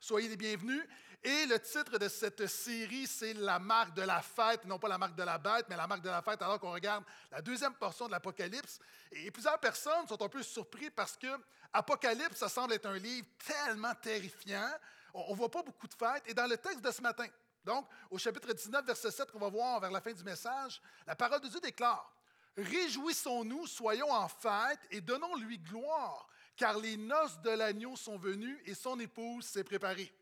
soyez 0.00 0.28
les 0.28 0.36
bienvenus. 0.36 0.86
Et 1.22 1.44
le 1.46 1.58
titre 1.58 1.98
de 1.98 2.08
cette 2.08 2.46
série, 2.46 3.06
c'est 3.06 3.34
La 3.34 3.58
marque 3.58 3.94
de 3.94 4.02
la 4.02 4.22
fête, 4.22 4.64
non 4.64 4.78
pas 4.78 4.88
la 4.88 4.96
marque 4.96 5.14
de 5.14 5.22
la 5.22 5.36
bête, 5.36 5.66
mais 5.68 5.76
la 5.76 5.86
marque 5.86 6.02
de 6.02 6.08
la 6.08 6.22
fête, 6.22 6.40
alors 6.40 6.58
qu'on 6.58 6.72
regarde 6.72 7.04
la 7.30 7.42
deuxième 7.42 7.74
portion 7.74 8.06
de 8.06 8.12
l'Apocalypse. 8.12 8.78
Et 9.12 9.30
plusieurs 9.30 9.58
personnes 9.58 10.08
sont 10.08 10.22
un 10.22 10.28
peu 10.28 10.42
surpris 10.42 10.90
parce 10.90 11.18
que 11.18 11.28
Apocalypse, 11.72 12.38
ça 12.38 12.48
semble 12.48 12.72
être 12.72 12.86
un 12.86 12.96
livre 12.96 13.26
tellement 13.46 13.94
terrifiant. 13.96 14.70
On 15.12 15.32
ne 15.32 15.36
voit 15.36 15.50
pas 15.50 15.62
beaucoup 15.62 15.86
de 15.86 15.94
fêtes. 15.94 16.22
Et 16.26 16.32
dans 16.32 16.46
le 16.46 16.56
texte 16.56 16.80
de 16.80 16.90
ce 16.90 17.02
matin, 17.02 17.26
donc 17.64 17.86
au 18.10 18.16
chapitre 18.16 18.52
19, 18.52 18.84
verset 18.86 19.10
7, 19.10 19.30
qu'on 19.30 19.38
va 19.38 19.50
voir 19.50 19.78
vers 19.78 19.90
la 19.90 20.00
fin 20.00 20.12
du 20.12 20.24
message, 20.24 20.80
la 21.06 21.14
parole 21.14 21.40
de 21.40 21.48
Dieu 21.48 21.60
déclare 21.60 22.10
Réjouissons-nous, 22.56 23.66
soyons 23.66 24.10
en 24.10 24.28
fête 24.28 24.80
et 24.90 25.00
donnons-lui 25.00 25.58
gloire, 25.58 26.28
car 26.60 26.78
les 26.78 26.98
noces 26.98 27.40
de 27.40 27.48
l'agneau 27.48 27.96
sont 27.96 28.18
venues 28.18 28.62
et 28.66 28.74
son 28.74 29.00
épouse 29.00 29.46
s'est 29.46 29.64
préparée. 29.64 30.12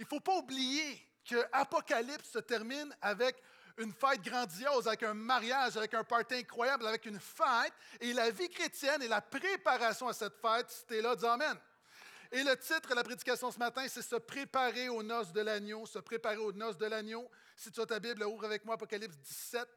Il 0.00 0.02
ne 0.02 0.08
faut 0.08 0.18
pas 0.18 0.36
oublier 0.36 1.00
que 1.24 1.36
Apocalypse 1.52 2.30
se 2.30 2.40
termine 2.40 2.92
avec 3.00 3.40
une 3.78 3.92
fête 3.92 4.22
grandiose, 4.22 4.88
avec 4.88 5.04
un 5.04 5.14
mariage, 5.14 5.76
avec 5.76 5.94
un 5.94 6.02
party 6.02 6.34
incroyable, 6.34 6.84
avec 6.84 7.06
une 7.06 7.20
fête. 7.20 7.72
Et 8.00 8.12
la 8.12 8.32
vie 8.32 8.48
chrétienne 8.48 9.02
et 9.02 9.08
la 9.08 9.20
préparation 9.20 10.08
à 10.08 10.12
cette 10.12 10.34
fête, 10.34 10.68
c'était 10.68 11.00
là, 11.00 11.14
dis 11.14 11.26
Amen. 11.26 11.56
Et 12.32 12.42
le 12.42 12.56
titre 12.56 12.88
de 12.88 12.96
la 12.96 13.04
prédication 13.04 13.52
ce 13.52 13.58
matin, 13.60 13.86
c'est 13.86 14.02
Se 14.02 14.16
préparer 14.16 14.88
aux 14.88 15.04
noces 15.04 15.32
de 15.32 15.42
l'agneau, 15.42 15.86
se 15.86 16.00
préparer 16.00 16.38
aux 16.38 16.52
noces 16.52 16.76
de 16.76 16.86
l'agneau. 16.86 17.30
Si 17.54 17.70
tu 17.70 17.80
as 17.80 17.86
ta 17.86 18.00
Bible, 18.00 18.24
ouvre 18.24 18.46
avec 18.46 18.64
moi 18.64 18.74
Apocalypse 18.74 19.16
17. 19.16 19.68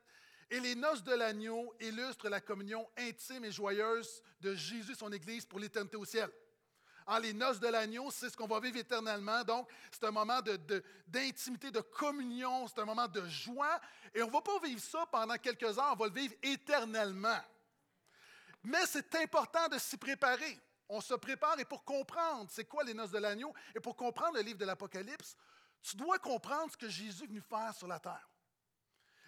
Et 0.49 0.59
les 0.59 0.75
noces 0.75 1.03
de 1.03 1.13
l'agneau 1.13 1.73
illustrent 1.79 2.29
la 2.29 2.39
communion 2.39 2.87
intime 2.97 3.45
et 3.45 3.51
joyeuse 3.51 4.21
de 4.41 4.53
Jésus 4.53 4.95
son 4.95 5.11
Église 5.11 5.45
pour 5.45 5.59
l'éternité 5.59 5.97
au 5.97 6.05
ciel. 6.05 6.29
En 7.07 7.19
les 7.19 7.33
noces 7.33 7.59
de 7.59 7.67
l'agneau, 7.67 8.09
c'est 8.09 8.29
ce 8.29 8.37
qu'on 8.37 8.47
va 8.47 8.59
vivre 8.59 8.77
éternellement. 8.77 9.43
Donc, 9.43 9.69
c'est 9.91 10.03
un 10.05 10.11
moment 10.11 10.41
d'intimité, 11.07 11.69
de, 11.69 11.77
de, 11.77 11.81
communion, 11.81 12.67
c'est 12.67 12.79
un 12.79 12.85
moment 12.85 13.07
de 13.07 13.27
joie. 13.27 13.79
Et 14.13 14.23
on 14.23 14.27
ne 14.27 14.31
va 14.31 14.41
pas 14.41 14.59
vivre 14.59 14.81
ça 14.81 15.05
pendant 15.11 15.35
quelques 15.35 15.77
heures, 15.77 15.93
on 15.93 15.95
va 15.95 16.07
le 16.07 16.13
vivre 16.13 16.33
éternellement. 16.41 17.39
Mais 18.63 18.85
c'est 18.87 19.13
important 19.15 19.67
de 19.67 19.77
s'y 19.77 19.97
préparer. 19.97 20.59
On 20.89 21.01
se 21.01 21.13
prépare 21.13 21.59
et 21.59 21.65
pour 21.65 21.83
comprendre 21.83 22.49
c'est 22.51 22.65
quoi 22.65 22.83
les 22.83 22.93
noces 22.93 23.11
de 23.11 23.19
l'agneau 23.19 23.53
et 23.75 23.79
pour 23.79 23.95
comprendre 23.95 24.35
le 24.35 24.41
livre 24.41 24.57
de 24.57 24.65
l'Apocalypse, 24.65 25.35
tu 25.81 25.95
dois 25.95 26.17
comprendre 26.17 26.71
ce 26.71 26.77
que 26.77 26.89
Jésus 26.89 27.23
est 27.23 27.27
venu 27.27 27.41
faire 27.41 27.73
sur 27.75 27.87
la 27.87 27.99
terre. 27.99 28.27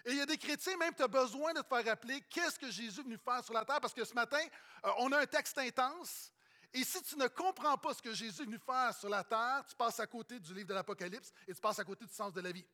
Et 0.04 0.12
il 0.12 0.16
y 0.16 0.20
a 0.20 0.26
des 0.26 0.38
chrétiens, 0.38 0.76
même, 0.76 0.94
tu 0.94 1.02
as 1.02 1.08
besoin 1.08 1.52
de 1.52 1.60
te 1.60 1.66
faire 1.66 1.84
rappeler 1.84 2.20
qu'est-ce 2.30 2.58
que 2.58 2.70
Jésus 2.70 3.00
est 3.00 3.02
venu 3.02 3.18
faire 3.18 3.44
sur 3.44 3.54
la 3.54 3.64
terre, 3.64 3.80
parce 3.80 3.94
que 3.94 4.04
ce 4.04 4.14
matin, 4.14 4.40
euh, 4.84 4.90
on 4.98 5.12
a 5.12 5.18
un 5.18 5.26
texte 5.26 5.58
intense. 5.58 6.32
Et 6.72 6.84
si 6.84 7.02
tu 7.02 7.16
ne 7.16 7.26
comprends 7.28 7.78
pas 7.78 7.94
ce 7.94 8.02
que 8.02 8.12
Jésus 8.12 8.42
est 8.42 8.44
venu 8.44 8.58
faire 8.58 8.94
sur 8.94 9.08
la 9.08 9.24
terre, 9.24 9.64
tu 9.68 9.74
passes 9.74 10.00
à 10.00 10.06
côté 10.06 10.38
du 10.38 10.54
livre 10.54 10.68
de 10.68 10.74
l'Apocalypse 10.74 11.32
et 11.46 11.54
tu 11.54 11.60
passes 11.60 11.78
à 11.78 11.84
côté 11.84 12.04
du 12.04 12.12
sens 12.12 12.32
de 12.32 12.40
la 12.40 12.52
vie. 12.52 12.64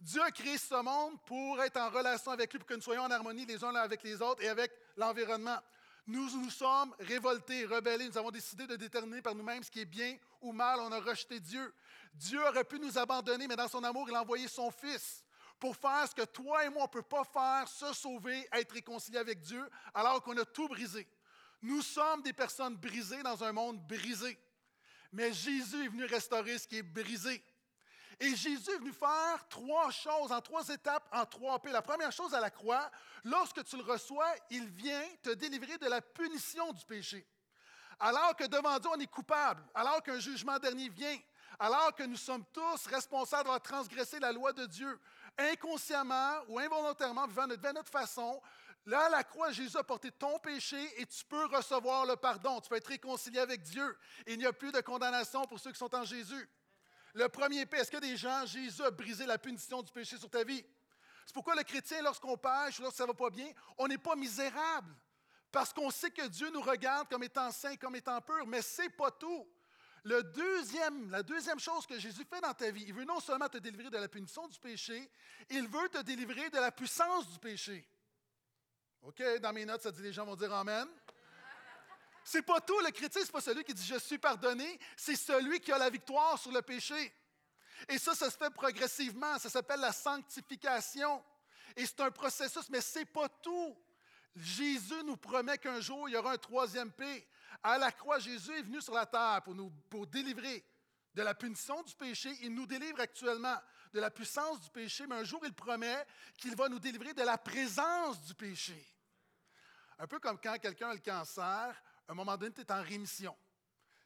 Dieu 0.00 0.22
a 0.22 0.30
créé 0.30 0.56
ce 0.58 0.80
monde 0.80 1.18
pour 1.26 1.60
être 1.62 1.76
en 1.78 1.90
relation 1.90 2.30
avec 2.30 2.52
lui, 2.52 2.58
pour 2.58 2.68
que 2.68 2.74
nous 2.74 2.82
soyons 2.82 3.02
en 3.02 3.10
harmonie 3.10 3.46
les 3.46 3.64
uns 3.64 3.74
avec 3.74 4.02
les 4.02 4.22
autres 4.22 4.42
et 4.42 4.48
avec 4.48 4.70
l'environnement. 4.96 5.58
Nous 6.06 6.30
nous 6.30 6.50
sommes 6.50 6.94
révoltés, 7.00 7.66
rebellés. 7.66 8.08
Nous 8.08 8.16
avons 8.16 8.30
décidé 8.30 8.66
de 8.66 8.76
déterminer 8.76 9.20
par 9.22 9.34
nous-mêmes 9.34 9.62
ce 9.62 9.70
qui 9.70 9.80
est 9.80 9.84
bien 9.84 10.16
ou 10.40 10.52
mal. 10.52 10.78
On 10.80 10.92
a 10.92 11.00
rejeté 11.00 11.40
Dieu. 11.40 11.74
Dieu 12.14 12.40
aurait 12.46 12.64
pu 12.64 12.78
nous 12.78 12.96
abandonner, 12.96 13.46
mais 13.46 13.56
dans 13.56 13.68
son 13.68 13.82
amour, 13.82 14.08
il 14.08 14.14
a 14.14 14.22
envoyé 14.22 14.46
son 14.48 14.70
Fils 14.70 15.24
pour 15.58 15.76
faire 15.76 16.06
ce 16.08 16.14
que 16.14 16.24
toi 16.24 16.64
et 16.64 16.68
moi, 16.68 16.82
on 16.82 16.86
ne 16.86 16.90
peut 16.90 17.02
pas 17.02 17.24
faire, 17.24 17.68
se 17.68 17.92
sauver, 17.92 18.48
être 18.52 18.72
réconcilié 18.72 19.18
avec 19.18 19.40
Dieu, 19.40 19.68
alors 19.94 20.22
qu'on 20.22 20.36
a 20.36 20.44
tout 20.44 20.68
brisé. 20.68 21.08
Nous 21.60 21.82
sommes 21.82 22.22
des 22.22 22.32
personnes 22.32 22.76
brisées 22.76 23.22
dans 23.22 23.42
un 23.42 23.52
monde 23.52 23.80
brisé. 23.86 24.38
Mais 25.12 25.32
Jésus 25.32 25.84
est 25.84 25.88
venu 25.88 26.04
restaurer 26.04 26.58
ce 26.58 26.68
qui 26.68 26.76
est 26.76 26.82
brisé. 26.82 27.42
Et 28.20 28.34
Jésus 28.34 28.70
est 28.70 28.78
venu 28.78 28.92
faire 28.92 29.46
trois 29.48 29.90
choses 29.90 30.32
en 30.32 30.40
trois 30.40 30.68
étapes, 30.68 31.08
en 31.12 31.24
trois 31.24 31.60
P. 31.60 31.70
La 31.70 31.82
première 31.82 32.12
chose 32.12 32.34
à 32.34 32.40
la 32.40 32.50
croix, 32.50 32.90
lorsque 33.24 33.64
tu 33.64 33.76
le 33.76 33.84
reçois, 33.84 34.28
il 34.50 34.68
vient 34.68 35.04
te 35.22 35.30
délivrer 35.30 35.78
de 35.78 35.86
la 35.86 36.00
punition 36.00 36.72
du 36.72 36.84
péché. 36.84 37.26
Alors 38.00 38.34
que 38.36 38.44
devant 38.44 38.78
Dieu, 38.78 38.90
on 38.94 39.00
est 39.00 39.06
coupable, 39.06 39.64
alors 39.74 40.02
qu'un 40.02 40.18
jugement 40.20 40.58
dernier 40.58 40.88
vient, 40.88 41.18
alors 41.58 41.94
que 41.94 42.04
nous 42.04 42.16
sommes 42.16 42.44
tous 42.52 42.86
responsables 42.86 43.44
d'avoir 43.44 43.62
transgressé 43.62 44.20
la 44.20 44.32
loi 44.32 44.52
de 44.52 44.66
Dieu, 44.66 45.00
inconsciemment 45.38 46.40
ou 46.48 46.58
involontairement, 46.58 47.26
vivant 47.26 47.46
de 47.46 47.56
notre 47.72 47.90
façon, 47.90 48.40
là, 48.86 49.06
à 49.06 49.08
la 49.08 49.24
croix, 49.24 49.52
Jésus 49.52 49.76
a 49.76 49.84
porté 49.84 50.10
ton 50.10 50.38
péché 50.38 50.78
et 51.00 51.06
tu 51.06 51.24
peux 51.24 51.46
recevoir 51.46 52.06
le 52.06 52.16
pardon. 52.16 52.60
Tu 52.60 52.68
peux 52.68 52.76
être 52.76 52.88
réconcilié 52.88 53.38
avec 53.38 53.62
Dieu. 53.62 53.96
Il 54.26 54.38
n'y 54.38 54.46
a 54.46 54.52
plus 54.52 54.72
de 54.72 54.80
condamnation 54.80 55.44
pour 55.44 55.58
ceux 55.58 55.72
qui 55.72 55.78
sont 55.78 55.94
en 55.94 56.04
Jésus. 56.04 56.48
Le 57.14 57.28
premier 57.28 57.66
P, 57.66 57.76
est-ce 57.78 57.90
que 57.90 57.98
des 57.98 58.16
gens, 58.16 58.46
Jésus 58.46 58.82
a 58.82 58.90
brisé 58.90 59.26
la 59.26 59.38
punition 59.38 59.82
du 59.82 59.92
péché 59.92 60.16
sur 60.18 60.30
ta 60.30 60.44
vie? 60.44 60.64
C'est 61.24 61.34
pourquoi 61.34 61.54
le 61.54 61.62
chrétien, 61.62 62.00
lorsqu'on 62.02 62.36
pêche, 62.36 62.78
lorsque 62.80 62.96
ça 62.96 63.04
ne 63.04 63.08
va 63.08 63.14
pas 63.14 63.30
bien, 63.30 63.50
on 63.76 63.86
n'est 63.86 63.98
pas 63.98 64.16
misérable. 64.16 64.94
Parce 65.50 65.72
qu'on 65.72 65.90
sait 65.90 66.10
que 66.10 66.26
Dieu 66.26 66.50
nous 66.50 66.60
regarde 66.60 67.08
comme 67.08 67.22
étant 67.22 67.50
saint, 67.50 67.76
comme 67.76 67.96
étant 67.96 68.20
pur, 68.20 68.46
mais 68.46 68.62
ce 68.62 68.82
n'est 68.82 68.90
pas 68.90 69.10
tout. 69.10 69.46
La 70.04 70.22
deuxième 71.22 71.58
chose 71.58 71.86
que 71.86 71.98
Jésus 71.98 72.24
fait 72.24 72.40
dans 72.40 72.54
ta 72.54 72.70
vie, 72.70 72.84
il 72.86 72.94
veut 72.94 73.04
non 73.04 73.20
seulement 73.20 73.48
te 73.48 73.58
délivrer 73.58 73.90
de 73.90 73.98
la 73.98 74.08
punition 74.08 74.46
du 74.48 74.58
péché, 74.58 75.10
il 75.50 75.66
veut 75.66 75.88
te 75.88 76.02
délivrer 76.02 76.50
de 76.50 76.58
la 76.58 76.70
puissance 76.72 77.28
du 77.28 77.38
péché. 77.38 77.86
OK, 79.02 79.22
dans 79.40 79.52
mes 79.52 79.64
notes, 79.64 79.82
ça 79.82 79.90
dit 79.90 80.02
les 80.02 80.12
gens 80.12 80.24
vont 80.24 80.36
dire 80.36 80.52
Amen. 80.52 80.88
C'est 82.24 82.42
pas 82.42 82.60
tout, 82.60 82.78
le 82.80 82.90
chrétien, 82.90 83.22
c'est 83.24 83.32
pas 83.32 83.40
celui 83.40 83.64
qui 83.64 83.72
dit 83.72 83.86
je 83.86 83.98
suis 83.98 84.18
pardonné, 84.18 84.78
c'est 84.96 85.16
celui 85.16 85.60
qui 85.60 85.72
a 85.72 85.78
la 85.78 85.88
victoire 85.88 86.38
sur 86.38 86.52
le 86.52 86.60
péché. 86.60 87.14
Et 87.88 87.98
ça, 87.98 88.14
ça 88.14 88.30
se 88.30 88.36
fait 88.36 88.50
progressivement, 88.50 89.38
ça 89.38 89.48
s'appelle 89.48 89.80
la 89.80 89.92
sanctification. 89.92 91.24
Et 91.76 91.86
c'est 91.86 92.00
un 92.00 92.10
processus, 92.10 92.68
mais 92.68 92.80
c'est 92.80 93.06
pas 93.06 93.28
tout. 93.28 93.76
Jésus 94.36 95.02
nous 95.04 95.16
promet 95.16 95.58
qu'un 95.58 95.80
jour, 95.80 96.08
il 96.08 96.12
y 96.12 96.16
aura 96.16 96.32
un 96.32 96.38
troisième 96.38 96.92
P. 96.92 97.26
À 97.62 97.78
la 97.78 97.92
croix, 97.92 98.18
Jésus 98.18 98.52
est 98.52 98.62
venu 98.62 98.80
sur 98.80 98.94
la 98.94 99.06
terre 99.06 99.42
pour 99.44 99.54
nous 99.54 99.72
délivrer 100.06 100.64
de 101.14 101.22
la 101.22 101.34
punition 101.34 101.82
du 101.82 101.94
péché. 101.94 102.30
Il 102.42 102.54
nous 102.54 102.66
délivre 102.66 103.00
actuellement 103.00 103.56
de 103.92 104.00
la 104.00 104.10
puissance 104.10 104.60
du 104.60 104.70
péché, 104.70 105.06
mais 105.06 105.16
un 105.16 105.24
jour, 105.24 105.40
il 105.44 105.52
promet 105.52 106.06
qu'il 106.36 106.54
va 106.54 106.68
nous 106.68 106.78
délivrer 106.78 107.14
de 107.14 107.22
la 107.22 107.38
présence 107.38 108.22
du 108.22 108.34
péché. 108.34 108.86
Un 109.98 110.06
peu 110.06 110.20
comme 110.20 110.38
quand 110.40 110.58
quelqu'un 110.58 110.90
a 110.90 110.94
le 110.94 111.00
cancer, 111.00 111.42
à 111.44 112.12
un 112.12 112.14
moment 112.14 112.36
donné, 112.36 112.52
tu 112.52 112.60
es 112.60 112.72
en 112.72 112.82
rémission. 112.82 113.36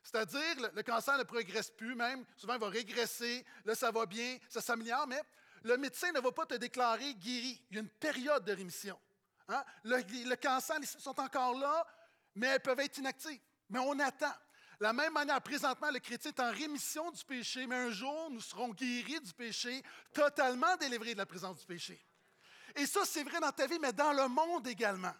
C'est-à-dire, 0.02 0.70
le 0.74 0.82
cancer 0.82 1.16
ne 1.18 1.22
progresse 1.22 1.70
plus, 1.70 1.94
même 1.94 2.24
souvent 2.36 2.54
il 2.54 2.60
va 2.60 2.68
régresser, 2.68 3.44
là 3.64 3.74
ça 3.74 3.90
va 3.90 4.04
bien, 4.04 4.38
ça 4.48 4.60
s'améliore, 4.60 5.06
mais 5.06 5.22
le 5.62 5.76
médecin 5.76 6.10
ne 6.12 6.20
va 6.20 6.32
pas 6.32 6.46
te 6.46 6.54
déclarer 6.54 7.14
guéri. 7.14 7.62
Il 7.70 7.76
y 7.76 7.78
a 7.78 7.82
une 7.82 7.88
période 7.88 8.44
de 8.44 8.52
rémission. 8.52 8.98
Hein? 9.48 9.62
Le, 9.84 10.34
cancer, 10.34 10.78
les 10.80 10.86
sont 10.86 11.18
encore 11.20 11.56
là, 11.56 11.86
mais 12.34 12.48
elles 12.48 12.60
peuvent 12.60 12.80
être 12.80 12.98
inactives. 12.98 13.40
Mais 13.68 13.78
on 13.78 13.98
attend. 13.98 14.34
La 14.80 14.92
même 14.92 15.12
manière, 15.12 15.40
présentement, 15.40 15.90
le 15.90 16.00
chrétien 16.00 16.32
est 16.32 16.40
en 16.40 16.50
rémission 16.50 17.10
du 17.12 17.24
péché, 17.24 17.66
mais 17.66 17.76
un 17.76 17.90
jour, 17.90 18.30
nous 18.30 18.40
serons 18.40 18.70
guéris 18.70 19.20
du 19.20 19.32
péché, 19.32 19.82
totalement 20.12 20.76
délivrés 20.76 21.12
de 21.12 21.18
la 21.18 21.26
présence 21.26 21.60
du 21.60 21.66
péché. 21.66 22.04
Et 22.74 22.86
ça, 22.86 23.04
c'est 23.04 23.22
vrai 23.22 23.38
dans 23.38 23.52
ta 23.52 23.66
vie, 23.66 23.78
mais 23.78 23.92
dans 23.92 24.12
le 24.12 24.26
monde 24.28 24.66
également. 24.66 25.14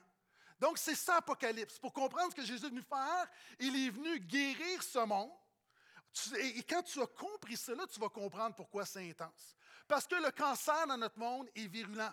Donc, 0.58 0.78
c'est 0.78 0.94
ça, 0.94 1.16
Apocalypse. 1.16 1.78
Pour 1.78 1.92
comprendre 1.92 2.30
ce 2.30 2.36
que 2.36 2.44
Jésus 2.44 2.66
est 2.66 2.70
venu 2.70 2.82
faire, 2.82 3.26
il 3.58 3.86
est 3.86 3.90
venu 3.90 4.18
guérir 4.20 4.82
ce 4.82 4.98
monde. 5.00 5.30
Et 6.38 6.62
quand 6.62 6.82
tu 6.82 7.00
as 7.00 7.06
compris 7.06 7.56
cela, 7.56 7.86
tu 7.86 7.98
vas 7.98 8.08
comprendre 8.08 8.54
pourquoi 8.54 8.84
c'est 8.84 9.08
intense. 9.08 9.56
Parce 9.88 10.06
que 10.06 10.14
le 10.14 10.30
cancer 10.30 10.86
dans 10.86 10.96
notre 10.96 11.18
monde 11.18 11.48
est 11.54 11.66
virulent. 11.66 12.12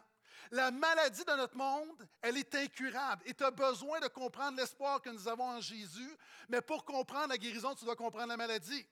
La 0.52 0.72
maladie 0.72 1.24
de 1.24 1.32
notre 1.34 1.56
monde, 1.56 2.08
elle 2.22 2.38
est 2.38 2.56
incurable 2.56 3.24
et 3.26 3.34
tu 3.34 3.44
as 3.44 3.52
besoin 3.52 4.00
de 4.00 4.08
comprendre 4.08 4.58
l'espoir 4.58 5.02
que 5.02 5.10
nous 5.10 5.28
avons 5.28 5.50
en 5.50 5.62
Jésus, 5.62 6.18
mais 6.48 6.62
pour 6.62 6.84
comprendre 6.86 7.30
la 7.30 7.38
guérison, 7.38 7.76
tu 7.76 7.86
dois 7.86 7.96
comprendre 7.96 8.28
la 8.28 8.38
maladie. 8.38 8.86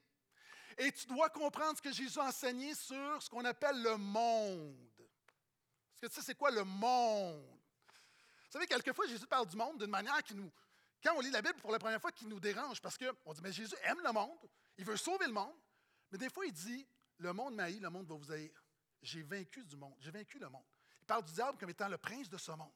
Et 0.78 0.92
tu 0.92 1.08
dois 1.08 1.30
comprendre 1.30 1.76
ce 1.78 1.82
que 1.82 1.92
Jésus 1.92 2.20
a 2.20 2.26
enseigné 2.26 2.76
sur 2.76 3.22
ce 3.22 3.30
qu'on 3.30 3.44
appelle 3.46 3.82
le 3.82 3.98
monde. 3.98 4.78
Parce 5.90 6.02
que 6.02 6.08
tu 6.08 6.14
sais, 6.14 6.22
c'est 6.22 6.36
quoi 6.36 6.52
le 6.52 6.64
monde? 6.64 7.44
Vous 8.46 8.52
savez, 8.52 8.68
quelquefois, 8.68 9.08
Jésus 9.08 9.26
parle 9.26 9.48
du 9.48 9.58
monde 9.58 9.80
d'une 9.80 9.90
manière 9.90 10.22
qui 10.22 10.36
nous, 10.36 10.52
quand 11.04 11.16
on 11.16 11.20
lit 11.20 11.32
la 11.32 11.42
Bible 11.42 11.60
pour 11.60 11.72
la 11.72 11.80
première 11.80 12.00
fois, 12.00 12.12
qui 12.12 12.28
nous 12.28 12.40
dérange, 12.40 12.80
parce 12.80 12.98
qu'on 12.98 13.34
dit, 13.34 13.42
mais 13.42 13.52
Jésus 13.52 13.76
aime 13.84 14.00
le 14.04 14.12
monde, 14.12 14.38
il 14.78 14.86
veut 14.86 14.98
sauver 14.98 15.26
le 15.26 15.34
monde, 15.34 15.56
mais 16.12 16.20
des 16.20 16.30
fois, 16.30 16.46
il 16.46 16.54
dit, 16.54 16.88
le 17.18 17.34
monde 17.34 17.56
m'haït, 17.56 17.82
le 17.82 17.90
monde 17.90 18.08
va 18.08 18.16
vous 18.16 18.32
haïr. 18.32 18.52
J'ai 19.02 19.24
vaincu 19.24 19.66
du 19.66 19.76
monde, 19.76 19.96
j'ai 20.00 20.12
vaincu 20.12 20.38
le 20.38 20.50
monde. 20.50 20.64
Il 21.08 21.14
parle 21.14 21.24
du 21.24 21.32
diable 21.32 21.58
comme 21.58 21.70
étant 21.70 21.88
le 21.88 21.98
prince 21.98 22.28
de 22.28 22.38
ce 22.38 22.52
monde. 22.52 22.74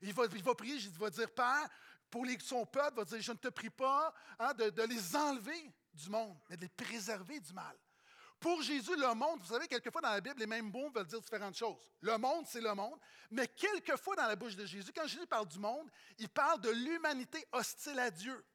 Il 0.00 0.14
va, 0.14 0.24
il 0.24 0.42
va 0.42 0.54
prier, 0.54 0.76
il 0.76 0.98
va 0.98 1.10
dire, 1.10 1.30
Père, 1.30 1.68
pour 2.08 2.24
les, 2.24 2.38
son 2.40 2.64
peuple, 2.64 2.92
il 2.92 2.96
va 2.96 3.04
dire, 3.04 3.20
je 3.20 3.32
ne 3.32 3.36
te 3.36 3.48
prie 3.48 3.68
pas 3.68 4.14
hein, 4.38 4.54
de, 4.54 4.82
les 4.84 5.14
enlever 5.14 5.70
du 5.92 6.08
monde, 6.08 6.34
mais 6.48 6.56
de 6.56 6.62
les 6.62 6.70
préserver 6.70 7.40
du 7.40 7.52
mal. 7.52 7.76
Pour 8.40 8.62
Jésus, 8.62 8.96
le 8.96 9.14
monde, 9.14 9.38
vous 9.40 9.52
savez, 9.52 9.68
quelquefois 9.68 10.00
dans 10.00 10.12
la 10.12 10.22
Bible, 10.22 10.38
les 10.38 10.46
mêmes 10.46 10.70
mots 10.70 10.90
veulent 10.92 11.06
dire 11.06 11.20
différentes 11.20 11.56
choses. 11.56 11.92
Le 12.00 12.16
monde, 12.16 12.46
c'est 12.46 12.62
le 12.62 12.74
monde, 12.74 12.98
mais 13.30 13.48
quelquefois 13.48 14.16
dans 14.16 14.28
la 14.28 14.36
bouche 14.36 14.56
de 14.56 14.64
Jésus, 14.64 14.90
quand 14.90 15.06
Jésus 15.06 15.26
parle 15.26 15.46
du 15.46 15.58
monde, 15.58 15.90
il 16.16 16.30
parle 16.30 16.62
de 16.62 16.70
l'humanité 16.70 17.46
hostile 17.52 17.98
à 17.98 18.10
Dieu. 18.10 18.46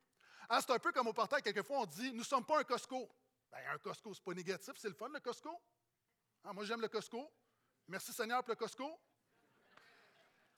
Hein, 0.50 0.60
c'est 0.60 0.72
un 0.72 0.80
peu 0.80 0.92
comme 0.92 1.06
au 1.06 1.14
portail, 1.14 1.44
quelquefois 1.44 1.82
on 1.82 1.86
dit, 1.86 2.12
nous 2.14 2.22
ne 2.22 2.24
sommes 2.24 2.46
pas 2.46 2.62
un 2.62 2.64
Costco. 2.64 3.08
Ben, 3.52 3.60
un 3.72 3.78
Costco, 3.78 4.12
ce 4.12 4.22
n'est 4.22 4.24
pas 4.24 4.34
négatif, 4.34 4.74
c'est 4.76 4.90
le 4.90 4.96
fun, 4.96 5.10
le 5.14 5.20
Costco. 5.20 5.62
Ah, 6.44 6.52
moi, 6.52 6.66
j'aime 6.66 6.82
le 6.82 6.88
Costco. 6.88 7.32
Merci 7.90 8.14
Seigneur 8.14 8.44
pour 8.44 8.52
le 8.52 8.56
Costco. 8.56 9.00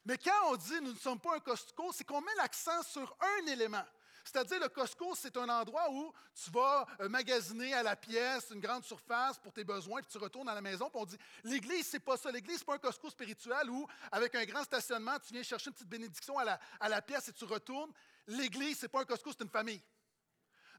Mais 0.05 0.17
quand 0.17 0.51
on 0.51 0.55
dit 0.55 0.81
nous 0.81 0.93
ne 0.93 0.97
sommes 0.97 1.19
pas 1.19 1.35
un 1.35 1.39
Costco, 1.39 1.91
c'est 1.93 2.03
qu'on 2.03 2.21
met 2.21 2.35
l'accent 2.37 2.81
sur 2.83 3.15
un 3.19 3.47
élément. 3.47 3.83
C'est-à-dire, 4.23 4.59
le 4.59 4.69
Costco, 4.69 5.15
c'est 5.15 5.35
un 5.37 5.49
endroit 5.49 5.89
où 5.91 6.13
tu 6.33 6.51
vas 6.51 6.85
euh, 6.99 7.09
magasiner 7.09 7.73
à 7.73 7.81
la 7.81 7.95
pièce 7.95 8.51
une 8.51 8.59
grande 8.59 8.83
surface 8.83 9.39
pour 9.39 9.51
tes 9.51 9.63
besoins, 9.63 10.01
puis 10.01 10.11
tu 10.11 10.17
retournes 10.19 10.47
à 10.47 10.53
la 10.53 10.61
maison, 10.61 10.89
puis 10.89 11.01
on 11.01 11.05
dit 11.05 11.17
l'Église, 11.43 11.87
c'est 11.87 11.99
pas 11.99 12.17
ça. 12.17 12.31
L'Église, 12.31 12.59
c'est 12.59 12.65
pas 12.65 12.75
un 12.75 12.79
Costco 12.79 13.09
spirituel 13.09 13.69
où, 13.69 13.87
avec 14.11 14.35
un 14.35 14.45
grand 14.45 14.63
stationnement, 14.63 15.17
tu 15.19 15.33
viens 15.33 15.43
chercher 15.43 15.69
une 15.69 15.73
petite 15.73 15.89
bénédiction 15.89 16.37
à 16.37 16.45
la, 16.45 16.59
à 16.79 16.89
la 16.89 17.01
pièce 17.01 17.29
et 17.29 17.33
tu 17.33 17.45
retournes. 17.45 17.91
L'Église, 18.27 18.79
c'est 18.79 18.89
pas 18.89 19.01
un 19.01 19.05
Costco, 19.05 19.31
c'est 19.31 19.43
une 19.43 19.49
famille. 19.49 19.81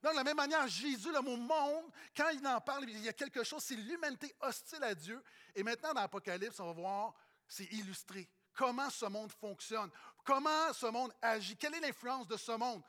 Donc, 0.02 0.12
de 0.12 0.18
la 0.18 0.24
même 0.24 0.36
manière, 0.36 0.66
Jésus, 0.66 1.12
le 1.12 1.20
mot 1.20 1.36
monde, 1.36 1.84
quand 2.16 2.28
il 2.30 2.46
en 2.46 2.60
parle, 2.60 2.88
il 2.88 2.98
y 3.00 3.08
a 3.08 3.12
quelque 3.12 3.44
chose, 3.44 3.62
c'est 3.62 3.76
l'humanité 3.76 4.34
hostile 4.40 4.82
à 4.82 4.94
Dieu. 4.94 5.22
Et 5.54 5.62
maintenant, 5.62 5.92
dans 5.92 6.00
l'Apocalypse, 6.00 6.58
on 6.58 6.66
va 6.66 6.72
voir, 6.72 7.14
c'est 7.46 7.70
illustré. 7.72 8.28
Comment 8.54 8.90
ce 8.90 9.06
monde 9.06 9.32
fonctionne, 9.32 9.90
comment 10.24 10.72
ce 10.72 10.86
monde 10.86 11.12
agit, 11.22 11.56
quelle 11.56 11.74
est 11.74 11.80
l'influence 11.80 12.26
de 12.26 12.36
ce 12.36 12.52
monde 12.52 12.82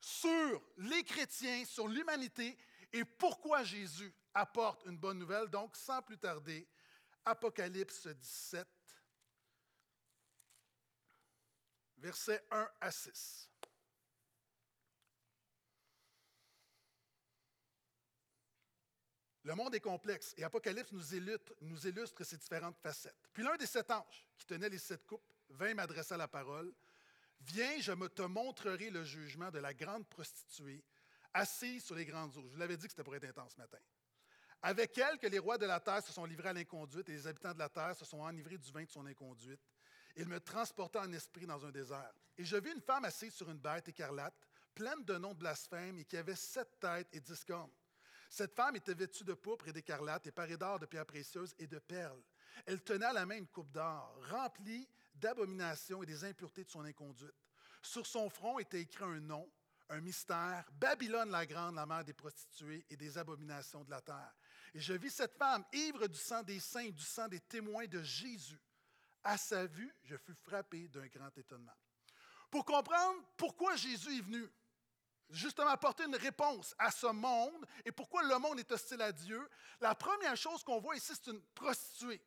sur 0.00 0.62
les 0.78 1.04
chrétiens, 1.04 1.64
sur 1.64 1.88
l'humanité? 1.88 2.56
Et 2.92 3.04
pourquoi 3.04 3.64
Jésus 3.64 4.14
apporte 4.32 4.84
une 4.86 4.96
bonne 4.96 5.18
nouvelle? 5.18 5.48
Donc, 5.48 5.76
sans 5.76 6.00
plus 6.00 6.18
tarder, 6.18 6.66
Apocalypse 7.24 8.06
17, 8.06 8.66
versets 11.96 12.44
1 12.50 12.68
à 12.80 12.90
6. 12.90 13.50
Le 19.44 19.54
monde 19.54 19.74
est 19.74 19.80
complexe 19.80 20.34
et 20.38 20.44
Apocalypse 20.44 20.90
nous 20.92 21.14
illustre, 21.14 22.24
ses 22.24 22.38
différentes 22.38 22.78
facettes. 22.78 23.28
Puis 23.32 23.42
l'un 23.42 23.56
des 23.56 23.66
sept 23.66 23.90
anges 23.90 24.26
qui 24.38 24.46
tenait 24.46 24.70
les 24.70 24.78
sept 24.78 25.06
coupes 25.06 25.28
vint 25.50 25.74
m'adresser 25.74 26.16
la 26.16 26.28
parole. 26.28 26.72
Viens, 27.40 27.78
je 27.78 27.92
te 27.92 28.22
montrerai 28.22 28.88
le 28.88 29.04
jugement 29.04 29.50
de 29.50 29.58
la 29.58 29.74
grande 29.74 30.06
prostituée 30.08 30.82
assise 31.34 31.84
sur 31.84 31.94
les 31.94 32.06
grandes 32.06 32.34
eaux. 32.38 32.46
Je 32.46 32.52
vous 32.52 32.58
l'avais 32.58 32.78
dit 32.78 32.84
que 32.84 32.90
c'était 32.92 33.04
pour 33.04 33.14
être 33.16 33.24
intense 33.24 33.52
ce 33.52 33.58
matin. 33.58 33.78
Avec 34.62 34.96
elle 34.96 35.18
que 35.18 35.26
les 35.26 35.38
rois 35.38 35.58
de 35.58 35.66
la 35.66 35.78
terre 35.78 36.02
se 36.02 36.12
sont 36.12 36.24
livrés 36.24 36.48
à 36.48 36.52
l'inconduite 36.54 37.06
et 37.10 37.12
les 37.12 37.26
habitants 37.26 37.52
de 37.52 37.58
la 37.58 37.68
terre 37.68 37.94
se 37.94 38.06
sont 38.06 38.20
enivrés 38.20 38.56
du 38.56 38.72
vin 38.72 38.84
de 38.84 38.90
son 38.90 39.04
inconduite. 39.04 39.60
Il 40.16 40.26
me 40.26 40.40
transporta 40.40 41.02
en 41.02 41.12
esprit 41.12 41.44
dans 41.44 41.66
un 41.66 41.70
désert. 41.70 42.14
Et 42.38 42.46
je 42.46 42.56
vis 42.56 42.72
une 42.72 42.80
femme 42.80 43.04
assise 43.04 43.34
sur 43.34 43.50
une 43.50 43.58
bête 43.58 43.88
écarlate, 43.88 44.34
pleine 44.74 45.04
de 45.04 45.18
noms 45.18 45.34
de 45.34 45.38
blasphème 45.38 45.98
et 45.98 46.04
qui 46.04 46.16
avait 46.16 46.34
sept 46.34 46.80
têtes 46.80 47.08
et 47.12 47.20
dix 47.20 47.44
cornes. 47.44 47.70
Cette 48.34 48.56
femme 48.56 48.74
était 48.74 48.94
vêtue 48.94 49.22
de 49.22 49.34
pourpre 49.34 49.68
et 49.68 49.72
d'écarlate 49.72 50.26
et 50.26 50.32
parée 50.32 50.56
d'or, 50.56 50.80
de 50.80 50.86
pierres 50.86 51.06
précieuses 51.06 51.54
et 51.56 51.68
de 51.68 51.78
perles. 51.78 52.20
Elle 52.66 52.82
tenait 52.82 53.06
à 53.06 53.12
la 53.12 53.24
main 53.24 53.36
une 53.36 53.46
coupe 53.46 53.70
d'or, 53.70 54.12
remplie 54.28 54.88
d'abominations 55.14 56.02
et 56.02 56.06
des 56.06 56.24
impuretés 56.24 56.64
de 56.64 56.68
son 56.68 56.84
inconduite. 56.84 57.30
Sur 57.80 58.04
son 58.04 58.28
front 58.28 58.58
était 58.58 58.80
écrit 58.80 59.04
un 59.04 59.20
nom, 59.20 59.48
un 59.88 60.00
mystère, 60.00 60.68
Babylone 60.72 61.30
la 61.30 61.46
grande, 61.46 61.76
la 61.76 61.86
mère 61.86 62.04
des 62.04 62.12
prostituées 62.12 62.84
et 62.90 62.96
des 62.96 63.16
abominations 63.16 63.84
de 63.84 63.90
la 63.90 64.00
terre. 64.00 64.34
Et 64.74 64.80
je 64.80 64.94
vis 64.94 65.10
cette 65.10 65.36
femme, 65.36 65.64
ivre 65.72 66.08
du 66.08 66.18
sang 66.18 66.42
des 66.42 66.58
saints 66.58 66.90
du 66.90 67.04
sang 67.04 67.28
des 67.28 67.38
témoins 67.38 67.86
de 67.86 68.02
Jésus. 68.02 68.60
À 69.22 69.38
sa 69.38 69.64
vue, 69.64 69.94
je 70.02 70.16
fus 70.16 70.34
frappé 70.34 70.88
d'un 70.88 71.06
grand 71.06 71.38
étonnement. 71.38 71.76
Pour 72.50 72.64
comprendre 72.64 73.22
pourquoi 73.36 73.76
Jésus 73.76 74.18
est 74.18 74.22
venu, 74.22 74.50
justement 75.30 75.68
apporter 75.68 76.04
une 76.04 76.16
réponse 76.16 76.74
à 76.78 76.90
ce 76.90 77.06
monde 77.06 77.66
et 77.84 77.92
pourquoi 77.92 78.22
le 78.22 78.38
monde 78.38 78.58
est 78.58 78.70
hostile 78.70 79.02
à 79.02 79.12
Dieu, 79.12 79.48
la 79.80 79.94
première 79.94 80.36
chose 80.36 80.62
qu'on 80.62 80.80
voit 80.80 80.96
ici, 80.96 81.12
c'est 81.14 81.30
une 81.30 81.42
prostituée. 81.54 82.20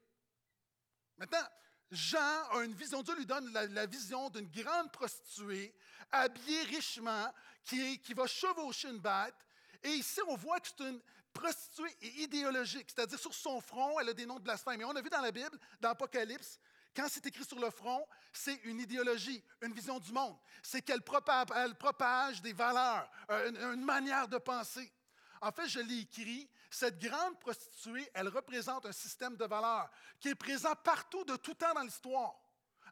Maintenant, 1.17 1.47
Jean 1.89 2.49
a 2.51 2.63
une 2.63 2.73
vision, 2.73 3.01
Dieu 3.01 3.15
lui 3.15 3.25
donne 3.25 3.51
la, 3.51 3.85
vision 3.85 4.29
d'une 4.29 4.49
grande 4.49 4.91
prostituée 4.91 5.73
habillée 6.11 6.63
richement 6.63 7.33
qui, 7.63 8.13
va 8.15 8.27
chevaucher 8.27 8.89
une 8.89 8.99
bête. 8.99 9.35
Et 9.83 9.89
ici, 9.89 10.19
on 10.27 10.35
voit 10.35 10.59
que 10.59 10.67
c'est 10.67 10.83
une 10.83 11.01
prostituée 11.33 11.95
idéologique, 12.19 12.91
c'est-à-dire 12.93 13.19
sur 13.19 13.33
son 13.33 13.61
front, 13.61 13.99
elle 13.99 14.09
a 14.09 14.13
des 14.13 14.25
noms 14.25 14.37
de 14.37 14.43
blasphème. 14.43 14.81
Et 14.81 14.85
on 14.85 14.95
a 14.95 15.01
vu 15.01 15.09
dans 15.09 15.21
la 15.21 15.31
Bible, 15.31 15.57
dans 15.79 15.89
l'Apocalypse, 15.89 16.59
quand 16.97 17.07
c'est 17.07 17.27
écrit 17.27 17.45
sur 17.45 17.59
le 17.59 17.69
front, 17.69 18.07
c'est 18.33 18.55
une 18.63 18.79
idéologie, 18.79 19.43
une 19.61 19.71
vision 19.71 19.99
du 19.99 20.11
monde. 20.11 20.35
C'est 20.63 20.81
qu'elle 20.81 21.03
propage, 21.03 22.41
des 22.41 22.53
valeurs, 22.53 23.07
euh, 23.29 23.73
une, 23.75 23.85
manière 23.85 24.27
de 24.27 24.39
penser. 24.39 24.91
En 25.39 25.51
fait, 25.51 25.67
je 25.67 25.79
l'ai 25.79 25.99
écrit, 25.99 26.49
cette 26.71 26.97
grande 26.97 27.39
prostituée, 27.39 28.09
elle 28.15 28.29
représente 28.29 28.87
un 28.87 28.91
système 28.91 29.37
de 29.37 29.45
valeurs 29.45 29.91
qui 30.19 30.29
est 30.29 30.35
présent 30.35 30.73
partout 30.83 31.23
de 31.23 31.35
tout 31.35 31.53
temps 31.53 31.71
dans 31.75 31.83
l'histoire. 31.83 32.33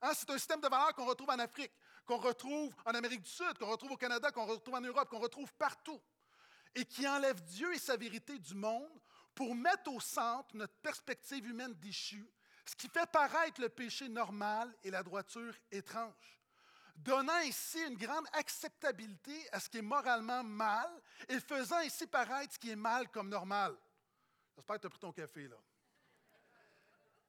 Hein, 0.04 0.12
c'est 0.14 0.30
un 0.30 0.38
système 0.38 0.62
de 0.62 0.68
valeurs 0.68 0.94
qu'on 0.94 1.06
retrouve 1.06 1.32
en 1.32 1.40
Afrique, 1.40 1.72
qu'on 2.06 2.18
retrouve 2.18 2.76
en 2.86 2.94
Amérique 2.94 3.24
du 3.24 3.30
Sud, 3.30 3.58
qu'on 3.58 3.72
retrouve 3.72 3.94
au 3.94 3.98
Canada, 3.98 4.30
qu'on 4.30 4.46
retrouve 4.46 4.76
en 4.76 4.82
Europe, 4.82 5.10
qu'on 5.10 5.20
retrouve 5.20 5.52
partout. 5.56 6.00
Et 6.76 6.86
qui 6.86 7.08
enlève 7.08 7.42
Dieu 7.42 7.74
et 7.74 7.80
sa 7.80 7.98
vérité 7.98 8.38
du 8.38 8.54
monde 8.54 9.02
pour 9.34 9.56
mettre 9.56 9.92
au 9.92 10.00
centre 10.00 10.56
notre 10.56 10.76
perspective 10.76 11.48
humaine 11.48 11.74
déchue 11.74 12.30
ce 12.66 12.76
qui 12.76 12.90
fait 12.90 13.10
paraître 13.12 13.62
le 13.62 13.70
péché 13.70 14.10
normal 14.10 14.74
et 14.84 14.92
la 14.92 15.04
droiture 15.04 15.54
étrange, 15.72 16.40
donnant 16.96 17.34
ainsi 17.44 17.80
une 17.84 17.98
grande 17.98 18.26
acceptabilité 18.34 19.48
à 19.52 19.60
ce 19.60 19.70
qui 19.70 19.78
est 19.78 19.84
moralement 19.84 20.44
mal 20.44 20.90
et 21.30 21.40
faisant 21.40 21.78
ainsi 21.78 22.08
paraître 22.08 22.54
ce 22.54 22.60
qui 22.60 22.72
est 22.72 22.76
mal 22.76 23.10
comme 23.10 23.30
normal. 23.30 23.76
J'espère 24.56 24.78
que 24.78 24.82
tu 24.82 24.88
as 24.88 24.90
pris 24.90 25.00
ton 25.00 25.12
café 25.12 25.48
là. 25.48 25.58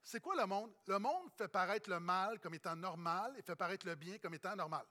C'est 0.02 0.20
quoi 0.20 0.36
le 0.36 0.46
monde? 0.46 0.72
Le 0.86 1.00
monde 1.00 1.32
fait 1.36 1.48
paraître 1.48 1.90
le 1.90 1.98
mal 1.98 2.38
comme 2.38 2.54
étant 2.54 2.76
normal 2.76 3.34
et 3.36 3.42
fait 3.42 3.56
paraître 3.56 3.84
le 3.86 3.96
bien 3.96 4.18
comme 4.18 4.34
étant 4.34 4.54
normal. 4.54 4.86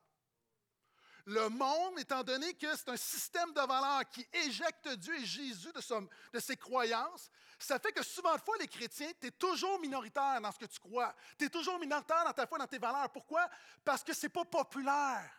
Le 1.25 1.50
monde, 1.50 1.98
étant 1.98 2.24
donné 2.24 2.54
que 2.54 2.68
c'est 2.75 2.89
un 2.89 2.98
système 2.98 3.51
de 3.51 3.62
valeurs 3.62 4.07
qui 4.12 4.27
éjecte 4.31 4.88
Dieu 4.89 5.16
et 5.19 5.25
Jésus 5.25 5.72
de, 5.74 6.39
ses 6.39 6.56
croyances, 6.56 7.31
ça 7.57 7.80
fait 7.80 7.92
que 7.92 8.04
souvent 8.04 8.38
fois, 8.38 8.56
les 8.60 8.68
chrétiens, 8.68 9.10
tu 9.19 9.27
es 9.27 9.31
toujours 9.31 9.80
minoritaire 9.80 10.39
dans 10.39 10.51
ce 10.51 10.60
que 10.60 10.66
tu 10.66 10.80
crois. 10.80 11.16
Tu 11.38 11.45
es 11.45 11.50
toujours 11.50 11.80
minoritaire 11.80 12.24
dans 12.25 12.33
ta 12.33 12.45
foi, 12.45 12.60
dans 12.60 12.68
tes 12.68 12.77
valeurs. 12.77 13.10
Pourquoi? 13.12 13.50
Parce 13.83 14.04
que 14.04 14.13
ce 14.13 14.27
n'est 14.27 14.30
pas 14.30 14.45
populaire. 14.45 15.31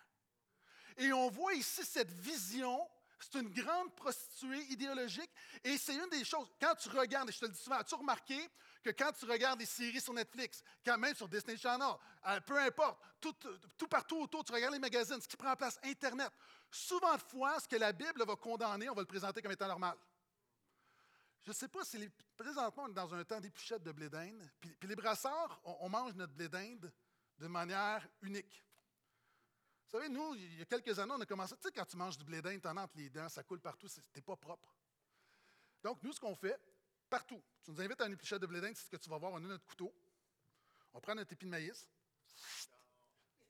Et 0.96 1.12
on 1.12 1.30
voit 1.30 1.54
ici 1.54 1.84
cette 1.84 2.12
vision 2.12 2.80
c'est 3.18 3.40
une 3.40 3.48
grande 3.48 3.94
prostituée 3.94 4.62
idéologique 4.70 5.30
et 5.64 5.78
c'est 5.78 5.94
une 5.94 6.08
des 6.10 6.24
choses, 6.24 6.48
quand 6.60 6.74
tu 6.74 6.88
regardes, 6.90 7.28
et 7.28 7.32
je 7.32 7.38
te 7.38 7.46
le 7.46 7.52
dis 7.52 7.58
souvent, 7.58 7.76
as-tu 7.76 7.94
remarqué 7.94 8.38
que 8.86 9.02
quand 9.02 9.12
tu 9.12 9.24
regardes 9.24 9.58
des 9.58 9.66
séries 9.66 10.00
sur 10.00 10.12
Netflix, 10.12 10.62
quand 10.84 10.96
même 10.96 11.14
sur 11.14 11.28
Disney 11.28 11.56
Channel, 11.56 11.94
euh, 12.26 12.40
peu 12.40 12.56
importe, 12.58 13.00
tout, 13.20 13.34
tout, 13.76 13.88
partout 13.88 14.18
autour, 14.18 14.44
tu 14.44 14.52
regardes 14.52 14.74
les 14.74 14.78
magazines, 14.78 15.20
ce 15.20 15.26
qui 15.26 15.36
prend 15.36 15.52
en 15.52 15.56
place, 15.56 15.78
Internet, 15.82 16.30
souvent 16.70 17.14
de 17.16 17.22
fois, 17.22 17.58
ce 17.58 17.66
que 17.66 17.76
la 17.76 17.92
Bible 17.92 18.24
va 18.24 18.36
condamner, 18.36 18.88
on 18.88 18.94
va 18.94 19.02
le 19.02 19.06
présenter 19.06 19.42
comme 19.42 19.50
étant 19.50 19.66
normal. 19.66 19.96
Je 21.42 21.50
ne 21.50 21.54
sais 21.54 21.68
pas 21.68 21.84
si 21.84 22.08
présentement, 22.36 22.84
on 22.84 22.88
est 22.88 22.94
dans 22.94 23.12
un 23.12 23.24
temps 23.24 23.40
d'épluchette 23.40 23.82
de 23.82 23.90
blé 23.90 24.08
d'Inde, 24.08 24.48
puis, 24.60 24.76
les 24.82 24.96
brasseurs, 24.96 25.60
on, 25.64 25.88
mange 25.88 26.14
notre 26.14 26.32
blé 26.32 26.48
d'Inde 26.48 26.92
de 27.38 27.46
manière 27.48 28.06
unique. 28.22 28.64
Vous 29.84 29.98
savez, 29.98 30.08
nous, 30.08 30.34
il 30.34 30.58
y 30.58 30.62
a 30.62 30.64
quelques 30.64 30.96
années, 30.98 31.12
on 31.16 31.20
a 31.20 31.26
commencé, 31.26 31.56
tu 31.56 31.62
sais, 31.62 31.72
quand 31.72 31.84
tu 31.84 31.96
manges 31.96 32.18
du 32.18 32.24
blé 32.24 32.40
d'Inde, 32.40 32.60
tu 32.60 32.68
en 32.68 32.76
entre 32.76 32.96
les 32.96 33.10
dents, 33.10 33.28
ça 33.28 33.42
coule 33.42 33.60
partout, 33.60 33.88
c'était 33.88 34.22
pas 34.22 34.36
propre. 34.36 34.74
Donc, 35.82 36.02
nous, 36.02 36.12
ce 36.12 36.20
qu'on 36.20 36.34
fait, 36.34 36.60
partout, 37.08 37.42
tu 37.64 37.70
nous 37.70 37.80
invites 37.80 38.00
à 38.00 38.06
une 38.06 38.12
épluchette 38.12 38.40
de 38.40 38.46
blé 38.46 38.60
d'Inde, 38.60 38.74
c'est 38.74 38.84
ce 38.84 38.90
que 38.90 38.96
tu 38.96 39.08
vas 39.08 39.18
voir, 39.18 39.32
on 39.32 39.36
a 39.36 39.40
notre 39.40 39.66
couteau, 39.66 39.94
on 40.94 41.00
prend 41.00 41.14
notre 41.14 41.32
épi 41.32 41.46
de 41.46 41.50
maïs. 41.50 41.88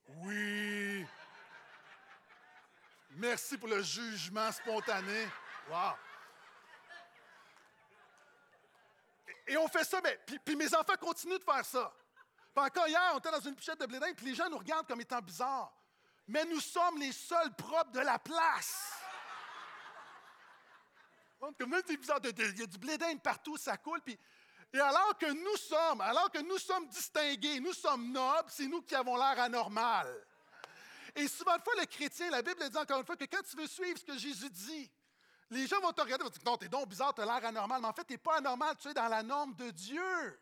Oui! 0.08 1.06
Merci 3.10 3.58
pour 3.58 3.68
le 3.68 3.82
jugement 3.82 4.52
spontané. 4.52 5.28
Wow! 5.70 5.94
Et 9.48 9.56
on 9.56 9.68
fait 9.68 9.84
ça, 9.84 10.00
mais 10.02 10.18
puis, 10.44 10.56
mes 10.56 10.74
enfants 10.74 10.96
continuent 11.00 11.38
de 11.38 11.44
faire 11.44 11.64
ça. 11.64 11.92
Encore 12.54 12.88
hier, 12.88 13.12
on 13.14 13.18
était 13.18 13.30
dans 13.30 13.40
une 13.40 13.52
épluchette 13.52 13.80
de 13.80 13.86
blé 13.86 13.98
d'Inde, 13.98 14.16
puis 14.16 14.26
les 14.26 14.34
gens 14.34 14.48
nous 14.48 14.58
regardent 14.58 14.86
comme 14.86 15.00
étant 15.00 15.20
bizarres 15.20 15.72
mais 16.26 16.44
nous 16.44 16.60
sommes 16.60 16.98
les 16.98 17.12
seuls 17.12 17.54
propres 17.54 17.92
de 17.92 18.00
la 18.00 18.18
place. 18.18 18.95
Comme 21.58 21.76
c'est 21.86 21.96
bizarre, 21.96 22.20
il 22.22 22.58
y 22.58 22.62
a 22.62 22.66
du 22.66 22.78
blé 22.78 22.98
d'Inde 22.98 23.22
partout, 23.22 23.56
ça 23.56 23.76
coule. 23.76 24.00
Puis, 24.00 24.18
et 24.72 24.80
alors 24.80 25.16
que 25.18 25.26
nous 25.26 25.56
sommes, 25.56 26.00
alors 26.00 26.30
que 26.30 26.40
nous 26.40 26.58
sommes 26.58 26.86
distingués, 26.88 27.60
nous 27.60 27.72
sommes 27.72 28.10
nobles, 28.12 28.48
c'est 28.48 28.66
nous 28.66 28.82
qui 28.82 28.94
avons 28.94 29.16
l'air 29.16 29.38
anormal. 29.40 30.06
Et 31.14 31.28
souvent 31.28 31.56
de 31.56 31.62
fois, 31.62 31.74
le 31.78 31.86
chrétien, 31.86 32.30
la 32.30 32.42
Bible 32.42 32.68
dit 32.68 32.76
encore 32.76 32.98
une 32.98 33.06
fois 33.06 33.16
que 33.16 33.24
quand 33.24 33.42
tu 33.48 33.56
veux 33.56 33.66
suivre 33.66 33.98
ce 33.98 34.04
que 34.04 34.18
Jésus 34.18 34.50
dit, 34.50 34.90
les 35.50 35.66
gens 35.66 35.80
vont 35.80 35.92
te 35.92 36.00
regarder 36.00 36.24
et 36.24 36.26
vont 36.26 36.30
te 36.30 36.38
dire 36.38 36.50
Non, 36.50 36.56
t'es 36.56 36.68
donc 36.68 36.88
bizarre, 36.88 37.14
tu 37.14 37.22
as 37.22 37.24
l'air 37.24 37.44
anormal. 37.44 37.80
Mais 37.80 37.88
en 37.88 37.92
fait, 37.92 38.04
tu 38.04 38.12
n'es 38.14 38.18
pas 38.18 38.36
anormal, 38.36 38.76
tu 38.78 38.88
es 38.88 38.94
dans 38.94 39.08
la 39.08 39.22
norme 39.22 39.54
de 39.54 39.70
Dieu. 39.70 40.40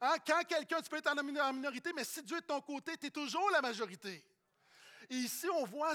Hein? 0.00 0.14
Quand 0.26 0.42
quelqu'un, 0.48 0.80
tu 0.80 0.88
peux 0.88 0.96
être 0.96 1.10
en 1.10 1.22
minorité, 1.22 1.92
mais 1.94 2.04
si 2.04 2.22
Dieu 2.22 2.38
est 2.38 2.42
de 2.42 2.46
ton 2.46 2.60
côté, 2.60 2.96
tu 2.96 3.06
es 3.06 3.10
toujours 3.10 3.50
la 3.50 3.60
majorité. 3.60 4.24
Et 5.10 5.16
ici, 5.16 5.48
on 5.50 5.64
voit 5.64 5.92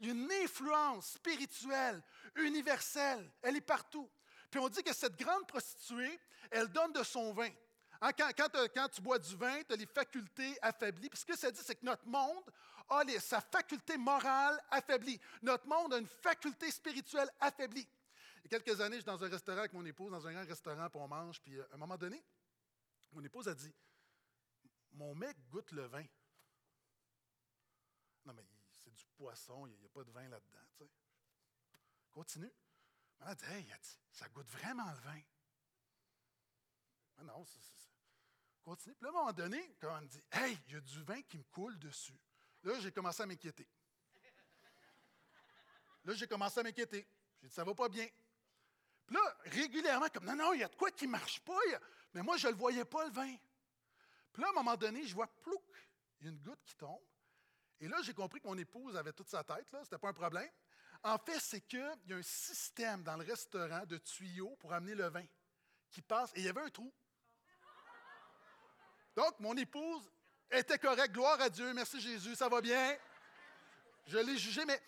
une 0.00 0.30
influence 0.42 1.12
spirituelle, 1.12 2.02
universelle. 2.36 3.30
Elle 3.42 3.56
est 3.56 3.60
partout. 3.60 4.10
Puis 4.50 4.60
on 4.60 4.68
dit 4.68 4.82
que 4.82 4.94
cette 4.94 5.18
grande 5.18 5.46
prostituée, 5.46 6.18
elle 6.50 6.68
donne 6.68 6.92
de 6.92 7.02
son 7.02 7.32
vin. 7.32 7.50
Hein, 8.00 8.10
quand, 8.12 8.30
quand, 8.36 8.88
tu 8.88 9.00
bois 9.00 9.18
du 9.18 9.34
vin, 9.36 9.62
tu 9.62 9.72
as 9.72 9.76
les 9.76 9.86
facultés 9.86 10.56
affaiblies. 10.62 11.08
Puis 11.08 11.20
ce 11.20 11.26
que 11.26 11.36
ça 11.36 11.50
dit, 11.50 11.60
c'est 11.62 11.74
que 11.74 11.84
notre 11.84 12.06
monde 12.06 12.44
a 12.88 13.02
sa 13.20 13.40
faculté 13.40 13.96
morale 13.96 14.60
affaiblie. 14.70 15.18
Notre 15.42 15.66
monde 15.66 15.94
a 15.94 15.98
une 15.98 16.06
faculté 16.06 16.70
spirituelle 16.70 17.30
affaiblie. 17.40 17.88
Il 18.44 18.52
y 18.52 18.54
a 18.54 18.60
quelques 18.60 18.80
années, 18.80 18.96
je 18.96 19.00
suis 19.00 19.06
dans 19.06 19.24
un 19.24 19.28
restaurant 19.28 19.60
avec 19.60 19.72
mon 19.72 19.84
épouse, 19.86 20.10
dans 20.10 20.26
un 20.26 20.32
grand 20.32 20.46
restaurant, 20.46 20.88
puis 20.90 21.00
on 21.00 21.08
mange. 21.08 21.40
Puis 21.40 21.58
euh, 21.58 21.64
à 21.70 21.74
un 21.74 21.78
moment 21.78 21.96
donné, 21.96 22.22
mon 23.12 23.24
épouse 23.24 23.48
a 23.48 23.54
dit 23.54 23.72
Mon 24.92 25.14
mec 25.14 25.36
goûte 25.48 25.72
le 25.72 25.86
vin. 25.86 26.04
Non, 28.26 28.34
mais 28.34 28.44
du 28.94 29.04
poisson, 29.16 29.66
il 29.66 29.76
n'y 29.78 29.84
a, 29.84 29.88
pas 29.88 30.04
de 30.04 30.10
vin 30.10 30.28
là-dedans. 30.28 30.88
Continue. 32.12 32.52
Elle 33.20 33.28
a 33.28 33.34
dit 33.34 33.44
Hey, 33.46 33.66
ça 34.10 34.28
goûte 34.28 34.48
vraiment 34.48 34.90
le 34.90 34.98
vin. 34.98 35.20
Ah 37.18 37.24
non, 37.24 37.44
c'est 37.44 37.60
Continue. 38.62 38.94
Puis 38.94 39.04
là, 39.04 39.08
à 39.08 39.10
un 39.10 39.18
moment 39.18 39.32
donné, 39.32 39.76
quand 39.80 39.96
on 39.98 40.00
me 40.00 40.06
dit 40.06 40.22
Hey, 40.32 40.58
il 40.68 40.74
y 40.74 40.76
a 40.76 40.80
du 40.80 41.02
vin 41.02 41.20
qui 41.22 41.38
me 41.38 41.44
coule 41.44 41.78
dessus. 41.78 42.18
Là, 42.62 42.78
j'ai 42.80 42.92
commencé 42.92 43.22
à 43.22 43.26
m'inquiéter. 43.26 43.68
Là, 46.04 46.14
j'ai 46.14 46.26
commencé 46.26 46.60
à 46.60 46.62
m'inquiéter. 46.62 47.06
J'ai 47.40 47.48
dit 47.48 47.54
Ça 47.54 47.64
va 47.64 47.74
pas 47.74 47.88
bien. 47.88 48.08
Puis 49.06 49.16
là, 49.16 49.36
régulièrement, 49.44 50.08
comme 50.08 50.24
non, 50.24 50.36
non, 50.36 50.52
il 50.54 50.60
y 50.60 50.64
a 50.64 50.68
de 50.68 50.76
quoi 50.76 50.90
qui 50.90 51.06
ne 51.06 51.12
marche 51.12 51.40
pas. 51.40 51.58
Mais 52.14 52.22
moi, 52.22 52.36
je 52.36 52.46
ne 52.46 52.52
le 52.52 52.58
voyais 52.58 52.84
pas, 52.84 53.04
le 53.04 53.10
vin. 53.10 53.36
Puis 54.32 54.42
là, 54.42 54.48
à 54.48 54.50
un 54.50 54.54
moment 54.54 54.76
donné, 54.76 55.06
je 55.06 55.14
vois 55.14 55.26
plouc, 55.26 55.62
il 56.20 56.26
y 56.26 56.28
a 56.28 56.32
une 56.32 56.42
goutte 56.42 56.62
qui 56.64 56.74
tombe. 56.76 57.02
Et 57.80 57.88
là, 57.88 57.98
j'ai 58.02 58.14
compris 58.14 58.40
que 58.40 58.46
mon 58.46 58.56
épouse 58.56 58.96
avait 58.96 59.12
toute 59.12 59.28
sa 59.28 59.44
tête, 59.44 59.66
ce 59.70 59.76
n'était 59.76 59.98
pas 59.98 60.08
un 60.08 60.12
problème. 60.12 60.48
En 61.02 61.18
fait, 61.18 61.38
c'est 61.38 61.60
qu'il 61.60 61.80
y 62.06 62.12
a 62.12 62.16
un 62.16 62.22
système 62.22 63.02
dans 63.02 63.16
le 63.16 63.24
restaurant 63.24 63.84
de 63.84 63.98
tuyaux 63.98 64.56
pour 64.58 64.72
amener 64.72 64.94
le 64.94 65.08
vin 65.08 65.24
qui 65.90 66.00
passe, 66.00 66.30
et 66.34 66.40
il 66.40 66.46
y 66.46 66.48
avait 66.48 66.62
un 66.62 66.70
trou. 66.70 66.92
Donc, 69.14 69.38
mon 69.38 69.56
épouse 69.56 70.10
était 70.50 70.78
correcte. 70.78 71.12
Gloire 71.12 71.40
à 71.40 71.48
Dieu. 71.48 71.72
Merci 71.72 72.00
Jésus. 72.00 72.34
Ça 72.34 72.48
va 72.48 72.60
bien. 72.60 72.96
Je 74.06 74.18
l'ai 74.18 74.36
jugé. 74.36 74.64
Mais, 74.64 74.80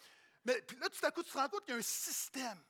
mais 0.45 0.55
là, 0.81 0.88
tout 0.88 1.05
à 1.05 1.11
coup, 1.11 1.23
tu 1.23 1.31
te 1.31 1.38
rends 1.38 1.49
compte 1.49 1.64
qu'il 1.64 1.75
y 1.75 1.76
a 1.76 1.78
un 1.78 1.83
système. 1.83 2.61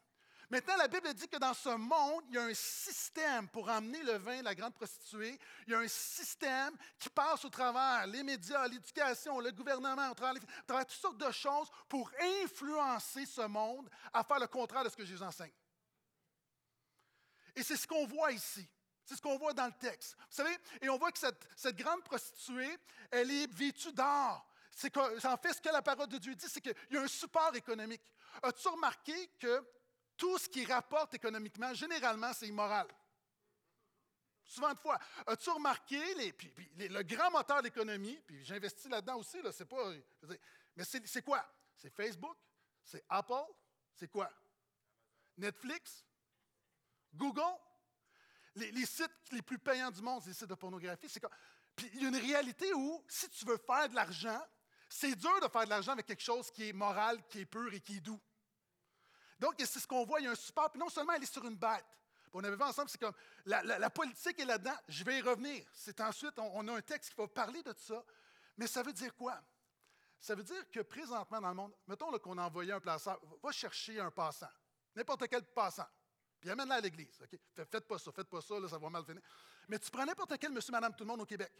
Maintenant, 0.49 0.77
la 0.77 0.87
Bible 0.87 1.13
dit 1.15 1.29
que 1.29 1.39
dans 1.39 1.55
ce 1.55 1.71
monde, 1.71 2.25
il 2.29 2.37
y 2.37 2.39
a 2.39 2.45
un 2.45 2.55
système 2.55 3.49
pour 3.49 3.69
amener 3.69 4.03
le 4.05 4.17
vin, 4.19 4.43
la 4.43 4.55
grande 4.55 4.75
prostituée. 4.75 5.37
Il 5.67 5.73
y 5.73 5.75
a 5.75 5.81
un 5.81 5.89
système 5.89 6.77
qui 7.01 7.09
passe 7.09 7.45
au 7.45 7.51
travers 7.51 8.07
les 8.07 8.23
médias, 8.23 8.69
l'éducation, 8.69 9.41
le 9.41 9.51
gouvernement, 9.51 10.09
au 10.09 10.15
travers, 10.15 10.41
au 10.41 10.67
travers 10.67 10.87
toutes 10.87 11.01
sortes 11.01 11.19
de 11.19 11.33
choses 11.33 11.69
pour 11.89 12.11
influencer 12.45 13.27
ce 13.27 13.41
monde 13.41 13.91
à 14.13 14.23
faire 14.23 14.39
le 14.39 14.47
contraire 14.47 14.85
de 14.85 14.89
ce 14.89 14.97
que 14.97 15.05
Jésus 15.05 15.23
enseigne. 15.23 15.53
Et 17.57 17.65
c'est 17.65 17.77
ce 17.77 17.87
qu'on 17.87 18.07
voit 18.07 18.31
ici. 18.31 18.69
C'est 19.05 19.17
ce 19.17 19.23
qu'on 19.23 19.39
voit 19.39 19.53
dans 19.53 19.67
le 19.67 19.73
texte. 19.73 20.17
Vous 20.19 20.37
savez, 20.37 20.57
et 20.81 20.89
on 20.89 20.99
voit 20.99 21.11
que 21.11 21.19
cette, 21.19 21.49
cette 21.57 21.77
grande 21.77 22.05
prostituée, 22.05 22.77
elle 23.11 23.31
est 23.31 23.53
vêtue 23.53 23.93
d'or. 23.93 24.47
C'est 24.77 24.95
en 24.97 25.37
fait, 25.39 25.55
ce 25.55 25.61
que 25.61 25.71
la 25.71 25.81
parole 25.81 26.09
de 26.09 26.19
Dieu 26.19 26.35
dit, 26.35 26.49
c'est 26.49 26.61
qu'il 26.61 26.75
y 26.91 26.97
a 26.99 27.01
un 27.01 27.09
support 27.09 27.55
économique. 27.57 28.03
As-tu 28.43 28.69
remarqué 28.69 29.31
que 29.39 29.65
tout 30.17 30.39
ce 30.39 30.49
qui 30.49 30.65
rapporte 30.65 31.15
économiquement, 31.15 31.73
généralement, 31.75 32.33
c'est 32.33 32.49
immoral? 32.49 32.87
Souvent 34.45 34.73
de 34.73 34.79
fois. 34.79 34.99
As-tu 35.27 35.51
remarqué 35.51 36.15
les, 36.15 36.89
le 36.89 37.03
grand 37.03 37.31
moteur 37.31 37.59
de 37.59 37.65
l'économie, 37.65 38.21
puis 38.27 38.45
j'investis 38.45 38.89
là-dedans 38.89 39.17
aussi, 39.17 39.43
là, 39.43 39.51
c'est 39.53 39.65
pas. 39.65 39.93
mais 40.77 40.85
c'est 40.85 41.23
quoi? 41.23 41.45
C'est 41.77 41.91
Facebook, 41.91 42.37
c'est 42.85 43.05
Apple, 43.09 43.53
c'est 43.95 44.09
quoi? 44.09 44.31
Netflix, 45.37 46.05
Google, 47.13 47.59
les, 48.55 48.87
sites 48.87 49.11
les 49.33 49.43
plus 49.43 49.59
payants 49.59 49.91
du 49.91 50.01
monde, 50.01 50.23
c'est 50.23 50.31
les 50.31 50.35
sites 50.35 50.49
de 50.49 50.55
pornographie. 50.55 51.09
C'est 51.09 51.23
Puis 51.75 51.91
il 51.95 52.03
y 52.03 52.05
a 52.07 52.09
une 52.09 52.17
réalité 52.17 52.73
où, 52.73 53.05
si 53.09 53.29
tu 53.29 53.45
veux 53.45 53.59
faire 53.59 53.89
de 53.89 53.95
l'argent, 53.95 54.41
c'est 54.89 55.15
dur 55.15 55.41
de 55.41 55.49
faire 55.49 55.65
de 55.65 55.71
l'argent 55.71 55.93
avec 55.93 56.07
quelque 56.07 56.23
chose 56.23 56.51
qui 56.51 56.69
est 56.69 56.73
moral, 56.73 57.27
qui 57.29 57.41
est 57.41 57.47
pur 57.47 57.73
et 57.75 57.81
qui 57.81 57.97
est 57.97 58.01
doux. 58.01 58.21
Donc, 59.39 59.55
c'est 59.59 59.79
ce 59.79 59.87
qu'on 59.87 60.05
voit, 60.05 60.21
il 60.21 60.25
y 60.25 60.27
a 60.27 60.31
un 60.31 60.37
support. 60.37 60.71
Puis 60.71 60.81
non 60.81 60.89
seulement 60.89 61.13
elle 61.13 61.23
est 61.23 61.33
sur 61.33 61.45
une 61.45 61.57
bête. 61.57 61.85
on 62.33 62.43
avait 62.43 62.57
vu 62.57 62.63
ensemble, 62.63 62.89
c'est 62.89 63.01
comme 63.01 63.15
la, 63.45 63.91
politique 63.91 64.39
est 64.39 64.45
là-dedans. 64.45 64.77
Je 64.89 65.05
vais 65.05 65.19
y 65.19 65.21
revenir. 65.21 65.65
C'est 65.73 66.01
ensuite, 66.01 66.39
on, 66.39 66.67
a 66.69 66.73
un 66.73 66.83
texte 66.83 67.11
qui 67.11 67.17
va 67.17 67.29
parler 67.29 67.63
de 67.63 67.75
ça. 67.77 68.05
Mais 68.57 68.67
ça 68.67 68.83
veut 68.83 68.93
dire 68.93 69.15
quoi? 69.15 69.41
Ça 70.19 70.35
veut 70.35 70.43
dire 70.43 70.71
que 70.71 70.81
présentement 70.81 71.41
dans 71.41 71.49
le 71.51 71.55
monde, 71.55 71.75
mettons 71.87 72.11
qu'on 72.19 72.39
a 72.39 72.45
envoyé 72.45 72.73
un 72.73 72.81
placeur, 72.81 73.21
va 73.43 73.53
chercher 73.53 74.01
un 74.01 74.11
passant, 74.11 74.49
n'importe 74.95 75.29
quel 75.29 75.45
passant. 75.45 75.87
Puis 76.41 76.51
amène-la 76.51 76.77
à 76.77 76.81
l'église. 76.81 77.19
Faites 77.55 77.87
pas 77.87 77.99
ça, 77.99 78.13
faites 78.13 78.29
pas 78.29 78.41
ça, 78.41 78.59
là, 78.59 78.69
ça 78.69 78.79
va 78.79 78.89
mal 78.89 79.05
finir. 79.05 79.23
Mais 79.69 79.79
tu 79.79 79.91
prends 79.91 80.07
n'importe 80.07 80.39
quel 80.39 80.53
monsieur, 80.53 80.73
madame, 80.73 80.95
tout 80.95 81.05
le 81.05 81.09
monde 81.09 81.21
au 81.21 81.27
Québec. 81.27 81.53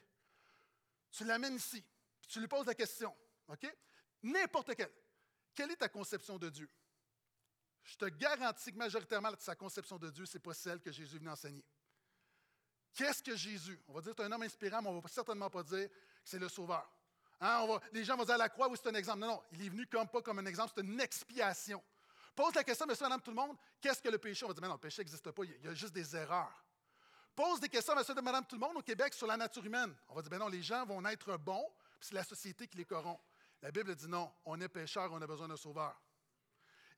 Tu 1.11 1.25
l'amènes 1.25 1.57
ici, 1.57 1.85
puis 2.21 2.31
tu 2.31 2.41
lui 2.41 2.49
poses 2.49 2.67
la 2.67 2.75
question. 2.75 3.15
OK? 3.49 3.77
N'importe 4.23 4.75
quel. 4.75 4.91
Quelle 5.55 5.71
est 5.71 5.77
ta 5.77 5.89
conception 5.89 6.39
de 6.39 6.49
Dieu? 6.49 6.71
Je 7.87 7.97
te 7.97 8.07
garantis 8.07 8.73
que 8.73 8.77
majoritairement, 8.77 9.31
sa 9.39 9.55
conception 9.55 9.97
de 9.97 10.11
Dieu, 10.11 10.27
ce 10.27 10.37
n'est 10.37 10.43
pas 10.43 10.55
celle 10.55 10.81
que 10.81 10.91
Jésus 10.91 11.15
est 11.15 11.19
venu 11.19 11.31
enseigner. 11.31 11.65
Qu'est-ce 12.93 13.23
que 13.23 13.37
Jésus? 13.37 13.81
On 13.87 13.93
va 13.93 14.01
dire 14.01 14.15
que 14.15 14.23
c'est 14.23 14.29
un 14.29 14.33
homme 14.33 14.43
inspirant, 14.43 14.83
mais 14.83 14.89
on 14.89 14.97
ne 14.97 15.01
va 15.01 15.09
certainement 15.09 15.49
pas 15.49 15.63
dire 15.63 15.89
que 15.89 15.95
c'est 16.25 16.39
le 16.39 16.49
sauveur. 16.49 16.91
Hein, 17.41 17.67
les 17.93 18.05
gens 18.05 18.17
vont 18.17 18.25
dire 18.25 18.35
à 18.35 18.39
la 18.39 18.49
croix, 18.49 18.69
oui, 18.69 18.77
c'est 18.83 18.89
un 18.89 18.95
exemple. 18.95 19.21
Non, 19.21 19.29
non, 19.29 19.43
il 19.53 19.65
est 19.65 19.69
venu 19.69 19.87
comme 19.87 20.09
pas 20.09 20.21
comme 20.21 20.41
un 20.41 20.47
exemple, 20.47 20.73
c'est 20.75 20.83
une 20.83 21.01
expiation. 21.01 21.83
Pose 22.35 22.55
la 22.55 22.65
question, 22.65 22.87
monsieur, 22.87 23.05
madame, 23.05 23.21
tout 23.21 23.31
le 23.31 23.37
monde, 23.37 23.57
qu'est-ce 23.81 24.03
que 24.03 24.09
le 24.09 24.19
péché? 24.19 24.45
On 24.45 24.49
va 24.49 24.55
dire, 24.55 24.63
mais 24.63 24.69
non, 24.69 24.75
le 24.75 24.81
péché 24.81 25.03
n'existe 25.03 25.31
pas, 25.31 25.45
il 25.45 25.65
y 25.65 25.69
a 25.69 25.75
juste 25.75 25.93
des 25.93 26.17
erreurs. 26.17 26.65
Pose 27.37 27.61
des 27.61 27.69
questions, 27.69 27.95
monsieur, 27.95 28.15
madame, 28.15 28.47
tout 28.47 28.57
le 28.57 28.61
monde 28.61 28.79
au 28.79 28.83
Québec 28.83 29.15
sur 29.15 29.27
la 29.27 29.37
nature 29.37 29.65
humaine. 29.65 29.95
On 30.09 30.15
va 30.15 30.23
dire, 30.23 30.31
ben 30.31 30.39
non, 30.39 30.49
les 30.49 30.63
gens 30.63 30.85
vont 30.85 31.01
naître 31.03 31.37
bons, 31.37 31.71
puis 32.01 32.09
c'est 32.09 32.15
la 32.15 32.25
société 32.25 32.67
qui 32.67 32.79
les 32.79 32.85
corrompt. 32.85 33.21
La 33.63 33.71
Bible 33.71 33.95
dit 33.95 34.09
non, 34.09 34.33
on 34.45 34.61
est 34.61 34.69
pécheur, 34.69 35.13
on 35.13 35.21
a 35.21 35.27
besoin 35.27 35.47
d'un 35.47 35.57
sauveur. 35.57 35.95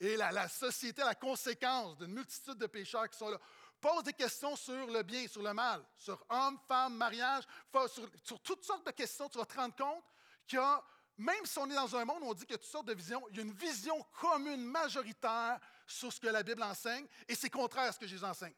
Et 0.01 0.17
la, 0.17 0.49
société 0.49 1.03
la 1.03 1.15
conséquence 1.15 1.97
d'une 1.97 2.13
multitude 2.13 2.55
de 2.55 2.67
pécheurs 2.67 3.09
qui 3.09 3.19
sont 3.19 3.31
là. 3.31 3.39
Pose 3.81 4.03
des 4.05 4.13
questions 4.13 4.57
sur 4.57 4.87
le 4.87 5.03
bien, 5.03 5.27
sur 5.29 5.43
le 5.43 5.53
mal, 5.53 5.85
sur 5.97 6.25
homme, 6.29 6.59
femme, 6.67 6.97
mariage, 6.97 7.45
sur, 7.89 8.09
sur 8.25 8.41
toutes 8.41 8.65
sortes 8.65 8.87
de 8.87 8.93
questions. 8.93 9.29
Tu 9.29 9.39
vas 9.39 9.47
te 9.47 9.57
rendre 9.57 9.75
compte 9.75 10.05
qu'il 10.47 10.59
y 10.59 10.63
a 10.63 10.83
même 11.19 11.45
si 11.45 11.59
on 11.59 11.69
est 11.69 11.75
dans 11.75 11.97
un 11.97 12.05
monde 12.05 12.23
où 12.23 12.27
on 12.27 12.35
dit 12.35 12.47
qu'il 12.47 12.53
y 12.53 12.55
a 12.55 12.59
toutes 12.59 12.71
sortes 12.71 12.87
de 12.87 12.95
visions, 12.95 13.27
il 13.31 13.37
y 13.37 13.41
a 13.41 13.43
une 13.43 13.53
vision 13.53 14.01
commune, 14.21 14.65
majoritaire 14.65 15.59
sur 15.85 16.13
ce 16.13 16.21
que 16.21 16.29
la 16.29 16.45
Bible 16.45 16.63
enseigne, 16.63 17.07
et 17.27 17.35
c'est 17.35 17.51
contraire 17.51 17.89
à 17.89 17.93
ce 17.93 17.99
que 17.99 18.07
Jésus 18.07 18.25
enseigne. 18.25 18.55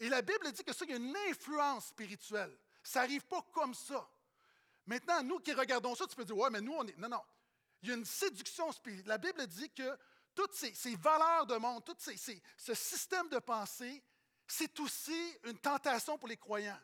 Et 0.00 0.08
la 0.08 0.22
Bible 0.22 0.50
dit 0.50 0.64
que 0.64 0.74
ça, 0.74 0.84
il 0.84 0.90
y 0.90 0.94
a 0.94 0.96
une 0.96 1.16
influence 1.30 1.86
spirituelle. 1.86 2.58
Ça 2.82 3.00
n'arrive 3.00 3.24
pas 3.26 3.42
comme 3.52 3.74
ça. 3.74 4.08
Maintenant, 4.86 5.22
nous 5.22 5.38
qui 5.38 5.52
regardons 5.52 5.94
ça, 5.94 6.06
tu 6.06 6.16
peux 6.16 6.24
dire, 6.24 6.36
ouais, 6.36 6.50
mais 6.50 6.60
nous, 6.60 6.74
on 6.74 6.86
est. 6.86 6.96
Non, 6.98 7.08
non. 7.08 7.22
Il 7.82 7.88
y 7.88 7.92
a 7.92 7.94
une 7.94 8.04
séduction 8.04 8.70
spirituelle. 8.72 9.06
La 9.06 9.18
Bible 9.18 9.46
dit 9.46 9.70
que 9.70 9.96
toutes 10.36 10.54
ces, 10.54 10.94
valeurs 10.96 11.46
de 11.46 11.56
monde, 11.56 11.84
tout 11.84 11.96
ce 11.98 12.74
système 12.74 13.28
de 13.30 13.38
pensée, 13.38 14.04
c'est 14.46 14.78
aussi 14.78 15.36
une 15.44 15.58
tentation 15.58 16.16
pour 16.18 16.28
les 16.28 16.36
croyants. 16.36 16.80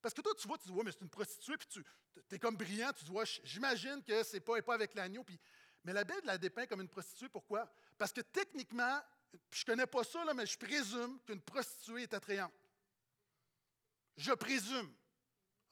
Parce 0.00 0.14
que 0.14 0.22
toi, 0.22 0.32
tu 0.34 0.48
vois, 0.48 0.58
tu 0.58 0.68
dis, 0.68 0.72
ouais, 0.72 0.82
mais 0.82 0.92
c'est 0.92 1.02
une 1.02 1.10
prostituée, 1.10 1.56
puis 1.56 1.68
tu 1.68 2.34
es 2.34 2.38
comme 2.38 2.56
brillant, 2.56 2.92
tu 2.92 3.04
dis, 3.04 3.12
j'imagine 3.44 4.02
que 4.02 4.22
c'est 4.22 4.40
pas, 4.40 4.60
pas 4.62 4.74
avec 4.74 4.94
l'agneau. 4.94 5.22
Puis, 5.22 5.38
mais 5.84 5.92
la 5.92 6.04
Bible 6.04 6.22
la 6.24 6.38
dépeint 6.38 6.66
comme 6.66 6.80
une 6.80 6.88
prostituée. 6.88 7.28
Pourquoi? 7.28 7.70
Parce 7.98 8.12
que 8.12 8.22
techniquement, 8.22 9.00
je 9.50 9.64
connais 9.64 9.86
pas 9.86 10.02
ça, 10.02 10.24
là, 10.24 10.32
mais 10.34 10.46
je 10.46 10.58
présume 10.58 11.20
qu'une 11.26 11.42
prostituée 11.42 12.04
est 12.04 12.14
attrayante. 12.14 12.52
Je 14.16 14.32
présume. 14.32 14.92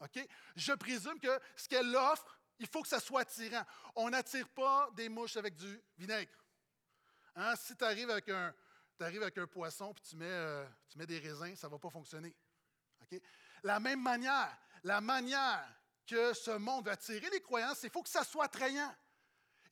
OK? 0.00 0.28
Je 0.56 0.72
présume 0.74 1.18
que 1.18 1.40
ce 1.56 1.68
qu'elle 1.68 1.96
offre, 1.96 2.38
il 2.58 2.66
faut 2.66 2.82
que 2.82 2.88
ça 2.88 3.00
soit 3.00 3.22
attirant. 3.22 3.64
On 3.94 4.10
n'attire 4.10 4.48
pas 4.48 4.90
des 4.94 5.08
mouches 5.08 5.36
avec 5.36 5.54
du 5.56 5.82
vinaigre. 5.96 6.32
Hein? 7.36 7.54
Si 7.56 7.76
tu 7.76 7.84
arrives 7.84 8.10
avec 8.10 8.28
un, 8.28 8.54
avec 9.00 9.38
un 9.38 9.46
poisson 9.46 9.92
et 9.92 10.08
tu 10.08 10.16
mets, 10.16 10.26
euh, 10.26 10.66
tu 10.88 10.98
mets 10.98 11.06
des 11.06 11.18
raisins, 11.18 11.56
ça 11.56 11.66
ne 11.66 11.72
va 11.72 11.78
pas 11.78 11.90
fonctionner. 11.90 12.34
La 13.62 13.80
même 13.80 14.02
manière, 14.02 14.56
la 14.82 15.00
manière 15.00 15.66
que 16.06 16.32
ce 16.34 16.52
monde 16.52 16.84
va 16.84 16.92
attirer 16.92 17.28
les 17.30 17.40
croyances, 17.40 17.82
il 17.82 17.90
faut 17.90 18.02
que 18.02 18.08
ça 18.08 18.24
soit 18.24 18.44
attrayant. 18.44 18.94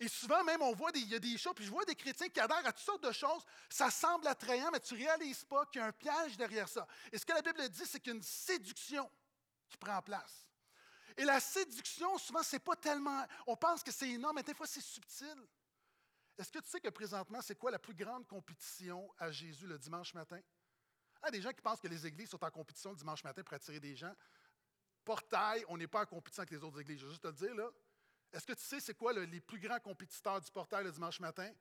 Et 0.01 0.09
souvent, 0.09 0.43
même, 0.43 0.63
on 0.63 0.73
voit 0.73 0.91
des, 0.91 1.01
il 1.01 1.09
y 1.09 1.15
a 1.15 1.19
des 1.19 1.39
choses, 1.39 1.53
puis 1.55 1.65
je 1.65 1.71
vois 1.71 1.85
des 1.85 1.95
chrétiens 1.95 2.29
qui 2.29 2.41
adhèrent 2.41 2.67
à 2.67 2.73
toutes 2.73 2.85
sortes 2.85 3.05
de 3.05 3.13
choses. 3.13 3.45
Ça 3.69 3.91
semble 3.91 4.27
attrayant, 4.27 4.71
mais 4.73 4.81
tu 4.81 4.95
ne 4.95 4.99
réalises 4.99 5.45
pas 5.45 5.65
qu'il 5.67 5.81
y 5.81 5.85
a 5.85 5.87
un 5.87 5.93
piège 5.93 6.37
derrière 6.37 6.69
ça. 6.69 6.87
Et 7.13 7.19
ce 7.19 7.25
que 7.25 7.33
la 7.33 7.43
Bible 7.43 7.69
dit, 7.69 7.87
c'est 7.87 8.01
qu'il 8.01 8.13
y 8.13 8.15
a 8.15 8.17
une 8.17 8.23
séduction 8.23 9.09
qui 9.69 9.77
prend 9.77 10.03
place. 10.03 10.49
Et 11.17 11.25
la 11.25 11.41
séduction, 11.41 12.17
souvent, 12.19 12.43
c'est 12.43 12.59
pas 12.59 12.77
tellement. 12.77 13.27
On 13.47 13.57
pense 13.57 13.83
que 13.83 13.93
c'est 13.93 14.11
énorme, 14.11 14.37
mais 14.37 14.43
des 14.43 14.55
fois, 14.55 14.67
c'est 14.67 14.81
subtil. 14.81 15.37
Est-ce 16.39 16.51
que 16.51 16.59
tu 16.59 16.69
sais 16.69 16.81
que 16.81 16.89
présentement, 16.89 17.41
c'est 17.43 17.57
quoi 17.57 17.71
la 17.71 17.79
plus 17.79 17.95
grande 17.95 18.27
compétition 18.27 19.13
à 19.19 19.31
Jésus 19.31 19.67
le 19.67 19.79
dimanche 19.79 20.15
matin? 20.15 20.39
Il 20.39 21.27
y 21.27 21.29
a 21.29 21.31
des 21.31 21.43
gens 21.43 21.53
qui 21.53 21.61
pensent 21.61 21.81
que 21.81 21.89
les 21.89 22.07
églises 22.07 22.31
sont 22.31 22.43
en 22.43 22.51
compétition 22.51 22.91
le 22.91 22.97
dimanche 22.97 23.23
matin 23.23 23.43
pour 23.43 23.55
attirer 23.55 23.79
des 23.79 23.95
gens. 23.95 24.15
Portail, 25.05 25.65
on 25.69 25.77
n'est 25.77 25.87
pas 25.87 26.03
en 26.03 26.07
compétition 26.07 26.43
avec 26.43 26.51
les 26.51 26.65
autres 26.65 26.81
églises. 26.81 26.99
Je 27.01 27.07
vais 27.07 27.11
juste 27.11 27.23
te 27.23 27.29
le 27.29 27.35
dire, 27.35 27.55
là. 27.55 27.71
Est-ce 28.33 28.47
que 28.47 28.55
tu 28.55 28.63
sais 28.63 28.81
c'est 28.81 28.95
quoi 28.95 29.13
les 29.13 29.41
plus 29.41 29.61
grands 29.61 29.79
compétiteurs 29.79 30.41
du 30.41 30.51
portail 30.51 30.85
le 30.85 30.93
dimanche 30.93 31.21
matin? 31.21 31.53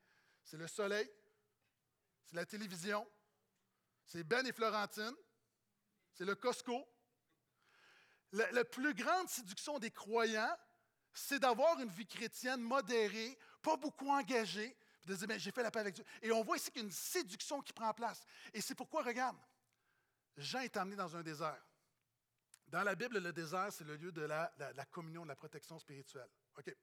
C'est 0.44 0.58
le 0.58 0.68
soleil, 0.68 1.12
c'est 2.26 2.36
la 2.36 2.46
télévision, 2.46 3.06
c'est 4.06 4.24
Ben 4.24 4.46
et 4.48 4.54
Florentine, 4.54 5.14
c'est 6.14 6.26
le 6.26 6.34
Costco. 6.36 6.88
La, 8.34 8.64
plus 8.64 8.94
grande 8.94 9.28
séduction 9.28 9.78
des 9.80 9.92
croyants, 9.92 10.58
c'est 11.14 11.40
d'avoir 11.40 11.80
une 11.80 11.90
vie 11.90 12.08
chrétienne 12.08 12.62
modérée, 12.62 13.38
pas 13.62 13.76
beaucoup 13.76 14.10
engagée, 14.10 14.78
puis 15.02 15.12
de 15.12 15.16
dire, 15.16 15.40
j'ai 15.40 15.52
fait 15.52 15.64
la 15.64 15.72
paix 15.72 15.80
avec 15.80 15.96
Dieu. 15.96 16.06
Et 16.22 16.32
on 16.32 16.44
voit 16.44 16.56
ici 16.56 16.72
qu'il 16.72 16.84
une 16.84 16.92
séduction 16.92 17.62
qui 17.62 17.74
prend 17.74 17.94
place. 17.94 18.24
Et 18.54 18.62
c'est 18.62 18.76
pourquoi, 18.76 19.04
regarde, 19.04 19.38
Jean 20.38 20.62
est 20.62 20.78
amené 20.78 20.96
dans 20.96 21.16
un 21.16 21.24
désert. 21.24 21.62
Dans 22.68 22.84
la 22.84 22.96
Bible, 22.96 23.20
le 23.20 23.34
désert, 23.34 23.74
c'est 23.74 23.84
le 23.84 23.98
lieu 23.98 24.14
de 24.14 24.22
la, 24.22 24.50
communion, 24.92 25.24
de 25.24 25.28
la 25.28 25.36
protection 25.36 25.78
spirituelle. 25.78 26.30
OK? 26.58 26.74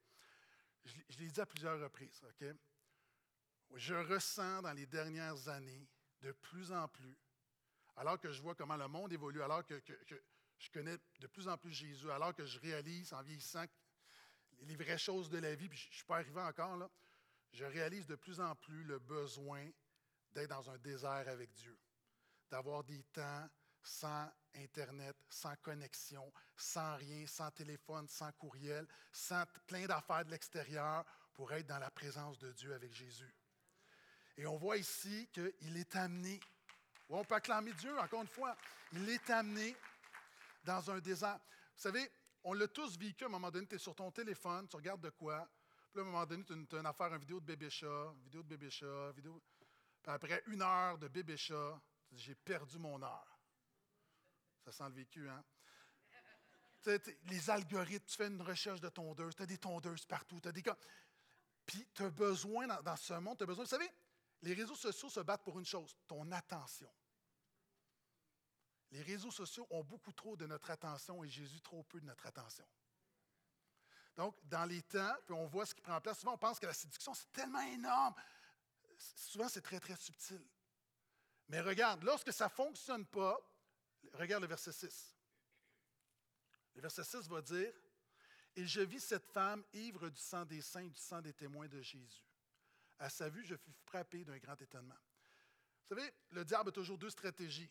Je, 0.85 0.93
je 1.09 1.17
l'ai 1.17 1.31
dit 1.31 1.41
à 1.41 1.47
plusieurs 1.47 1.79
reprises. 1.79 2.21
OK? 2.23 2.47
Je 3.75 3.95
ressens 3.95 4.61
dans 4.61 4.73
les 4.73 4.85
dernières 4.85 5.47
années 5.47 5.87
de 6.21 6.31
plus 6.31 6.71
en 6.71 6.87
plus, 6.87 7.17
alors 7.95 8.19
que 8.19 8.31
je 8.31 8.41
vois 8.41 8.55
comment 8.55 8.77
le 8.77 8.87
monde 8.87 9.11
évolue, 9.13 9.41
alors 9.41 9.65
que, 9.65 9.81
je 10.59 10.69
connais 10.71 10.97
de 11.19 11.27
plus 11.27 11.47
en 11.47 11.57
plus 11.57 11.71
Jésus, 11.71 12.11
alors 12.11 12.35
que 12.35 12.45
je 12.45 12.59
réalise 12.59 13.13
en 13.13 13.21
vieillissant 13.23 13.65
les 14.61 14.75
vraies 14.75 14.97
choses 14.97 15.29
de 15.29 15.37
la 15.37 15.55
vie, 15.55 15.69
puis 15.69 15.77
je 15.77 15.87
ne 15.87 15.93
suis 15.93 16.03
pas 16.05 16.15
arrivé 16.15 16.41
encore 16.41 16.89
je 17.51 17.65
réalise 17.65 18.05
de 18.05 18.15
plus 18.15 18.39
en 18.39 18.55
plus 18.55 18.83
le 18.83 18.99
besoin 18.99 19.67
d'être 20.33 20.49
dans 20.49 20.69
un 20.69 20.77
désert 20.77 21.27
avec 21.27 21.51
Dieu, 21.53 21.77
d'avoir 22.49 22.83
des 22.83 23.01
temps 23.05 23.49
sans 23.81 24.29
Internet, 24.55 25.15
sans 25.29 25.55
connexion, 25.57 26.31
sans 26.55 26.95
rien, 26.97 27.25
sans 27.27 27.49
téléphone, 27.51 28.07
sans 28.07 28.31
courriel, 28.33 28.87
sans 29.11 29.43
plein 29.67 29.85
d'affaires 29.85 30.25
de 30.25 30.31
l'extérieur 30.31 31.05
pour 31.33 31.51
être 31.53 31.67
dans 31.67 31.79
la 31.79 31.91
présence 31.91 32.37
de 32.39 32.51
Dieu 32.51 32.73
avec 32.73 32.93
Jésus. 32.93 33.33
Et 34.37 34.45
on 34.45 34.57
voit 34.57 34.77
ici 34.77 35.29
qu'il 35.31 35.77
est 35.77 35.95
amené, 35.95 36.39
on 37.09 37.23
peut 37.23 37.35
acclamer 37.35 37.73
Dieu 37.73 37.97
encore 37.99 38.21
une 38.21 38.27
fois, 38.27 38.55
il 38.93 39.09
est 39.09 39.29
amené 39.29 39.75
dans 40.69 40.91
un 40.91 40.99
désert. 40.99 41.39
Vous 41.75 41.81
savez, 41.81 42.11
on 42.43 42.53
l'a 42.53 42.67
tous 42.67 42.97
vécu 42.97 43.23
à 43.23 43.27
un 43.27 43.31
moment 43.31 43.49
donné, 43.49 43.67
tu 43.67 43.75
es 43.75 43.79
sur 43.79 43.95
ton 43.95 44.11
téléphone, 44.11 44.67
tu 44.67 44.75
regardes 44.75 45.01
de 45.01 45.09
quoi, 45.09 45.49
puis 45.91 45.99
à 45.99 46.03
un 46.03 46.05
moment 46.05 46.25
donné, 46.25 46.43
tu 46.43 46.53
as 46.53 46.79
une, 46.79 46.85
affaire, 46.85 47.11
une 47.13 47.19
vidéo 47.19 47.39
de 47.39 47.45
bébé 47.45 47.69
chat, 47.69 48.13
une 48.13 48.23
vidéo 48.23 48.43
de 48.43 48.47
bébé 48.47 48.69
chat, 48.69 49.11
vidéo. 49.13 49.41
Puis 50.03 50.11
après 50.11 50.43
une 50.47 50.61
heure 50.61 50.97
de 50.99 51.07
bébé 51.07 51.35
chat, 51.37 51.81
tu 52.07 52.15
dis, 52.15 52.21
j'ai 52.21 52.35
perdu 52.35 52.77
mon 52.77 53.01
heure. 53.01 53.39
Ça 54.63 54.71
sent 54.71 54.89
le 54.89 54.95
vécu, 54.95 55.27
hein? 55.27 55.43
les 57.25 57.49
algorithmes, 57.49 58.05
tu 58.05 58.15
fais 58.15 58.27
une 58.27 58.41
recherche 58.41 58.79
de 58.79 58.89
tondeuses, 58.89 59.35
tu 59.35 59.43
as 59.43 59.45
des 59.45 59.57
tondeuses 59.57 60.05
partout, 60.05 60.39
tu 60.39 60.47
as 60.47 60.51
des. 60.51 60.63
Puis 61.65 61.85
tu 61.93 62.03
as 62.03 62.09
besoin, 62.09 62.67
dans, 62.67 62.81
dans 62.81 62.95
ce 62.95 63.13
monde, 63.13 63.37
tu 63.37 63.43
as 63.43 63.47
besoin. 63.47 63.63
Vous 63.63 63.69
savez, 63.69 63.89
les 64.43 64.53
réseaux 64.53 64.75
sociaux 64.75 65.09
se 65.09 65.19
battent 65.19 65.43
pour 65.43 65.59
une 65.59 65.65
chose, 65.65 65.97
ton 66.07 66.31
attention. 66.31 66.89
Les 68.91 69.01
réseaux 69.01 69.31
sociaux 69.31 69.67
ont 69.69 69.83
beaucoup 69.83 70.11
trop 70.13 70.35
de 70.35 70.47
notre 70.47 70.71
attention 70.71 71.23
et 71.23 71.29
Jésus 71.29 71.61
trop 71.61 71.83
peu 71.83 71.99
de 71.99 72.05
notre 72.05 72.25
attention. 72.25 72.65
Donc, 74.15 74.35
dans 74.43 74.65
les 74.65 74.81
temps, 74.81 75.15
puis 75.25 75.33
on 75.33 75.47
voit 75.47 75.65
ce 75.65 75.73
qui 75.73 75.81
prend 75.81 76.01
place, 76.01 76.19
souvent 76.19 76.33
on 76.33 76.37
pense 76.37 76.59
que 76.59 76.65
la 76.65 76.73
séduction, 76.73 77.13
c'est 77.13 77.31
tellement 77.31 77.61
énorme. 77.61 78.13
Souvent, 78.97 79.47
c'est 79.47 79.61
très, 79.61 79.79
très 79.79 79.95
subtil. 79.95 80.43
Mais 81.47 81.61
regarde, 81.61 82.03
lorsque 82.03 82.33
ça 82.33 82.45
ne 82.45 82.49
fonctionne 82.49 83.05
pas, 83.05 83.39
regarde 84.13 84.43
le 84.43 84.49
verset 84.49 84.71
6. 84.71 85.15
Le 86.75 86.81
verset 86.81 87.03
6 87.03 87.27
va 87.27 87.41
dire 87.41 87.73
Et 88.55 88.65
je 88.65 88.81
vis 88.81 88.99
cette 88.99 89.25
femme 89.25 89.63
ivre 89.73 90.09
du 90.09 90.19
sang 90.19 90.45
des 90.45 90.61
saints 90.61 90.87
du 90.87 90.99
sang 90.99 91.21
des 91.21 91.33
témoins 91.33 91.67
de 91.67 91.81
Jésus. 91.81 92.23
À 92.99 93.09
sa 93.09 93.29
vue, 93.29 93.45
je 93.45 93.55
fus 93.55 93.71
frappé 93.85 94.25
d'un 94.25 94.37
grand 94.37 94.59
étonnement. 94.61 94.97
Vous 95.89 95.95
savez, 95.95 96.13
le 96.31 96.43
diable 96.43 96.69
a 96.69 96.71
toujours 96.71 96.97
deux 96.97 97.09
stratégies. 97.09 97.69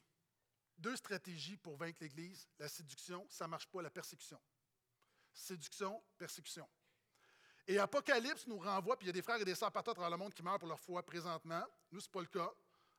Deux 0.79 0.97
stratégies 0.97 1.57
pour 1.57 1.77
vaincre 1.77 1.99
l'Église. 2.01 2.49
La 2.59 2.69
séduction, 2.69 3.27
ça 3.29 3.45
ne 3.45 3.51
marche 3.51 3.67
pas, 3.67 3.83
la 3.83 3.91
persécution. 3.91 4.41
Séduction, 5.35 6.03
persécution. 6.17 6.69
Et 7.67 7.79
Apocalypse 7.79 8.47
nous 8.47 8.59
renvoie, 8.59 8.97
puis 8.97 9.07
il 9.07 9.09
y 9.09 9.11
a 9.11 9.13
des 9.13 9.23
frères 9.23 9.41
et 9.41 9.45
des 9.45 9.55
sœurs 9.55 9.73
partout 9.73 9.93
dans 9.93 10.09
le 10.09 10.17
monde 10.17 10.33
qui 10.33 10.43
meurent 10.43 10.59
pour 10.59 10.69
leur 10.69 10.81
foi 10.81 11.05
présentement. 11.05 11.63
Nous, 11.91 12.01
ce 12.01 12.07
n'est 12.07 12.13
pas 12.13 12.21
le 12.21 12.27
cas 12.27 12.51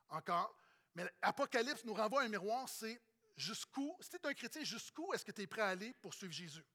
encore. 0.10 0.56
Mais 0.94 1.10
Apocalypse 1.22 1.84
nous 1.86 1.94
renvoie 1.94 2.22
à 2.22 2.26
un 2.26 2.28
miroir, 2.28 2.68
c'est 2.68 3.02
jusqu'où, 3.36 3.96
si 4.00 4.10
tu 4.10 4.18
es 4.18 4.28
un 4.28 4.34
chrétien, 4.34 4.64
jusqu'où 4.64 5.14
est-ce 5.14 5.26
que 5.26 5.32
tu 5.32 5.42
es 5.42 5.48
prêt 5.48 5.62
à 5.62 5.70
aller 5.70 5.94
pour 6.02 6.14
suivre 6.14 6.34
Jésus? 6.34 6.66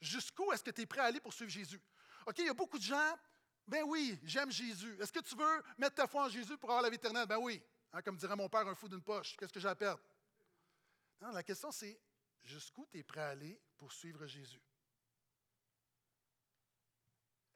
Jusqu'où 0.00 0.52
est-ce 0.52 0.64
que 0.64 0.72
tu 0.72 0.82
es 0.82 0.86
prêt 0.86 1.00
à 1.00 1.04
aller 1.04 1.20
pour 1.20 1.32
suivre 1.32 1.50
Jésus? 1.50 1.80
OK, 2.26 2.38
il 2.38 2.46
y 2.46 2.48
a 2.48 2.54
beaucoup 2.54 2.78
de 2.78 2.82
gens, 2.82 3.18
ben 3.66 3.84
oui, 3.84 4.18
j'aime 4.24 4.50
Jésus. 4.50 5.00
Est-ce 5.00 5.12
que 5.12 5.20
tu 5.20 5.36
veux 5.36 5.62
mettre 5.78 5.94
ta 5.94 6.06
foi 6.06 6.24
en 6.24 6.28
Jésus 6.28 6.56
pour 6.58 6.70
avoir 6.70 6.82
la 6.82 6.90
vie 6.90 6.96
éternelle? 6.96 7.26
Ben 7.26 7.38
oui. 7.38 7.62
Hein, 7.92 8.02
comme 8.02 8.16
dirait 8.16 8.36
mon 8.36 8.48
père, 8.48 8.66
un 8.66 8.74
fou 8.74 8.88
d'une 8.88 9.02
poche. 9.02 9.36
Qu'est-ce 9.36 9.52
que 9.52 9.60
j'ai 9.60 9.68
à 9.68 9.74
perdre? 9.74 10.02
Non, 11.20 11.30
la 11.30 11.42
question, 11.42 11.70
c'est 11.70 12.00
jusqu'où 12.42 12.86
tu 12.90 12.98
es 12.98 13.02
prêt 13.02 13.20
à 13.20 13.28
aller 13.28 13.60
pour 13.76 13.92
suivre 13.92 14.26
Jésus? 14.26 14.62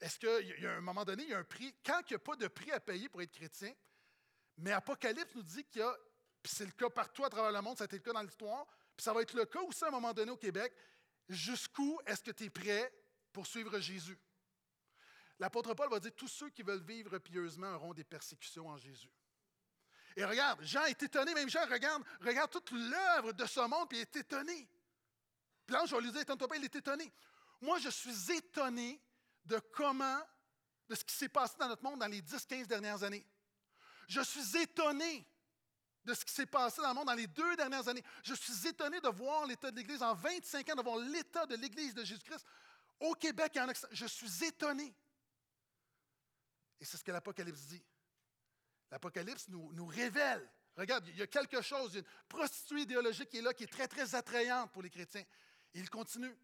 Est-ce 0.01 0.19
qu'il 0.19 0.61
y 0.61 0.67
a 0.67 0.77
un 0.77 0.81
moment 0.81 1.05
donné, 1.05 1.23
il 1.23 1.31
y 1.31 1.35
a 1.35 1.39
un 1.39 1.45
prix? 1.45 1.75
Quand 1.85 2.01
il 2.03 2.13
n'y 2.13 2.17
a 2.17 2.19
pas 2.19 2.37
de 2.37 2.49
prix 2.49 2.71
à 2.71 2.81
payer 2.81 3.09
pour 3.09 3.23
être 3.23 3.33
chrétien, 3.33 3.75
mais 4.59 4.73
Apocalypse 4.73 5.35
nous 5.35 5.43
dit 5.43 5.65
qu'il 5.65 5.81
y 5.81 5.85
a, 5.85 5.97
puis 6.43 6.53
c'est 6.55 6.67
le 6.67 6.73
cas 6.73 6.91
partout 6.91 7.25
à 7.25 7.31
travers 7.31 7.51
le 7.51 7.63
monde, 7.63 7.79
ça 7.79 7.85
a 7.85 7.87
été 7.87 7.97
le 7.97 8.03
cas 8.03 8.13
dans 8.13 8.23
l'histoire, 8.23 8.67
puis 8.95 9.03
ça 9.03 9.15
va 9.15 9.23
être 9.23 9.35
le 9.35 9.47
cas 9.47 9.61
aussi 9.63 9.85
à 9.85 9.89
un 9.89 9.93
moment 9.93 10.13
donné 10.13 10.31
au 10.31 10.37
Québec, 10.37 10.73
jusqu'où 11.29 11.99
est-ce 12.07 12.23
que 12.23 12.31
tu 12.31 12.45
es 12.45 12.51
prêt 12.51 12.93
pour 13.33 13.47
suivre 13.47 13.79
Jésus? 13.81 14.19
L'apôtre 15.39 15.75
Paul 15.75 15.91
va 15.91 16.01
dire 16.01 16.15
tous 16.15 16.29
ceux 16.29 16.51
qui 16.51 16.63
veulent 16.63 16.85
vivre 16.85 17.19
pieusement 17.19 17.75
auront 17.75 17.95
des 17.95 18.05
persécutions 18.05 18.69
en 18.69 18.77
Jésus. 18.77 19.11
Et 20.17 20.25
regarde, 20.25 20.63
Jean 20.63 20.85
est 20.87 21.03
étonné, 21.03 21.35
même 21.35 21.49
Jean 21.49 21.67
regarde, 21.67 22.03
regarde 22.23 22.51
toute 22.51 22.71
l'œuvre 22.71 23.33
de 23.33 23.45
ce 23.45 23.61
monde, 23.61 23.87
puis 23.89 23.99
il 23.99 24.01
est 24.01 24.17
étonné. 24.17 24.67
Puis 25.67 25.77
je 25.87 25.95
vais 25.95 26.01
lui 26.01 26.11
dire, 26.11 26.23
étonne-toi 26.23 26.49
pas, 26.49 26.57
il 26.57 26.65
est 26.65 26.75
étonné. 26.75 27.13
Moi, 27.61 27.79
je 27.79 27.91
suis 27.91 28.33
étonné 28.33 29.01
de 29.45 29.59
comment, 29.59 30.21
de 30.89 30.95
ce 30.95 31.05
qui 31.05 31.15
s'est 31.15 31.29
passé 31.29 31.55
dans 31.59 31.69
notre 31.69 31.83
monde 31.83 32.01
dans 32.01 32.07
les 32.07 32.23
10-15 32.23 32.67
dernières 32.67 33.03
années. 33.03 33.27
Je 34.09 34.23
suis 34.23 34.57
étonné 34.57 35.29
de 36.05 36.15
ce 36.15 36.25
qui 36.25 36.33
s'est 36.33 36.47
passé 36.47 36.81
dans 36.81 36.89
le 36.89 36.95
monde 36.95 37.09
dans 37.09 37.15
les 37.15 37.27
deux 37.27 37.57
dernières 37.57 37.87
années. 37.89 38.05
Je 38.23 38.35
suis 38.35 38.69
étonné 38.69 39.01
de 39.01 39.09
voir 39.09 39.45
l'état 39.45 39.71
de 39.71 39.77
l'Église 39.77 40.03
en 40.03 40.15
25 40.15 40.69
ans, 40.71 40.77
de 40.77 40.83
voir 40.83 40.97
l'état 40.99 41.45
de 41.45 41.57
l'Église 41.57 41.95
de 41.95 42.05
Jésus-Christ 42.05 42.47
au 43.01 43.13
Québec 43.15 43.57
et 43.57 43.61
en 43.61 43.69
Occident. 43.69 43.89
Je 43.93 44.07
suis 44.07 44.45
étonné. 44.45 44.95
Et 46.81 46.85
c'est 46.85 46.97
ce 46.97 47.05
que 47.05 47.13
l'Apocalypse 47.13 47.67
dit. 47.67 47.83
L'Apocalypse 48.91 49.49
nous, 49.49 49.87
révèle. 49.87 50.49
Regarde, 50.77 51.07
il 51.09 51.17
y 51.17 51.23
a 51.23 51.27
quelque 51.27 51.63
chose, 51.63 51.95
une 51.95 52.05
prostituée 52.29 52.83
idéologique 52.83 53.31
qui 53.31 53.39
est 53.39 53.43
là, 53.43 53.55
qui 53.55 53.65
est 53.65 53.73
très, 53.73 53.89
très 53.89 54.15
attrayante 54.15 54.71
pour 54.73 54.83
les 54.83 54.91
chrétiens. 54.91 55.25
il 55.75 55.89
continue. 55.89 56.37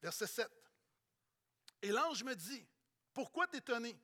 Verset 0.00 0.26
7. 0.26 0.50
Et 1.82 1.88
l'ange 1.88 2.22
me 2.22 2.34
dit, 2.34 2.66
pourquoi 3.12 3.46
t'étonner? 3.46 3.98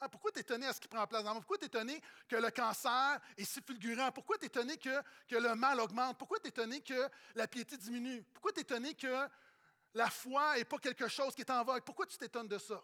Ah, 0.00 0.08
pourquoi 0.08 0.32
t'étonner 0.32 0.66
à 0.66 0.72
ce 0.72 0.80
qui 0.80 0.88
prend 0.88 1.06
place 1.06 1.22
dans 1.22 1.30
le 1.30 1.34
monde? 1.34 1.44
Pourquoi 1.44 1.58
t'étonner 1.58 2.00
que 2.28 2.36
le 2.36 2.50
cancer 2.50 3.20
est 3.36 3.44
si 3.44 3.60
fulgurant? 3.62 4.12
Pourquoi 4.12 4.36
t'étonner 4.36 4.76
que, 4.76 5.02
que 5.26 5.36
le 5.36 5.54
mal 5.54 5.80
augmente? 5.80 6.18
Pourquoi 6.18 6.38
t'étonner 6.40 6.82
que 6.82 7.08
la 7.34 7.48
piété 7.48 7.76
diminue? 7.76 8.22
Pourquoi 8.34 8.52
t'étonner 8.52 8.94
que 8.94 9.28
la 9.94 10.10
foi 10.10 10.56
n'est 10.56 10.64
pas 10.64 10.78
quelque 10.78 11.08
chose 11.08 11.34
qui 11.34 11.40
est 11.40 11.50
en 11.50 11.64
vogue? 11.64 11.82
Pourquoi 11.84 12.06
tu 12.06 12.18
t'étonnes 12.18 12.48
de 12.48 12.58
ça? 12.58 12.82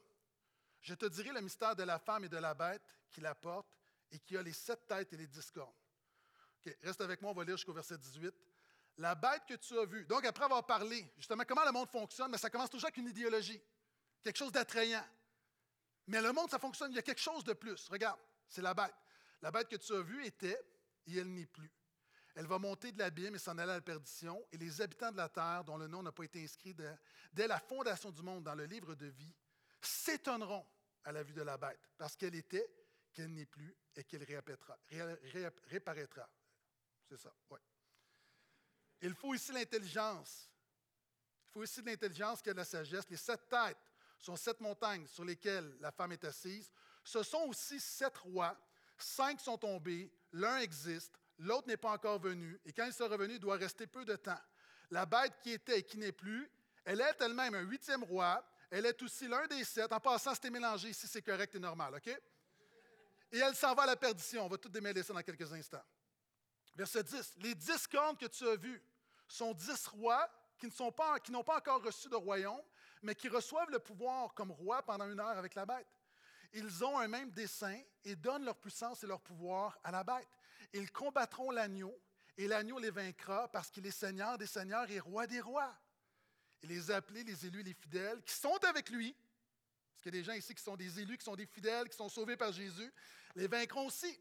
Je 0.80 0.94
te 0.94 1.06
dirai 1.06 1.32
le 1.32 1.40
mystère 1.40 1.76
de 1.76 1.82
la 1.82 1.98
femme 1.98 2.24
et 2.24 2.28
de 2.28 2.36
la 2.36 2.54
bête 2.54 2.82
qui 3.10 3.20
la 3.20 3.34
porte 3.34 3.68
et 4.10 4.18
qui 4.18 4.36
a 4.36 4.42
les 4.42 4.52
sept 4.52 4.86
têtes 4.86 5.12
et 5.12 5.16
les 5.16 5.26
dix 5.26 5.50
cornes. 5.50 5.74
reste 6.82 7.00
avec 7.00 7.20
moi, 7.20 7.30
on 7.30 7.34
va 7.34 7.44
lire 7.44 7.56
jusqu'au 7.56 7.72
verset 7.72 7.98
18. 7.98 8.34
La 8.98 9.14
bête 9.14 9.42
que 9.46 9.54
tu 9.54 9.78
as 9.78 9.84
vue. 9.84 10.04
Donc, 10.06 10.24
après 10.24 10.44
avoir 10.44 10.66
parlé, 10.66 11.10
justement, 11.16 11.44
comment 11.46 11.64
le 11.64 11.72
monde 11.72 11.88
fonctionne, 11.88 12.30
mais 12.30 12.38
ça 12.38 12.50
commence 12.50 12.70
toujours 12.70 12.86
avec 12.86 12.96
une 12.96 13.08
idéologie, 13.08 13.60
quelque 14.22 14.36
chose 14.36 14.52
d'attrayant. 14.52 15.04
Mais 16.06 16.20
le 16.20 16.32
monde, 16.32 16.50
ça 16.50 16.58
fonctionne, 16.58 16.90
il 16.92 16.96
y 16.96 16.98
a 16.98 17.02
quelque 17.02 17.20
chose 17.20 17.44
de 17.44 17.52
plus. 17.52 17.88
Regarde, 17.88 18.18
c'est 18.48 18.62
la 18.62 18.74
bête. 18.74 18.94
La 19.42 19.50
bête 19.50 19.68
que 19.68 19.76
tu 19.76 19.94
as 19.94 20.02
vue 20.02 20.24
était, 20.26 20.60
et 21.06 21.18
elle 21.18 21.32
n'est 21.32 21.46
plus. 21.46 21.70
Elle 22.34 22.46
va 22.46 22.58
monter 22.58 22.92
de 22.92 22.98
l'abîme 22.98 23.34
et 23.34 23.38
s'en 23.38 23.56
aller 23.58 23.72
à 23.72 23.76
la 23.76 23.80
perdition, 23.80 24.44
et 24.52 24.58
les 24.58 24.80
habitants 24.80 25.12
de 25.12 25.16
la 25.16 25.28
terre, 25.28 25.64
dont 25.64 25.76
le 25.76 25.86
nom 25.86 26.02
n'a 26.02 26.12
pas 26.12 26.24
été 26.24 26.42
inscrit 26.42 26.74
dès 27.32 27.46
la 27.46 27.58
fondation 27.58 28.10
du 28.10 28.22
monde 28.22 28.44
dans 28.44 28.54
le 28.54 28.64
livre 28.64 28.94
de 28.94 29.06
vie, 29.06 29.34
s'étonneront 29.86 30.66
à 31.04 31.12
la 31.12 31.22
vue 31.22 31.32
de 31.32 31.42
la 31.42 31.56
bête, 31.56 31.80
parce 31.96 32.16
qu'elle 32.16 32.34
était, 32.34 32.68
qu'elle 33.12 33.32
n'est 33.32 33.46
plus 33.46 33.74
et 33.96 34.04
qu'elle 34.04 34.24
réapparaîtra. 34.24 36.28
C'est 37.08 37.16
ça, 37.16 37.32
oui. 37.50 37.58
Il 39.02 39.14
faut 39.14 39.34
ici 39.34 39.52
l'intelligence. 39.52 40.50
Il 41.46 41.52
faut 41.52 41.64
ici 41.64 41.82
de 41.82 41.86
l'intelligence 41.86 42.42
que 42.42 42.50
la 42.50 42.64
sagesse. 42.64 43.08
Les 43.08 43.16
sept 43.16 43.48
têtes 43.48 43.78
sont 44.18 44.36
sept 44.36 44.60
montagnes 44.60 45.06
sur 45.06 45.24
lesquelles 45.24 45.76
la 45.80 45.90
femme 45.90 46.12
est 46.12 46.24
assise. 46.24 46.70
Ce 47.02 47.22
sont 47.22 47.46
aussi 47.48 47.80
sept 47.80 48.16
rois. 48.18 48.56
Cinq 48.98 49.40
sont 49.40 49.56
tombés, 49.56 50.12
l'un 50.32 50.58
existe, 50.58 51.18
l'autre 51.38 51.66
n'est 51.66 51.78
pas 51.78 51.92
encore 51.92 52.20
venu, 52.20 52.60
et 52.66 52.72
quand 52.72 52.84
il 52.84 52.92
sera 52.92 53.08
revenu, 53.08 53.34
il 53.34 53.40
doit 53.40 53.56
rester 53.56 53.86
peu 53.86 54.04
de 54.04 54.14
temps. 54.14 54.38
La 54.90 55.06
bête 55.06 55.32
qui 55.42 55.52
était 55.52 55.78
et 55.78 55.82
qui 55.82 55.96
n'est 55.96 56.12
plus, 56.12 56.50
elle 56.84 57.00
est 57.00 57.20
elle-même 57.20 57.54
un 57.54 57.62
huitième 57.62 58.04
roi, 58.04 58.44
elle 58.70 58.86
est 58.86 59.02
aussi 59.02 59.26
l'un 59.26 59.46
des 59.46 59.64
sept. 59.64 59.92
En 59.92 60.00
passant, 60.00 60.34
c'était 60.34 60.50
mélangé 60.50 60.90
ici, 60.90 61.06
c'est 61.06 61.22
correct 61.22 61.54
et 61.54 61.58
normal, 61.58 61.94
OK? 61.96 62.16
et 63.32 63.38
elle 63.38 63.54
s'en 63.54 63.74
va 63.74 63.84
à 63.84 63.86
la 63.86 63.96
perdition. 63.96 64.44
On 64.44 64.48
va 64.48 64.58
tout 64.58 64.68
démêler 64.68 65.02
ça 65.02 65.12
dans 65.12 65.22
quelques 65.22 65.52
instants. 65.52 65.82
Verset 66.74 67.04
10. 67.04 67.34
Les 67.38 67.54
dix 67.54 67.86
cornes 67.86 68.16
que 68.16 68.26
tu 68.26 68.46
as 68.48 68.56
vues 68.56 68.82
sont 69.28 69.54
dix 69.54 69.86
rois 69.86 70.28
qui 70.58 70.66
n'ont 70.78 70.92
pas, 70.92 71.18
pas 71.18 71.56
encore 71.56 71.82
reçu 71.82 72.08
de 72.08 72.16
royaume, 72.16 72.60
mais 73.02 73.14
qui 73.14 73.28
reçoivent 73.28 73.70
le 73.70 73.78
pouvoir 73.78 74.34
comme 74.34 74.50
roi 74.50 74.82
pendant 74.82 75.08
une 75.10 75.18
heure 75.18 75.38
avec 75.38 75.54
la 75.54 75.64
bête. 75.64 75.86
Ils 76.52 76.84
ont 76.84 76.98
un 76.98 77.08
même 77.08 77.30
dessein 77.30 77.80
et 78.04 78.16
donnent 78.16 78.44
leur 78.44 78.56
puissance 78.56 79.04
et 79.04 79.06
leur 79.06 79.20
pouvoir 79.20 79.78
à 79.84 79.90
la 79.90 80.04
bête. 80.04 80.28
Ils 80.72 80.90
combattront 80.90 81.50
l'agneau 81.50 81.96
et 82.36 82.46
l'agneau 82.46 82.78
les 82.78 82.90
vaincra 82.90 83.48
parce 83.48 83.70
qu'il 83.70 83.86
est 83.86 83.90
Seigneur 83.90 84.36
des 84.36 84.46
seigneurs 84.46 84.90
et 84.90 84.98
roi 84.98 85.26
des 85.26 85.40
rois. 85.40 85.72
Et 86.62 86.66
les 86.66 86.90
appelés, 86.90 87.24
les 87.24 87.46
élus, 87.46 87.62
les 87.62 87.74
fidèles 87.74 88.22
qui 88.22 88.34
sont 88.34 88.58
avec 88.64 88.90
lui, 88.90 89.12
parce 89.12 90.02
qu'il 90.02 90.14
y 90.14 90.18
a 90.18 90.20
des 90.20 90.24
gens 90.24 90.32
ici 90.32 90.54
qui 90.54 90.62
sont 90.62 90.76
des 90.76 91.00
élus, 91.00 91.18
qui 91.18 91.24
sont 91.24 91.36
des 91.36 91.46
fidèles, 91.46 91.88
qui 91.88 91.96
sont 91.96 92.08
sauvés 92.08 92.36
par 92.36 92.52
Jésus, 92.52 92.92
les 93.34 93.46
vaincront 93.46 93.86
aussi. 93.86 94.18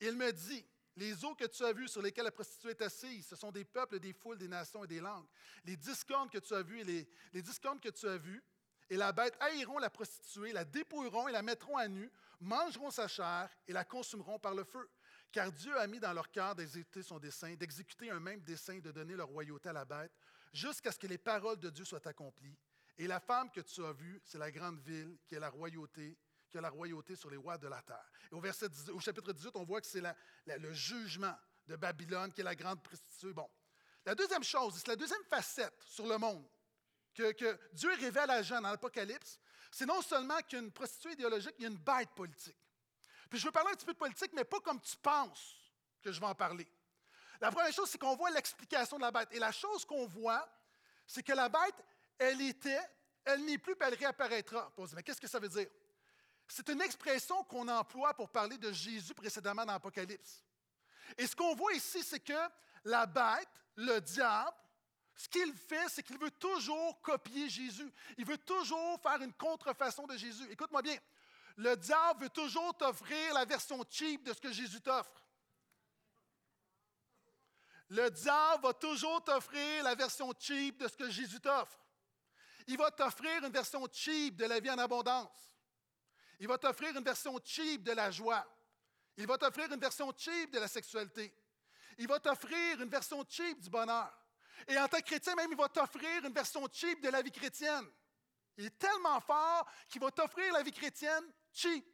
Il 0.00 0.16
me 0.16 0.32
dit, 0.32 0.64
les 0.96 1.24
eaux 1.24 1.34
que 1.34 1.46
tu 1.46 1.64
as 1.64 1.72
vues 1.72 1.88
sur 1.88 2.02
lesquelles 2.02 2.24
la 2.24 2.32
prostituée 2.32 2.70
est 2.70 2.82
assise, 2.82 3.26
ce 3.26 3.36
sont 3.36 3.50
des 3.50 3.64
peuples, 3.64 3.98
des 3.98 4.12
foules, 4.12 4.38
des 4.38 4.48
nations 4.48 4.84
et 4.84 4.88
des 4.88 5.00
langues. 5.00 5.26
Les 5.64 5.76
discordes 5.76 6.30
que 6.30 6.38
tu 6.38 6.54
as 6.54 6.62
vues, 6.62 6.82
les, 6.84 7.08
les 7.32 7.42
discordes 7.42 7.80
que 7.80 7.88
tu 7.88 8.08
as 8.08 8.18
vues, 8.18 8.42
et 8.90 8.96
la 8.96 9.10
bête 9.12 9.34
haïront 9.40 9.78
la 9.78 9.88
prostituée, 9.88 10.52
la 10.52 10.64
dépouilleront 10.64 11.28
et 11.28 11.32
la 11.32 11.42
mettront 11.42 11.76
à 11.76 11.88
nu, 11.88 12.10
mangeront 12.40 12.90
sa 12.90 13.08
chair 13.08 13.48
et 13.66 13.72
la 13.72 13.84
consumeront 13.84 14.38
par 14.38 14.54
le 14.54 14.64
feu. 14.64 14.86
Car 15.30 15.50
Dieu 15.50 15.74
a 15.78 15.86
mis 15.86 15.98
dans 15.98 16.12
leur 16.12 16.30
cœur 16.30 16.54
d'exécuter 16.54 17.02
son 17.02 17.18
dessein, 17.18 17.54
d'exécuter 17.54 18.10
un 18.10 18.20
même 18.20 18.42
dessein 18.42 18.80
de 18.80 18.90
donner 18.90 19.14
leur 19.14 19.28
royauté 19.28 19.70
à 19.70 19.72
la 19.72 19.86
bête, 19.86 20.12
jusqu'à 20.52 20.92
ce 20.92 20.98
que 20.98 21.06
les 21.06 21.18
paroles 21.18 21.58
de 21.58 21.70
Dieu 21.70 21.84
soient 21.84 22.06
accomplies. 22.06 22.56
Et 22.98 23.06
la 23.06 23.20
femme 23.20 23.50
que 23.50 23.60
tu 23.60 23.84
as 23.84 23.92
vue, 23.92 24.20
c'est 24.24 24.38
la 24.38 24.50
grande 24.50 24.78
ville 24.80 25.18
qui 25.26 25.36
a 25.36 25.40
la 25.40 25.48
royauté, 25.48 26.18
qui 26.48 26.58
a 26.58 26.60
la 26.60 26.70
royauté 26.70 27.16
sur 27.16 27.30
les 27.30 27.36
rois 27.36 27.58
de 27.58 27.68
la 27.68 27.80
terre. 27.82 28.10
Et 28.30 28.34
au, 28.34 29.00
chapitre 29.00 29.32
18, 29.32 29.52
on 29.54 29.64
voit 29.64 29.80
que 29.80 29.86
c'est 29.86 30.02
le 30.46 30.72
jugement 30.72 31.34
de 31.66 31.76
Babylone 31.76 32.32
qui 32.32 32.42
est 32.42 32.44
la 32.44 32.54
grande 32.54 32.82
prostituée. 32.82 33.32
Bon. 33.32 33.48
La 34.04 34.14
deuxième 34.14 34.44
chose, 34.44 34.74
c'est 34.76 34.88
la 34.88 34.96
deuxième 34.96 35.24
facette 35.24 35.80
sur 35.84 36.06
le 36.06 36.18
monde 36.18 36.44
que, 37.14 37.32
que 37.32 37.58
Dieu 37.72 37.92
révèle 37.94 38.30
à 38.30 38.42
Jean 38.42 38.60
dans 38.60 38.70
l'Apocalypse, 38.70 39.38
c'est 39.70 39.86
non 39.86 40.02
seulement 40.02 40.40
qu'une 40.42 40.70
prostituée 40.70 41.12
idéologique, 41.12 41.54
il 41.58 41.62
y 41.62 41.66
a 41.66 41.68
une 41.68 41.78
bête 41.78 42.10
politique. 42.14 42.56
Puis 43.30 43.38
je 43.38 43.46
veux 43.46 43.52
parler 43.52 43.70
un 43.70 43.74
petit 43.74 43.86
peu 43.86 43.94
de 43.94 43.98
politique, 43.98 44.32
mais 44.34 44.44
pas 44.44 44.60
comme 44.60 44.80
tu 44.80 44.96
penses 44.98 45.56
que 46.02 46.12
je 46.12 46.20
vais 46.20 46.26
en 46.26 46.34
parler. 46.34 46.66
La 47.42 47.50
première 47.50 47.72
chose, 47.72 47.90
c'est 47.90 47.98
qu'on 47.98 48.14
voit 48.14 48.30
l'explication 48.30 48.98
de 48.98 49.02
la 49.02 49.10
bête. 49.10 49.28
Et 49.32 49.40
la 49.40 49.50
chose 49.50 49.84
qu'on 49.84 50.06
voit, 50.06 50.48
c'est 51.04 51.24
que 51.24 51.32
la 51.32 51.48
bête, 51.48 51.74
elle 52.16 52.40
était, 52.40 52.80
elle 53.24 53.44
n'est 53.44 53.58
plus, 53.58 53.74
puis 53.74 53.88
elle 53.88 53.98
réapparaîtra. 53.98 54.72
mais 54.94 55.02
qu'est-ce 55.02 55.20
que 55.20 55.26
ça 55.26 55.40
veut 55.40 55.48
dire? 55.48 55.66
C'est 56.46 56.68
une 56.68 56.80
expression 56.80 57.42
qu'on 57.42 57.66
emploie 57.66 58.14
pour 58.14 58.28
parler 58.28 58.58
de 58.58 58.70
Jésus 58.70 59.12
précédemment 59.12 59.64
dans 59.64 59.72
l'Apocalypse. 59.72 60.44
Et 61.18 61.26
ce 61.26 61.34
qu'on 61.34 61.56
voit 61.56 61.72
ici, 61.72 62.04
c'est 62.04 62.20
que 62.20 62.48
la 62.84 63.06
bête, 63.06 63.48
le 63.74 64.00
diable, 64.00 64.56
ce 65.16 65.28
qu'il 65.28 65.52
fait, 65.52 65.88
c'est 65.88 66.04
qu'il 66.04 66.18
veut 66.18 66.30
toujours 66.30 67.00
copier 67.02 67.48
Jésus. 67.48 67.92
Il 68.18 68.24
veut 68.24 68.38
toujours 68.38 69.00
faire 69.00 69.20
une 69.20 69.32
contrefaçon 69.32 70.06
de 70.06 70.16
Jésus. 70.16 70.46
Écoute-moi 70.48 70.80
bien. 70.80 70.96
Le 71.56 71.76
diable 71.76 72.22
veut 72.22 72.30
toujours 72.30 72.76
t'offrir 72.76 73.34
la 73.34 73.44
version 73.44 73.82
cheap 73.90 74.22
de 74.22 74.32
ce 74.32 74.40
que 74.40 74.52
Jésus 74.52 74.80
t'offre. 74.80 75.21
Le 77.92 78.10
diable 78.10 78.62
va 78.62 78.72
toujours 78.72 79.22
t'offrir 79.22 79.84
la 79.84 79.94
version 79.94 80.32
cheap 80.38 80.78
de 80.78 80.88
ce 80.88 80.96
que 80.96 81.10
Jésus 81.10 81.38
t'offre. 81.40 81.78
Il 82.66 82.78
va 82.78 82.90
t'offrir 82.90 83.44
une 83.44 83.52
version 83.52 83.86
cheap 83.92 84.34
de 84.36 84.46
la 84.46 84.60
vie 84.60 84.70
en 84.70 84.78
abondance. 84.78 85.52
Il 86.40 86.48
va 86.48 86.56
t'offrir 86.56 86.96
une 86.96 87.04
version 87.04 87.38
cheap 87.44 87.82
de 87.82 87.92
la 87.92 88.10
joie. 88.10 88.46
Il 89.18 89.26
va 89.26 89.36
t'offrir 89.36 89.70
une 89.70 89.78
version 89.78 90.10
cheap 90.16 90.50
de 90.54 90.58
la 90.58 90.68
sexualité. 90.68 91.36
Il 91.98 92.08
va 92.08 92.18
t'offrir 92.18 92.80
une 92.80 92.88
version 92.88 93.22
cheap 93.28 93.60
du 93.60 93.68
bonheur. 93.68 94.10
Et 94.68 94.78
en 94.78 94.88
tant 94.88 94.96
que 94.96 95.04
chrétien, 95.04 95.34
même, 95.34 95.50
il 95.50 95.58
va 95.58 95.68
t'offrir 95.68 96.24
une 96.24 96.32
version 96.32 96.66
cheap 96.72 97.02
de 97.02 97.10
la 97.10 97.20
vie 97.20 97.30
chrétienne. 97.30 97.86
Il 98.56 98.64
est 98.64 98.78
tellement 98.78 99.20
fort 99.20 99.70
qu'il 99.90 100.00
va 100.00 100.10
t'offrir 100.10 100.50
la 100.54 100.62
vie 100.62 100.72
chrétienne 100.72 101.30
cheap. 101.52 101.84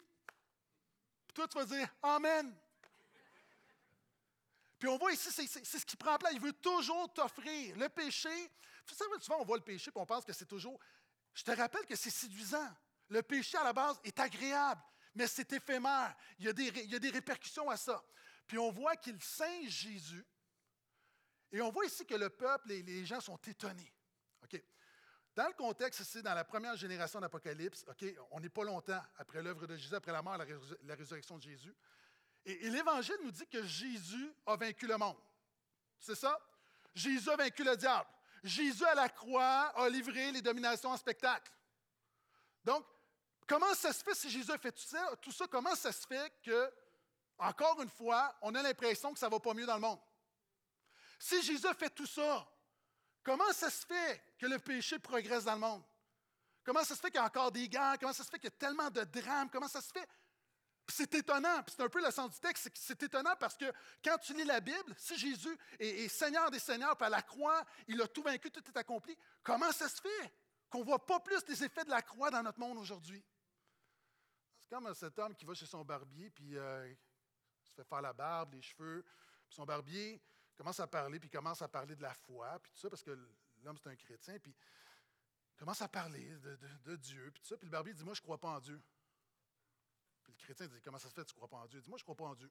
Puis 1.27 1.35
toi, 1.35 1.49
tu 1.49 1.59
vas 1.59 1.65
dire 1.65 1.89
Amen. 2.05 2.57
Puis 4.79 4.89
on 4.89 4.97
voit 4.97 5.13
ici, 5.13 5.31
c'est 5.33 5.79
ce 5.79 5.85
qui 5.85 5.97
prend 5.97 6.17
place. 6.19 6.33
Il 6.35 6.41
veut 6.41 6.53
toujours 6.53 7.13
t'offrir. 7.13 7.77
Le 7.77 7.89
péché, 7.89 8.29
vous 8.87 8.95
savez, 8.95 9.11
souvent 9.21 9.41
on 9.41 9.45
voit 9.45 9.57
le 9.57 9.65
péché 9.65 9.91
et 9.95 9.99
on 9.99 10.07
pense 10.07 10.25
que 10.25 10.33
c'est 10.33 10.47
toujours. 10.47 10.79
Je 11.35 11.43
te 11.43 11.51
rappelle 11.51 11.85
que 11.87 11.97
c'est 11.97 12.11
séduisant. 12.11 12.69
Le 13.09 13.23
péché, 13.23 13.57
à 13.59 13.65
la 13.65 13.73
base, 13.73 13.99
est 14.05 14.19
agréable, 14.21 14.83
mais 15.15 15.27
c'est 15.27 15.53
éphémère. 15.53 16.15
Il 16.39 16.47
y, 16.47 16.49
a 16.49 16.53
des, 16.53 16.67
il 16.67 16.91
y 16.91 16.95
a 16.95 16.99
des 16.99 17.11
répercussions 17.11 17.69
à 17.71 17.77
ça. 17.77 18.03
Puis 18.47 18.59
on 18.59 18.71
voit 18.71 18.97
qu'il 18.97 19.21
singe 19.23 19.69
Jésus 19.69 20.25
et 21.51 21.61
on 21.61 21.71
voit 21.71 21.87
ici 21.87 22.05
que 22.05 22.15
le 22.15 22.29
peuple 22.29 22.73
et 22.73 22.83
les 22.83 23.07
gens 23.07 23.21
sont 23.21 23.39
étonnés. 23.47 23.93
Dans 25.35 25.47
le 25.47 25.53
contexte, 25.53 26.03
c'est 26.03 26.21
dans 26.21 26.35
la 26.35 26.43
première 26.43 26.75
génération 26.75 27.21
d'Apocalypse. 27.21 27.85
On 28.33 28.41
n'est 28.41 28.49
pas 28.49 28.65
longtemps 28.65 29.01
après 29.19 29.41
l'œuvre 29.41 29.69
de 29.69 29.77
Jésus, 29.77 29.95
après 29.95 30.11
la 30.11 30.21
mort 30.21 30.37
la, 30.37 30.95
résurrection 30.97 31.39
de 31.39 31.43
Jésus. 31.45 31.73
Et, 32.45 32.71
l'Évangile 32.71 33.17
nous 33.23 33.31
dit 33.31 33.47
que 33.47 33.63
Jésus 33.65 34.33
a 34.47 34.57
vaincu 34.57 34.87
le 34.87 34.97
monde. 34.97 35.17
C'est 35.99 36.15
ça? 36.15 36.39
Jésus 36.95 37.29
a 37.31 37.37
vaincu 37.37 37.65
le 37.65 37.77
diable. 37.77 38.09
Jésus 38.43 38.85
à 38.85 38.95
la 38.95 39.09
croix 39.09 39.73
a 39.77 39.89
livré 39.89 40.33
les 40.33 40.43
dominations 40.43 40.91
en 40.91 40.97
spectacle. 40.97 41.51
Donc, 42.65 42.85
comment 43.47 43.75
ça 43.75 43.93
se 43.93 44.03
fait 44.03 44.15
si 44.15 44.31
Jésus 44.31 44.51
a 44.51 44.59
fait 44.59 44.73
tout 44.73 44.83
ça, 44.83 45.17
tout 45.21 45.33
ça? 45.33 45.47
Comment 45.49 45.75
ça 45.75 45.93
se 45.93 46.07
fait 46.07 46.33
que, 46.43 46.73
encore 47.39 47.81
une 47.83 47.91
fois, 47.91 48.37
on 48.43 48.55
a 48.55 48.63
l'impression 48.63 49.13
que 49.13 49.19
ça 49.19 49.27
ne 49.27 49.33
va 49.33 49.41
pas 49.41 49.55
mieux 49.55 49.67
dans 49.67 49.75
le 49.75 49.81
monde? 49.81 50.01
Si 51.19 51.43
Jésus 51.43 51.67
fait 51.77 51.91
tout 51.91 52.07
ça, 52.07 52.49
comment 53.23 53.53
ça 53.53 53.71
se 53.71 53.85
fait 53.85 54.23
que 54.39 54.47
le 54.47 54.59
péché 54.59 54.99
progresse 54.99 55.45
dans 55.45 55.55
le 55.55 55.61
monde? 55.61 55.83
Comment 56.63 56.85
ça 56.85 56.95
se 56.95 57.01
fait 57.01 57.11
qu'il 57.11 57.19
y 57.19 57.23
a 57.23 57.25
encore 57.25 57.51
des 57.51 57.69
guerres? 57.69 57.97
Comment 57.99 58.13
ça 58.13 58.23
se 58.23 58.31
fait 58.31 58.39
qu'il 58.39 58.51
y 58.51 58.53
a 58.53 58.59
tellement 58.59 58.91
de 58.91 59.03
drames? 59.05 59.49
Comment 59.51 59.69
ça 59.69 59.81
se 59.81 59.91
fait? 59.91 60.07
C'est 60.91 61.15
étonnant, 61.15 61.63
c'est 61.67 61.83
un 61.83 61.89
peu 61.89 62.03
le 62.03 62.11
sens 62.11 62.33
du 62.33 62.41
texte, 62.41 62.71
c'est 62.75 63.03
étonnant 63.03 63.37
parce 63.39 63.57
que 63.57 63.67
quand 64.03 64.17
tu 64.19 64.33
lis 64.33 64.45
la 64.45 64.61
Bible, 64.61 64.95
si 64.97 65.19
Jésus 65.19 65.57
est, 65.79 66.09
Seigneur 66.09 66.51
des 66.51 66.59
Seigneurs, 66.59 66.97
puis 66.97 67.07
à 67.07 67.11
la 67.11 67.21
croix, 67.21 67.65
il 67.87 68.01
a 68.01 68.09
tout 68.09 68.23
vaincu, 68.23 68.51
tout 68.51 68.65
est 68.67 68.77
accompli, 68.77 69.17
comment 69.43 69.71
ça 69.73 69.89
se 69.89 70.01
fait 70.01 70.35
qu'on 70.71 70.81
ne 70.81 70.85
voit 70.85 71.05
pas 71.05 71.21
plus 71.21 71.47
les 71.47 71.63
effets 71.63 71.85
de 71.85 71.91
la 71.91 72.01
croix 72.01 72.31
dans 72.31 72.43
notre 72.43 72.59
monde 72.59 72.79
aujourd'hui? 72.79 73.23
C'est 74.59 74.71
comme 74.71 74.93
cet 74.95 75.19
homme 75.19 75.35
qui 75.35 75.45
va 75.45 75.55
chez 75.55 75.67
son 75.67 75.85
barbier, 75.85 76.31
puis 76.31 76.57
euh, 76.57 76.91
il 76.91 77.69
se 77.69 77.75
fait 77.75 77.85
faire 77.85 78.01
la 78.01 78.15
barbe, 78.15 78.55
les 78.55 78.63
cheveux, 78.63 79.05
puis 79.47 79.57
son 79.57 79.65
barbier, 79.65 80.23
commence 80.57 80.81
à 80.81 80.87
parler, 80.87 81.21
puis 81.21 81.29
commence 81.29 81.61
à 81.63 81.69
parler 81.69 81.97
de 81.97 82.03
la 82.03 82.15
foi, 82.15 82.59
puis 82.63 82.73
tout 82.73 82.81
ça, 82.81 82.91
parce 82.91 83.03
que 83.03 83.17
l'homme, 83.63 83.77
c'est 83.77 83.91
un 83.91 83.97
chrétien, 83.97 84.39
puis 84.39 84.55
commence 85.59 85.83
à 85.83 85.89
parler 85.89 86.37
de, 86.85 86.97
Dieu, 86.97 87.31
puis 87.33 87.43
tout 87.43 87.49
ça. 87.49 87.57
Puis 87.57 87.67
le 87.67 87.73
barbier 87.73 87.93
dit, 87.93 88.05
moi, 88.05 88.15
je 88.15 88.21
ne 88.21 88.25
crois 88.25 88.39
pas 88.39 88.49
en 88.49 88.61
Dieu. 88.61 88.81
Puis 90.49 90.55
le 90.55 90.55
chrétien 90.55 90.67
dit, 90.67 90.83
comment 90.83 90.99
ça 90.99 91.11
se 91.11 91.15
fait, 91.15 91.25
tu 91.27 91.33
ne 91.33 91.37
crois 91.37 91.49
pas 91.49 91.59
en 91.59 91.67
Dieu? 91.67 91.79
Il 91.79 91.83
dit, 91.83 91.91
moi, 91.91 91.99
je 91.99 92.03
ne 92.03 92.05
crois 92.05 92.17
pas 92.17 92.25
en 92.25 92.35
Dieu. 92.35 92.51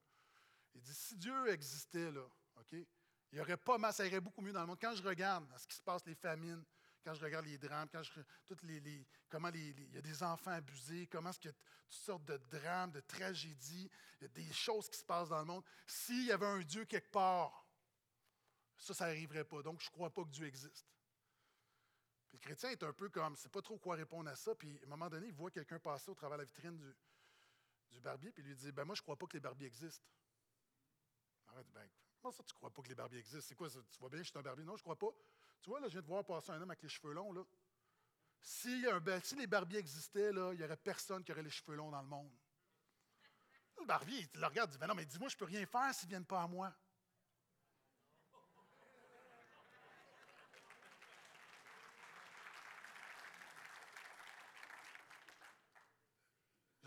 Il 0.75 0.81
dit, 0.81 0.93
si 0.93 1.17
Dieu 1.17 1.47
existait, 1.49 2.12
là, 2.12 2.23
OK, 2.57 2.73
il 2.73 3.38
y 3.38 3.41
aurait 3.41 3.57
pas 3.57 3.79
mal, 3.79 3.91
ça 3.91 4.05
irait 4.05 4.21
beaucoup 4.21 4.41
mieux 4.41 4.53
dans 4.53 4.62
le 4.62 4.67
monde. 4.67 4.77
Quand 4.79 4.93
je 4.93 5.01
regarde 5.01 5.47
ce 5.57 5.65
qui 5.65 5.75
se 5.75 5.81
passe, 5.81 6.05
les 6.05 6.13
famines, 6.13 6.63
quand 7.03 7.15
je 7.15 7.23
regarde 7.23 7.47
les 7.47 7.57
drames, 7.57 7.89
quand 7.91 8.03
je 8.03 8.12
toutes 8.45 8.62
les, 8.63 9.07
comment 9.29 9.49
il 9.49 9.93
y 9.93 9.97
a 9.97 10.01
des 10.01 10.21
enfants 10.21 10.51
abusés, 10.51 11.07
comment 11.07 11.31
est-ce 11.31 11.45
y 11.45 11.47
a 11.47 11.53
toutes 11.53 11.99
sortes 11.99 12.25
de 12.25 12.38
drames, 12.38 12.91
de 12.91 12.99
tragédies, 12.99 13.89
il 14.19 14.23
y 14.23 14.25
a 14.25 14.29
des 14.29 14.53
choses 14.53 14.88
qui 14.89 14.97
se 14.97 15.05
passent 15.05 15.29
dans 15.29 15.39
le 15.39 15.45
monde. 15.45 15.63
S'il 15.88 16.25
y 16.25 16.31
avait 16.31 16.45
un 16.45 16.60
Dieu 16.60 16.86
quelque 16.86 17.10
part, 17.10 17.65
ça, 18.77 18.93
ça 18.93 19.07
n'arriverait 19.07 19.45
pas. 19.45 19.63
Donc, 19.63 19.81
je 19.81 19.88
ne 19.88 19.91
crois 19.91 20.13
pas 20.13 20.23
que 20.23 20.29
Dieu 20.29 20.45
existe. 20.45 20.86
Puis 22.27 22.38
le 22.38 22.41
chrétien 22.41 22.69
est 22.69 22.83
un 22.83 22.93
peu 22.93 23.10
comme, 23.10 23.31
ne 23.31 23.38
sait 23.38 23.49
pas 23.49 23.62
trop 23.62 23.79
quoi 23.79 23.95
répondre 23.95 24.29
à 24.29 24.36
ça. 24.36 24.53
Puis 24.53 24.77
à 24.81 24.86
un 24.86 24.89
moment 24.89 25.10
donné, 25.10 25.27
il 25.27 25.33
voit 25.33 25.49
quelqu'un 25.49 25.79
passer 25.79 26.12
au 26.12 26.15
travers 26.15 26.38
de 26.38 26.43
la 26.43 26.47
vitrine 26.47 26.77
du, 26.77 26.93
du 27.91 28.00
barbier, 28.00 28.32
puis 28.32 28.43
il 28.43 28.50
lui 28.50 28.56
dit 28.56 28.71
ben 28.71 28.86
Moi, 28.86 28.95
je 28.95 29.02
ne 29.02 29.04
crois 29.04 29.15
pas 29.15 29.26
que 29.28 29.34
les 29.34 29.39
barbiers 29.39 29.67
existent. 29.67 30.06
Arrête, 31.47 31.67
ben, 31.73 31.88
comment 32.21 32.32
ça, 32.32 32.43
tu 32.43 32.54
ne 32.54 32.58
crois 32.58 32.73
pas 32.73 32.82
que 32.82 32.89
les 32.89 32.95
barbiers 32.95 33.19
existent? 33.19 33.47
C'est 33.47 33.56
quoi 33.56 33.69
Tu 33.69 34.00
vois 34.00 34.10
bien, 34.10 34.19
je 34.19 34.30
suis 34.30 34.38
un 34.38 34.41
barbier? 34.41 34.65
Non, 34.65 34.76
je 34.76 34.82
ne 34.82 34.84
crois 34.84 34.97
pas. 34.97 35.15
Tu 35.62 35.69
vois, 35.69 35.80
là, 35.80 35.88
je 35.88 35.93
viens 35.93 36.02
de 36.02 36.08
voir 36.08 36.26
passer 36.26 36.52
un 36.52 36.62
homme 36.62 36.69
avec 36.69 36.84
les 36.84 36.89
cheveux 36.89 37.13
longs. 37.13 37.32
Là. 37.34 37.43
Si, 38.39 38.86
si 39.23 39.36
les 39.36 39.47
barbiers 39.47 39.80
existaient, 39.80 40.32
là, 40.32 40.54
il 40.54 40.60
n'y 40.60 40.63
aurait 40.63 40.78
personne 40.78 41.23
qui 41.23 41.32
aurait 41.32 41.43
les 41.43 41.50
cheveux 41.50 41.76
longs 41.76 41.91
dans 41.91 42.02
le 42.02 42.08
monde. 42.08 42.32
Le 43.80 43.86
barbier, 43.86 44.28
il 44.34 44.39
le 44.39 44.47
regarde, 44.47 44.69
il 44.69 44.73
dit 44.73 44.78
ben 44.78 44.88
Non, 44.88 44.95
mais 44.95 45.06
dis-moi, 45.06 45.30
je 45.30 45.36
ne 45.36 45.39
peux 45.39 45.45
rien 45.45 45.65
faire 45.65 45.93
s'ils 45.93 46.08
ne 46.08 46.12
viennent 46.12 46.26
pas 46.26 46.43
à 46.43 46.47
moi. 46.47 46.73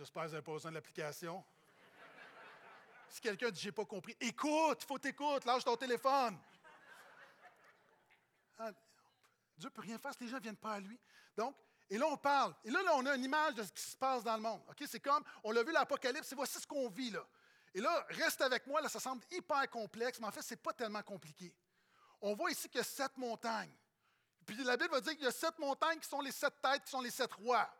J'espère 0.00 0.22
que 0.22 0.28
vous 0.28 0.32
n'avez 0.32 0.44
pas 0.44 0.52
besoin 0.52 0.70
de 0.70 0.76
l'application. 0.76 1.44
Si 3.10 3.20
quelqu'un 3.20 3.50
dit 3.50 3.60
J'ai 3.60 3.70
pas 3.70 3.84
compris, 3.84 4.16
écoute, 4.18 4.82
faut 4.84 4.98
t'écouter, 4.98 5.46
lâche 5.46 5.62
ton 5.62 5.76
téléphone. 5.76 6.38
Ah, 8.58 8.72
Dieu 9.58 9.68
ne 9.68 9.74
peut 9.74 9.82
rien 9.82 9.98
faire 9.98 10.14
si 10.14 10.24
les 10.24 10.30
gens 10.30 10.38
ne 10.38 10.42
viennent 10.42 10.56
pas 10.56 10.72
à 10.72 10.80
lui. 10.80 10.98
Donc, 11.36 11.54
Et 11.90 11.98
là, 11.98 12.06
on 12.06 12.16
parle. 12.16 12.54
Et 12.64 12.70
là, 12.70 12.82
là, 12.82 12.92
on 12.96 13.04
a 13.04 13.14
une 13.14 13.24
image 13.24 13.56
de 13.56 13.62
ce 13.62 13.72
qui 13.72 13.82
se 13.82 13.96
passe 13.96 14.24
dans 14.24 14.36
le 14.36 14.42
monde. 14.42 14.62
C'est 14.86 15.00
comme, 15.00 15.22
on 15.44 15.52
l'a 15.52 15.62
vu 15.62 15.70
l'Apocalypse, 15.70 16.32
et 16.32 16.34
voici 16.34 16.58
ce 16.58 16.66
qu'on 16.66 16.88
vit 16.88 17.10
là. 17.10 17.26
Et 17.74 17.82
là, 17.82 18.06
reste 18.08 18.40
avec 18.40 18.66
moi, 18.66 18.80
là, 18.80 18.88
ça 18.88 19.00
semble 19.00 19.22
hyper 19.30 19.68
complexe, 19.68 20.18
mais 20.18 20.28
en 20.28 20.32
fait, 20.32 20.40
ce 20.40 20.54
n'est 20.54 20.60
pas 20.60 20.72
tellement 20.72 21.02
compliqué. 21.02 21.54
On 22.22 22.34
voit 22.34 22.50
ici 22.50 22.70
qu'il 22.70 22.78
y 22.78 22.80
a 22.80 22.84
sept 22.84 23.18
montagnes. 23.18 23.76
Puis 24.46 24.56
la 24.64 24.78
Bible 24.78 24.92
va 24.92 25.02
dire 25.02 25.12
qu'il 25.12 25.24
y 25.24 25.28
a 25.28 25.30
sept 25.30 25.58
montagnes 25.58 25.98
qui 25.98 26.08
sont 26.08 26.22
les 26.22 26.32
sept 26.32 26.54
têtes, 26.62 26.84
qui 26.84 26.90
sont 26.90 27.02
les 27.02 27.10
sept 27.10 27.34
rois. 27.34 27.70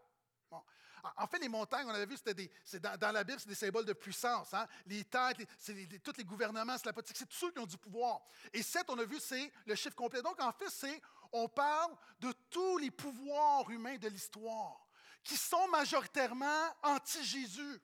En 1.16 1.26
fait, 1.26 1.38
les 1.38 1.48
montagnes, 1.48 1.86
on 1.86 1.94
avait 1.94 2.06
vu, 2.06 2.16
c'était 2.16 2.34
des, 2.34 2.50
dans, 2.80 3.12
la 3.12 3.24
Bible, 3.24 3.40
c'est 3.40 3.48
des 3.48 3.54
symboles 3.54 3.84
de 3.84 3.92
puissance. 3.92 4.52
Hein. 4.54 4.66
Les 4.86 5.04
têtes, 5.04 5.38
tous 6.02 6.12
les 6.16 6.24
gouvernements, 6.24 6.76
c'est 6.76 6.86
la 6.86 6.92
politique, 6.92 7.16
c'est 7.16 7.28
tous 7.28 7.36
ceux 7.36 7.50
qui 7.52 7.58
ont 7.58 7.66
du 7.66 7.78
pouvoir. 7.78 8.20
Et 8.52 8.62
sept, 8.62 8.84
on 8.88 8.98
a 8.98 9.04
vu, 9.04 9.18
c'est 9.20 9.52
le 9.66 9.74
chiffre 9.74 9.96
complet. 9.96 10.22
Donc, 10.22 10.40
en 10.40 10.52
fait, 10.52 10.70
c'est, 10.70 11.00
on 11.32 11.48
parle 11.48 11.94
de 12.20 12.32
tous 12.50 12.78
les 12.78 12.90
pouvoirs 12.90 13.68
humains 13.70 13.96
de 13.96 14.08
l'histoire 14.08 14.86
qui 15.22 15.36
sont 15.36 15.68
majoritairement 15.68 16.74
anti-Jésus. 16.82 17.80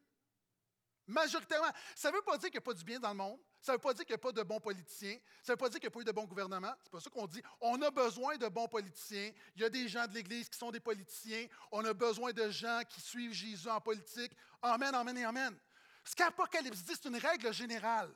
Majoritairement. 1.06 1.70
Ça 1.94 2.10
ne 2.10 2.16
veut 2.16 2.22
pas 2.22 2.36
dire 2.38 2.50
qu'il 2.50 2.58
n'y 2.58 2.64
a 2.64 2.66
pas 2.66 2.74
du 2.74 2.84
bien 2.84 2.98
dans 2.98 3.10
le 3.10 3.16
monde. 3.16 3.40
Ça 3.60 3.72
ne 3.72 3.76
veut 3.76 3.80
pas 3.80 3.94
dire 3.94 4.04
qu'il 4.04 4.12
n'y 4.12 4.16
a 4.16 4.18
pas 4.18 4.32
de 4.32 4.42
bons 4.42 4.60
politiciens. 4.60 5.18
Ça 5.42 5.52
ne 5.52 5.54
veut 5.54 5.56
pas 5.56 5.68
dire 5.68 5.80
qu'il 5.80 5.88
n'y 5.88 5.92
a 5.92 5.94
pas 5.94 6.00
eu 6.00 6.04
de 6.04 6.12
bons 6.12 6.24
gouvernements. 6.24 6.74
C'est 6.82 6.92
pas 6.92 7.00
ça 7.00 7.10
qu'on 7.10 7.26
dit. 7.26 7.42
On 7.60 7.80
a 7.82 7.90
besoin 7.90 8.36
de 8.36 8.48
bons 8.48 8.68
politiciens. 8.68 9.32
Il 9.56 9.62
y 9.62 9.64
a 9.64 9.68
des 9.68 9.88
gens 9.88 10.06
de 10.06 10.14
l'Église 10.14 10.48
qui 10.48 10.58
sont 10.58 10.70
des 10.70 10.80
politiciens. 10.80 11.46
On 11.72 11.84
a 11.84 11.92
besoin 11.92 12.32
de 12.32 12.48
gens 12.50 12.82
qui 12.88 13.00
suivent 13.00 13.32
Jésus 13.32 13.68
en 13.68 13.80
politique. 13.80 14.32
Amen, 14.62 14.94
amen 14.94 15.18
et 15.18 15.24
amen. 15.24 15.58
Ce 16.04 16.14
qu'Apocalypse 16.14 16.84
dit, 16.84 16.92
c'est 16.94 17.08
une 17.08 17.16
règle 17.16 17.52
générale. 17.52 18.14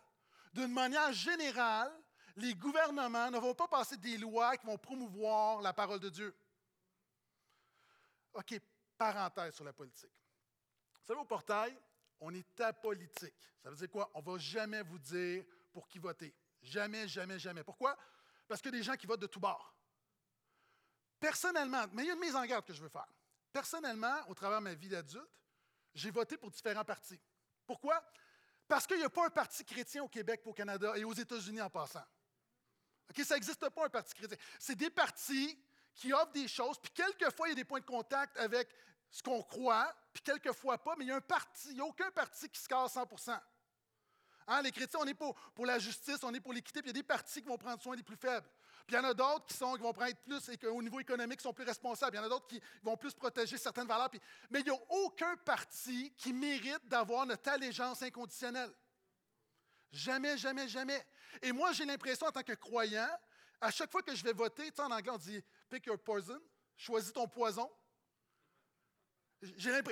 D'une 0.53 0.73
manière 0.73 1.13
générale, 1.13 1.93
les 2.37 2.55
gouvernements 2.55 3.31
ne 3.31 3.39
vont 3.39 3.55
pas 3.55 3.69
passer 3.69 3.97
des 3.97 4.19
lois 4.19 4.57
qui 4.57 4.67
vont 4.67 4.79
promouvoir 4.79 5.61
la 5.61 5.73
parole 5.73 6.01
de 6.01 6.09
Dieu. 6.09 6.35
OK, 8.35 8.61
parenthèse 8.97 9.55
sur 9.55 9.65
la 9.65 9.73
politique. 9.73 10.13
Vous 11.01 11.07
savez, 11.07 11.21
au 11.21 11.25
portail, 11.25 11.77
on 12.21 12.33
est 12.35 12.61
apolitique. 12.61 13.35
Ça 13.63 13.71
veut 13.71 13.77
dire 13.77 13.91
quoi? 13.91 14.11
On 14.15 14.21
ne 14.21 14.25
va 14.25 14.39
jamais 14.39 14.83
vous 14.83 14.99
dire 14.99 15.45
pour 15.73 15.89
qui 15.89 15.99
voter. 15.99 16.35
Jamais, 16.63 17.09
jamais, 17.09 17.39
jamais. 17.39 17.65
Pourquoi? 17.65 17.97
Parce 18.47 18.61
qu'il 18.61 18.73
y 18.73 18.75
a 18.77 18.79
des 18.79 18.85
gens 18.85 18.97
qui 18.97 19.07
votent 19.07 19.21
de 19.21 19.27
tout 19.27 19.41
bord. 19.41 19.75
Personnellement, 21.19 21.85
mais 21.93 22.05
il 22.05 22.07
y 22.07 22.11
a 22.11 22.15
une 22.15 22.21
mise 22.21 22.37
en 22.37 22.45
garde 22.45 22.65
que 22.65 22.73
je 22.73 22.83
veux 22.83 22.89
faire. 22.89 23.09
Personnellement, 23.53 24.17
au 24.29 24.35
travers 24.35 24.59
de 24.59 24.65
ma 24.65 24.75
vie 24.75 24.89
d'adulte, 24.89 25.29
j'ai 25.95 26.11
voté 26.11 26.37
pour 26.37 26.51
différents 26.51 26.85
partis. 26.85 27.21
Pourquoi? 27.67 28.03
Parce 28.69 28.87
qu'il 28.87 28.99
n'y 28.99 29.05
a 29.05 29.11
pas 29.11 29.27
un 29.27 29.31
parti 29.31 29.65
chrétien 29.65 30.03
au 30.03 30.09
Québec, 30.09 30.43
au 30.45 30.53
Canada 30.53 30.97
et 30.97 31.05
aux 31.05 31.13
États-Unis 31.13 31.61
en 31.61 31.71
passant. 31.71 32.05
Ça 33.25 33.35
n'existe 33.35 33.69
pas 33.69 33.87
un 33.87 33.89
parti 33.89 34.15
chrétien. 34.15 34.39
C'est 34.59 34.77
des 34.77 34.91
partis 34.91 35.61
qui 35.95 36.13
offrent 36.13 36.33
des 36.33 36.47
choses, 36.49 36.79
puis 36.79 36.93
quelquefois, 36.93 37.49
il 37.49 37.51
y 37.51 37.53
a 37.53 37.57
des 37.57 37.65
points 37.65 37.81
de 37.81 37.85
contact 37.85 38.37
avec 38.37 38.73
ce 39.11 39.23
qu'on 39.23 39.43
croit, 39.43 39.93
puis 40.13 40.23
quelquefois 40.23 40.79
pas, 40.79 40.95
mais 40.97 41.05
il 41.05 41.09
y 41.09 41.13
a 41.13 41.17
un 41.17 41.21
parti, 41.21 41.69
il 41.71 41.75
n'y 41.75 41.81
a 41.81 41.85
aucun 41.85 42.11
parti 42.11 42.49
qui 42.49 42.61
se 42.61 42.69
casse 42.69 42.95
100% 42.95 43.39
hein, 44.47 44.63
Les 44.63 44.71
chrétiens, 44.71 45.01
on 45.03 45.07
est 45.07 45.15
pour, 45.15 45.35
la 45.65 45.79
justice, 45.79 46.19
on 46.23 46.33
est 46.33 46.41
pour 46.41 46.53
l'équité, 46.53 46.81
puis 46.81 46.91
il 46.91 46.97
y 46.97 46.99
a 46.99 47.03
des 47.03 47.07
partis 47.07 47.43
qui 47.43 47.49
vont 47.49 47.59
prendre 47.59 47.83
soin 47.83 47.97
des 47.97 48.03
plus 48.03 48.17
faibles. 48.17 48.47
Puis 48.87 48.97
il 48.97 49.03
y 49.03 49.05
en 49.05 49.09
a 49.09 49.15
d'autres 49.15 49.47
qui, 49.47 49.55
qui 49.55 49.83
vont 49.83 49.93
prendre 49.93 50.17
plus, 50.25 50.49
et 50.49 50.67
au 50.67 50.83
niveau 50.83 51.01
économique, 51.01 51.41
sont 51.41 51.53
plus 51.53 51.65
responsables. 51.65 52.17
Il 52.17 52.19
y 52.19 52.21
en 52.21 52.27
a 52.27 52.29
d'autres 52.29 52.47
qui 52.47 52.61
vont 52.83 52.97
plus 52.97 53.15
protéger 53.15 53.59
certaines 53.59 53.87
valeurs. 53.87 54.11
mais 54.51 54.61
il 54.61 54.65
n'y 54.65 54.71
a 54.71 54.81
aucun 54.91 55.37
parti 55.39 56.13
qui 56.17 56.33
mérite 56.33 56.87
d'avoir 56.87 57.27
notre 57.27 57.49
allégeance 57.51 58.03
inconditionnelle. 58.03 58.73
Jamais, 59.93 60.39
jamais, 60.39 60.69
jamais. 60.69 61.05
Et 61.43 61.53
moi, 61.53 61.73
j'ai 61.73 61.85
l'impression, 61.85 62.27
en 62.27 62.33
tant 62.33 62.43
que 62.43 62.53
croyant, 62.53 63.11
à 63.61 63.71
chaque 63.71 63.91
fois 63.91 64.03
que 64.03 64.15
je 64.15 64.23
vais 64.25 64.33
voter, 64.33 64.71
en 64.79 64.91
anglais, 64.91 65.13
on 65.13 65.19
dit 65.19 65.43
pick 65.69 65.87
your 65.87 65.99
poison, 65.99 66.41
choisis 66.77 67.13
ton 67.13 67.29
poison. 67.29 67.71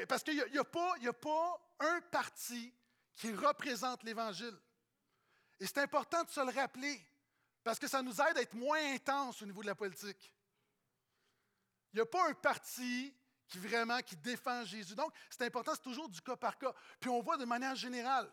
Parce 0.08 0.22
qu'il 0.22 0.34
n'y 0.34 0.58
a, 0.58 0.64
pas, 0.64 0.94
a 0.94 1.12
pas 1.12 1.74
un 1.80 2.00
parti 2.10 2.72
qui 3.14 3.32
représente 3.32 4.02
l'Évangile. 4.02 4.56
Et 5.60 5.66
c'est 5.66 5.78
important 5.78 6.22
de 6.22 6.28
se 6.30 6.40
le 6.40 6.52
rappeler, 6.52 7.00
parce 7.64 7.78
que 7.78 7.88
ça 7.88 8.02
nous 8.02 8.20
aide 8.20 8.36
à 8.36 8.42
être 8.42 8.54
moins 8.54 8.94
intense 8.94 9.42
au 9.42 9.46
niveau 9.46 9.62
de 9.62 9.66
la 9.66 9.74
politique. 9.74 10.32
Il 11.92 11.96
n'y 11.96 12.02
a 12.02 12.06
pas 12.06 12.28
un 12.28 12.34
parti 12.34 13.14
qui 13.48 13.58
vraiment 13.58 14.00
qui 14.00 14.14
défend 14.16 14.64
Jésus. 14.64 14.94
Donc, 14.94 15.12
c'est 15.30 15.44
important, 15.44 15.72
c'est 15.74 15.82
toujours 15.82 16.08
du 16.08 16.20
cas 16.20 16.36
par 16.36 16.58
cas. 16.58 16.72
Puis 17.00 17.08
on 17.08 17.22
voit 17.22 17.38
de 17.38 17.46
manière 17.46 17.74
générale. 17.74 18.30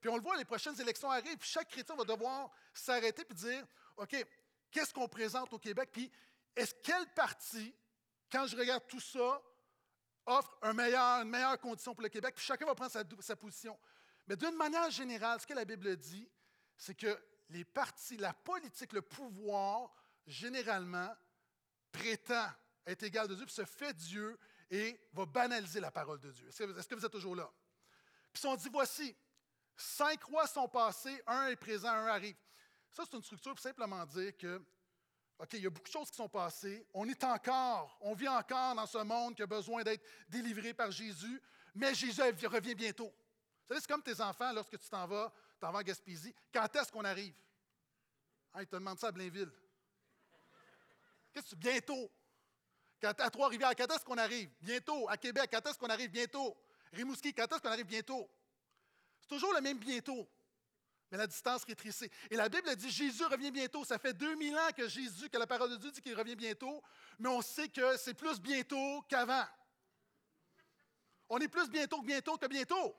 Puis 0.00 0.08
on 0.08 0.16
le 0.16 0.22
voit, 0.22 0.36
les 0.36 0.44
prochaines 0.44 0.78
élections 0.80 1.10
arrivent, 1.10 1.38
puis 1.38 1.48
chaque 1.48 1.68
chrétien 1.68 1.96
va 1.96 2.04
devoir 2.04 2.50
s'arrêter 2.72 3.24
et 3.28 3.34
dire 3.34 3.66
OK, 3.96 4.14
qu'est-ce 4.70 4.92
qu'on 4.92 5.08
présente 5.08 5.52
au 5.52 5.58
Québec? 5.58 5.90
Puis 5.92 6.10
est-ce 6.54 6.74
quel 6.82 7.06
parti, 7.14 7.74
quand 8.30 8.46
je 8.46 8.56
regarde 8.56 8.86
tout 8.86 9.00
ça, 9.00 9.42
offre 10.26 10.56
une 10.62 10.74
meilleure 10.74 11.58
condition 11.60 11.94
pour 11.94 12.02
le 12.02 12.08
Québec, 12.08 12.34
puis 12.34 12.44
chacun 12.44 12.66
va 12.66 12.74
prendre 12.74 12.92
sa, 13.20 13.36
position. 13.36 13.78
Mais 14.26 14.36
d'une 14.36 14.56
manière 14.56 14.90
générale, 14.90 15.40
ce 15.40 15.46
que 15.46 15.54
la 15.54 15.64
Bible 15.64 15.96
dit, 15.96 16.28
c'est 16.76 16.94
que 16.94 17.18
les 17.50 17.64
partis, 17.64 18.16
la 18.16 18.32
politique, 18.32 18.92
le 18.92 19.02
pouvoir, 19.02 19.92
généralement, 20.26 21.12
prétend 21.90 22.48
être 22.86 23.02
égal 23.02 23.28
de 23.28 23.34
Dieu, 23.34 23.44
puis 23.44 23.54
se 23.54 23.64
fait 23.64 23.92
Dieu 23.94 24.38
et 24.70 25.00
va 25.12 25.26
banaliser 25.26 25.80
la 25.80 25.90
parole 25.90 26.20
de 26.20 26.30
Dieu. 26.30 26.48
Est-ce 26.48 26.58
que, 26.88 26.94
vous 26.94 27.04
êtes 27.04 27.12
toujours 27.12 27.34
là? 27.34 27.50
Puis 28.32 28.46
on 28.46 28.54
dit, 28.54 28.68
voici, 28.70 29.16
cinq 29.76 30.22
rois 30.24 30.46
sont 30.46 30.68
passés, 30.68 31.20
un 31.26 31.48
est 31.48 31.56
présent, 31.56 31.90
un 31.90 32.06
arrive. 32.06 32.36
Ça, 32.90 33.02
c'est 33.04 33.16
une 33.16 33.22
structure 33.22 33.52
pour 33.52 33.62
simplement 33.62 34.04
dire 34.06 34.36
que 34.36 34.62
OK, 35.40 35.54
il 35.54 35.62
y 35.62 35.66
a 35.66 35.70
beaucoup 35.70 35.88
de 35.88 35.92
choses 35.92 36.10
qui 36.10 36.16
sont 36.16 36.28
passées. 36.28 36.86
On 36.92 37.08
est 37.08 37.24
encore, 37.24 37.96
on 38.02 38.12
vit 38.12 38.28
encore 38.28 38.74
dans 38.74 38.86
ce 38.86 38.98
monde 38.98 39.34
qui 39.34 39.42
a 39.42 39.46
besoin 39.46 39.82
d'être 39.82 40.04
délivré 40.28 40.74
par 40.74 40.90
Jésus, 40.90 41.40
mais 41.74 41.94
Jésus 41.94 42.20
revient 42.46 42.74
bientôt. 42.74 43.06
Vous 43.06 43.68
savez, 43.68 43.80
c'est 43.80 43.90
comme 43.90 44.02
tes 44.02 44.20
enfants 44.20 44.52
lorsque 44.52 44.78
tu 44.78 44.88
t'en 44.90 45.06
vas, 45.06 45.32
t'en 45.58 45.72
vas 45.72 45.78
à 45.78 45.82
Gaspésie. 45.82 46.34
Quand 46.52 46.76
est-ce 46.76 46.92
qu'on 46.92 47.04
arrive? 47.04 47.32
Hein, 48.52 48.60
ils 48.60 48.66
te 48.66 48.76
demandent 48.76 48.98
ça 48.98 49.08
à 49.08 49.12
Blainville. 49.12 49.50
Qu'est-ce 51.32 51.52
que 51.52 51.56
bientôt? 51.56 52.10
Quand, 53.00 53.18
à 53.18 53.30
Trois-Rivières, 53.30 53.74
quand 53.74 53.90
est-ce 53.94 54.04
qu'on 54.04 54.18
arrive? 54.18 54.50
Bientôt. 54.60 55.08
À 55.08 55.16
Québec, 55.16 55.48
quand 55.50 55.66
est-ce 55.66 55.78
qu'on 55.78 55.88
arrive? 55.88 56.10
Bientôt. 56.10 56.54
Rimouski, 56.92 57.32
quand 57.32 57.50
est-ce 57.50 57.62
qu'on 57.62 57.70
arrive? 57.70 57.86
Bientôt. 57.86 58.28
C'est 59.22 59.28
toujours 59.28 59.54
le 59.54 59.62
même 59.62 59.78
bientôt 59.78 60.28
mais 61.10 61.18
la 61.18 61.26
distance 61.26 61.64
rétrécit. 61.64 62.10
Et 62.30 62.36
la 62.36 62.48
Bible 62.48 62.74
dit 62.76 62.90
Jésus 62.90 63.24
revient 63.24 63.50
bientôt. 63.50 63.84
Ça 63.84 63.98
fait 63.98 64.12
2000 64.12 64.56
ans 64.56 64.70
que 64.76 64.88
Jésus, 64.88 65.28
que 65.28 65.38
la 65.38 65.46
parole 65.46 65.70
de 65.70 65.76
Dieu 65.76 65.90
dit 65.90 66.00
qu'il 66.00 66.16
revient 66.16 66.36
bientôt, 66.36 66.82
mais 67.18 67.28
on 67.28 67.42
sait 67.42 67.68
que 67.68 67.96
c'est 67.96 68.14
plus 68.14 68.40
bientôt 68.40 69.02
qu'avant. 69.08 69.44
On 71.28 71.38
est 71.38 71.48
plus 71.48 71.68
bientôt 71.68 72.00
que 72.00 72.06
bientôt 72.06 72.36
que 72.36 72.46
bientôt. 72.46 72.96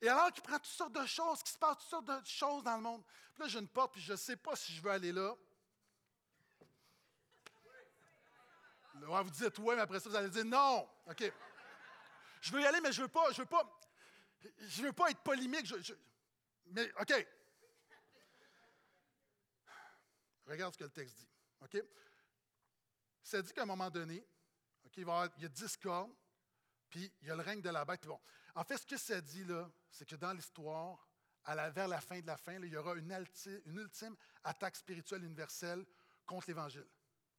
Et 0.00 0.08
alors 0.08 0.30
qu'il 0.32 0.42
prend 0.42 0.56
toutes 0.56 0.66
sortes 0.66 0.92
de 0.92 1.06
choses, 1.06 1.42
qu'il 1.42 1.52
se 1.52 1.58
passe 1.58 1.78
toutes 1.78 1.88
sortes 1.88 2.04
de 2.04 2.26
choses 2.26 2.62
dans 2.64 2.76
le 2.76 2.82
monde. 2.82 3.02
Puis 3.34 3.42
là, 3.42 3.48
j'ai 3.48 3.58
une 3.58 3.68
porte, 3.68 3.92
puis 3.92 4.02
je 4.02 4.12
ne 4.12 4.16
sais 4.16 4.36
pas 4.36 4.54
si 4.56 4.72
je 4.72 4.82
veux 4.82 4.90
aller 4.90 5.12
là. 5.12 5.34
vous 8.94 9.30
dites 9.30 9.58
oui, 9.58 9.74
mais 9.74 9.82
après 9.82 10.00
ça, 10.00 10.08
vous 10.08 10.16
allez 10.16 10.30
dire 10.30 10.44
non. 10.44 10.88
OK. 11.08 11.32
Je 12.40 12.52
veux 12.52 12.60
y 12.60 12.66
aller, 12.66 12.80
mais 12.80 12.92
je 12.92 13.00
ne 13.00 13.06
veux 13.06 13.12
pas. 13.12 13.30
Je 13.32 13.40
veux 13.40 13.46
pas 13.46 13.64
je 14.58 14.82
ne 14.82 14.86
veux 14.86 14.92
pas 14.92 15.10
être 15.10 15.22
polémique, 15.22 15.72
mais 16.66 16.92
OK. 17.00 17.26
Regarde 20.46 20.74
ce 20.74 20.78
que 20.78 20.84
le 20.84 20.90
texte 20.90 21.16
dit. 21.16 21.28
OK? 21.60 21.82
Ça 23.22 23.42
dit 23.42 23.52
qu'à 23.52 23.62
un 23.62 23.66
moment 23.66 23.90
donné, 23.90 24.24
il, 24.96 25.04
y, 25.04 25.44
a 25.44 25.48
dix 25.48 25.76
cornes, 25.76 26.14
puis 26.88 27.12
il 27.20 27.28
y 27.28 27.30
a 27.30 27.36
le 27.36 27.42
règne 27.42 27.60
de 27.60 27.70
la 27.70 27.84
bête. 27.84 28.06
Bon. 28.06 28.20
En 28.54 28.64
fait, 28.64 28.78
ce 28.78 28.86
que 28.86 28.96
ça 28.96 29.20
dit, 29.20 29.44
là, 29.44 29.70
c'est 29.90 30.08
que 30.08 30.16
dans 30.16 30.32
l'histoire, 30.32 31.06
vers 31.44 31.88
la 31.88 32.00
fin 32.00 32.20
de 32.20 32.26
la 32.26 32.36
fin, 32.36 32.54
il 32.54 32.72
y 32.72 32.76
aura 32.76 32.94
une, 32.94 33.12
une, 33.66 33.78
ultime 33.78 34.16
attaque 34.44 34.76
spirituelle 34.76 35.24
universelle 35.24 35.84
contre 36.24 36.48
l'Évangile, 36.48 36.86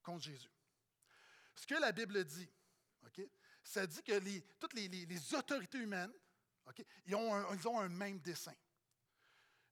contre 0.04 0.24
Jésus. 0.24 0.52
Ce 1.56 1.66
que 1.66 1.76
la 1.76 1.92
Bible 1.92 2.24
dit, 2.26 2.50
OK, 3.06 3.22
ça 3.64 3.88
dit 3.88 4.04
que 4.04 4.40
toutes 4.60 4.74
les 4.74 5.36
autorités 5.36 5.80
humaines 5.80 6.14
ils, 7.06 7.16
ont 7.16 7.80
un, 7.80 7.90
même 7.90 8.20
dessin. 8.20 8.54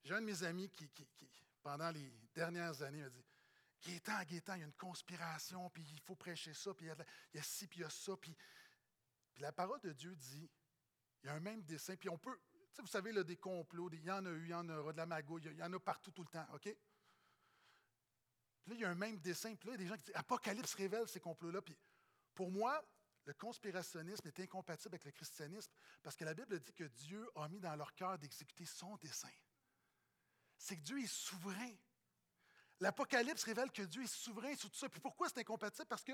J'ai 0.03 0.13
un 0.13 0.21
de 0.21 0.25
mes 0.25 0.43
amis 0.43 0.69
qui, 0.69 0.89
pendant 1.61 1.91
les 1.91 2.11
dernières 2.33 2.81
années, 2.81 3.01
m'a 3.01 3.09
dit 3.09 3.25
Gaétan, 3.85 4.23
Gaétan, 4.23 4.55
il 4.55 4.59
y 4.59 4.63
a 4.63 4.65
une 4.65 4.73
conspiration, 4.73 5.69
puis 5.69 5.83
il 5.83 5.99
faut 6.01 6.15
prêcher 6.15 6.53
ça, 6.53 6.73
puis 6.73 6.87
il 6.87 6.89
y 7.35 7.39
a, 7.39 7.43
ci, 7.43 7.67
puis 7.67 7.79
il 7.79 7.81
y 7.81 7.85
a 7.85 7.89
ça. 7.89 8.15
Puis, 8.17 8.35
la 9.37 9.51
parole 9.51 9.81
de 9.81 9.91
Dieu 9.91 10.15
dit 10.15 10.49
il 11.23 11.27
y 11.27 11.29
a 11.29 11.33
un 11.33 11.39
même 11.39 11.63
dessin, 11.63 11.95
puis 11.95 12.07
on 12.09 12.17
peut. 12.17 12.39
vous 12.77 12.87
savez, 12.87 13.11
des 13.23 13.37
complots, 13.37 13.89
il 13.91 14.03
y 14.03 14.11
en 14.11 14.25
a 14.25 14.29
eu, 14.29 14.43
il 14.43 14.49
y 14.49 14.53
en 14.53 14.69
aura, 14.69 14.91
de 14.93 14.97
la 14.97 15.05
magouille, 15.05 15.43
il 15.45 15.57
y 15.57 15.63
en 15.63 15.73
a 15.73 15.79
partout 15.79 16.11
tout 16.11 16.23
le 16.23 16.29
temps, 16.29 16.45
OK? 16.53 16.61
Puis 18.61 18.73
là, 18.73 18.75
il 18.75 18.79
y 18.79 18.85
a 18.85 18.89
un 18.89 18.95
même 18.95 19.19
dessin, 19.19 19.55
puis 19.55 19.69
là, 19.69 19.75
il 19.75 19.81
y 19.81 19.81
a 19.81 19.83
des 19.83 19.87
gens 19.87 19.95
qui 19.97 20.03
disent 20.05 20.15
Apocalypse 20.15 20.73
révèle 20.75 21.07
ces 21.07 21.19
complots-là. 21.19 21.61
Puis 21.61 21.75
pour 22.33 22.51
moi, 22.51 22.83
le 23.25 23.33
conspirationnisme 23.33 24.27
est 24.27 24.39
incompatible 24.39 24.95
avec 24.95 25.05
le 25.05 25.11
christianisme 25.11 25.71
parce 26.03 26.15
que 26.15 26.25
la 26.25 26.33
Bible 26.33 26.59
dit 26.59 26.73
que 26.73 26.83
Dieu 26.83 27.29
a 27.35 27.47
mis 27.49 27.59
dans 27.59 27.75
leur 27.75 27.93
cœur 27.95 28.17
d'exécuter 28.17 28.65
son 28.65 28.95
dessein. 28.97 29.33
C'est 30.57 30.77
que 30.77 30.81
Dieu 30.81 30.99
est 30.99 31.07
souverain. 31.07 31.75
L'Apocalypse 32.79 33.43
révèle 33.43 33.71
que 33.71 33.81
Dieu 33.81 34.03
est 34.03 34.13
souverain 34.13 34.55
sur 34.55 34.69
tout 34.69 34.77
ça. 34.77 34.89
Puis 34.89 34.99
pourquoi 34.99 35.27
c'est 35.29 35.39
incompatible? 35.39 35.87
Parce 35.87 36.03
que 36.03 36.13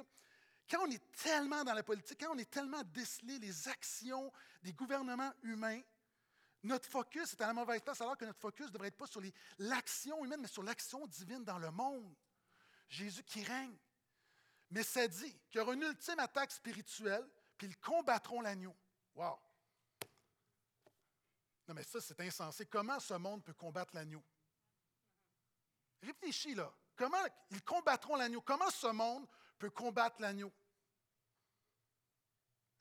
quand 0.70 0.88
on 0.88 0.92
est 0.92 1.12
tellement 1.12 1.64
dans 1.64 1.74
la 1.74 1.84
politique, 1.84 2.20
quand 2.20 2.34
on 2.34 2.38
est 2.38 2.50
tellement 2.50 2.84
décelé 2.84 3.40
les 3.40 3.68
actions 3.68 4.32
des 4.64 4.74
gouvernements 4.74 5.34
humains, 5.44 5.82
notre 6.64 6.88
focus 6.88 7.34
est 7.34 7.42
à 7.42 7.48
la 7.48 7.54
mauvaise 7.54 7.82
place, 7.82 8.00
alors 8.02 8.18
que 8.18 8.26
notre 8.26 8.40
focus 8.40 8.72
devrait 8.72 8.90
être 8.90 8.98
pas 8.98 9.08
sur 9.08 9.22
l'action 9.58 10.24
humaine, 10.24 10.42
mais 10.42 10.48
sur 10.48 10.64
l'action 10.64 11.06
divine 11.08 11.44
dans 11.44 11.58
le 11.58 11.72
monde. 11.72 12.16
Jésus 12.88 13.24
qui 13.24 13.44
règne. 13.44 13.76
Mais 14.72 14.84
ça 14.84 15.08
dit 15.08 15.38
qu'il 15.50 15.60
y 15.60 15.62
aura 15.62 15.74
une 15.74 15.84
ultime 15.84 16.20
attaque 16.20 16.52
spirituelle, 16.52 17.30
puis 17.58 17.68
ils 17.68 17.78
combattront 17.78 18.42
l'agneau. 18.42 18.76
Wow! 19.16 19.38
Non, 21.68 21.76
mais 21.76 21.84
ça, 21.84 22.02
c'est 22.02 22.20
insensé. 22.22 22.66
Comment 22.66 23.00
ce 23.00 23.14
monde 23.14 23.44
peut 23.44 23.54
combattre 23.54 23.94
l'agneau? 23.94 24.24
Réfléchis 26.02 26.56
là. 26.56 26.74
Comment 26.96 27.24
ils 27.50 27.64
combattront 27.64 28.16
l'agneau? 28.16 28.42
Comment 28.42 28.70
ce 28.70 28.88
monde 28.88 29.28
peut 29.60 29.70
combattre 29.70 30.22
l'agneau? 30.22 30.52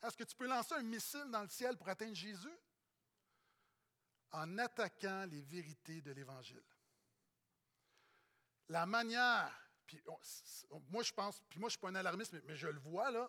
Est-ce 0.03 0.17
que 0.17 0.25
tu 0.25 0.35
peux 0.35 0.47
lancer 0.47 0.75
un 0.75 0.83
missile 0.83 1.29
dans 1.31 1.43
le 1.43 1.49
ciel 1.49 1.77
pour 1.77 1.89
atteindre 1.89 2.15
Jésus? 2.15 2.59
En 4.33 4.59
attaquant 4.59 5.27
les 5.27 5.43
vérités 5.43 6.01
de 6.01 6.13
l'Évangile. 6.13 6.63
La 8.69 8.87
manière, 8.87 9.70
puis 9.91 10.03
moi 10.89 11.03
je 11.03 11.13
pense, 11.13 11.43
puis 11.49 11.59
moi 11.59 11.69
je 11.69 11.77
ne 11.77 11.79
suis 11.79 11.81
pas 11.81 11.89
un 11.89 11.95
alarmiste, 11.97 12.35
mais, 12.47 12.57
je 12.57 12.69
le 12.69 12.79
vois 12.79 13.11
là, 13.11 13.29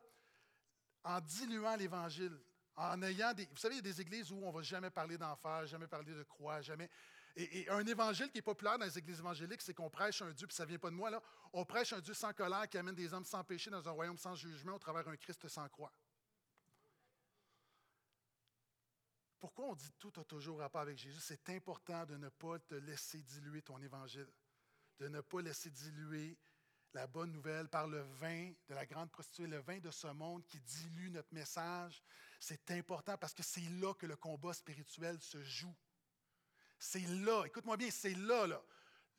en 1.04 1.20
diluant 1.20 1.76
l'Évangile, 1.76 2.38
en 2.76 3.02
ayant 3.02 3.34
des. 3.34 3.46
Vous 3.48 3.58
savez, 3.58 3.76
il 3.76 3.78
y 3.78 3.80
a 3.80 3.94
des 3.94 4.02
églises 4.02 4.32
où 4.32 4.38
on 4.44 4.52
ne 4.52 4.56
va 4.56 4.62
jamais 4.62 4.92
parler 4.92 5.18
d'enfer, 5.18 5.66
jamais 5.66 5.88
parler 5.88 6.14
de 6.14 6.24
croix, 6.24 6.62
jamais. 6.62 6.90
Et, 7.36 7.68
un 7.70 7.86
évangile 7.86 8.30
qui 8.30 8.40
est 8.40 8.44
populaire 8.44 8.78
dans 8.78 8.86
les 8.86 8.98
églises 8.98 9.20
évangéliques, 9.20 9.62
c'est 9.62 9.74
qu'on 9.74 9.90
prêche 9.90 10.22
un 10.22 10.32
Dieu, 10.34 10.48
puis 10.48 10.56
ça 10.56 10.64
ne 10.64 10.70
vient 10.70 10.80
pas 10.80 10.90
de 10.90 10.96
moi, 10.96 11.10
là. 11.10 11.22
On 11.54 11.66
prêche 11.66 11.94
un 11.94 12.00
Dieu 12.02 12.14
sans 12.14 12.34
colère 12.34 12.68
qui 12.68 12.78
amène 12.78 12.96
des 12.96 13.14
hommes 13.14 13.26
sans 13.26 13.44
péché 13.44 13.70
dans 13.70 13.88
un 13.88 13.92
royaume 13.92 14.18
sans 14.18 14.36
jugement 14.36 14.76
au 14.76 14.80
travers 14.80 15.04
d'un 15.04 15.16
Christ 15.16 15.48
sans 15.48 15.68
croix. 15.70 15.92
Pourquoi 19.40 19.66
on 19.66 19.76
dit 19.76 19.92
tout 19.98 20.12
a 20.20 20.24
toujours 20.26 20.60
rapport 20.60 20.82
avec 20.82 20.98
Jésus? 20.98 21.20
C'est 21.20 21.50
important 21.50 22.06
de 22.06 22.16
ne 22.18 22.30
pas 22.30 22.60
te 22.60 22.76
laisser 22.76 23.24
diluer 23.24 23.64
ton 23.64 23.82
évangile, 23.82 24.28
de 25.00 25.08
ne 25.08 25.22
pas 25.22 25.42
laisser 25.42 25.72
diluer 25.72 26.38
la 26.94 27.08
bonne 27.08 27.32
nouvelle 27.32 27.70
par 27.70 27.88
le 27.88 28.02
vin 28.20 28.52
de 28.68 28.76
la 28.76 28.86
grande 28.86 29.10
prostituée, 29.12 29.48
le 29.48 29.60
vin 29.60 29.80
de 29.80 29.92
ce 29.92 30.08
monde 30.08 30.46
qui 30.46 30.60
dilue 30.60 31.10
notre 31.10 31.34
message. 31.34 32.02
C'est 32.40 32.72
important 32.72 33.18
parce 33.18 33.34
que 33.34 33.44
c'est 33.44 33.70
là 33.80 33.94
que 33.94 34.06
le 34.06 34.16
combat 34.16 34.54
spirituel 34.54 35.20
se 35.22 35.42
joue. 35.44 35.76
C'est 36.80 37.08
là, 37.08 37.46
écoute-moi 37.46 37.78
bien, 37.78 37.90
c'est 37.92 38.16
là, 38.16 38.48
là. 38.48 38.62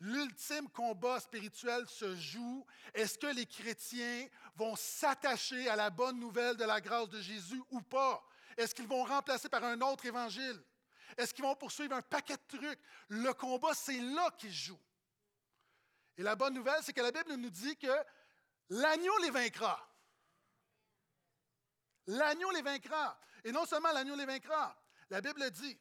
L'ultime 0.01 0.69
combat 0.71 1.21
spirituel 1.21 1.87
se 1.89 2.17
joue. 2.17 2.67
Est-ce 2.93 3.17
que 3.17 3.29
les 3.29 3.47
chrétiens 3.47 4.27
vont 4.57 4.75
s'attacher 4.75 5.69
à 5.69 5.77
la 5.77 5.91
bonne 5.91 6.19
nouvelle 6.19 6.57
de 6.57 6.65
la 6.65 6.81
grâce 6.81 7.09
de 7.09 7.21
Jésus 7.21 7.63
ou 7.71 7.81
pas? 7.81 8.23
Est-ce 8.57 8.75
qu'ils 8.75 8.89
vont 8.89 9.05
remplacer 9.05 9.49
par 9.49 9.63
un 9.63 9.81
autre 9.81 10.05
évangile? 10.05 10.61
Est-ce 11.17 11.33
qu'ils 11.33 11.45
vont 11.45 11.55
poursuivre 11.55 11.95
un 11.95 12.03
paquet 12.03 12.37
de 12.37 12.59
trucs? 12.59 12.81
Le 13.09 13.33
combat, 13.33 13.75
c'est 13.75 14.01
là 14.01 14.29
qu'il 14.37 14.53
joue. 14.53 14.81
Et 16.17 16.23
la 16.23 16.35
bonne 16.37 16.55
nouvelle, 16.55 16.83
c'est 16.83 16.93
que 16.93 17.01
la 17.01 17.11
Bible 17.11 17.35
nous 17.35 17.51
dit 17.51 17.77
que 17.77 17.93
l'agneau 18.69 19.17
les 19.19 19.31
vaincra. 19.31 19.89
L'agneau 22.07 22.51
les 22.51 22.63
vaincra. 22.63 23.19
Et 23.45 23.53
non 23.53 23.65
seulement 23.65 23.93
l'agneau 23.93 24.15
les 24.15 24.27
vaincra, 24.27 24.77
la 25.11 25.21
Bible 25.21 25.51
dit, 25.51 25.79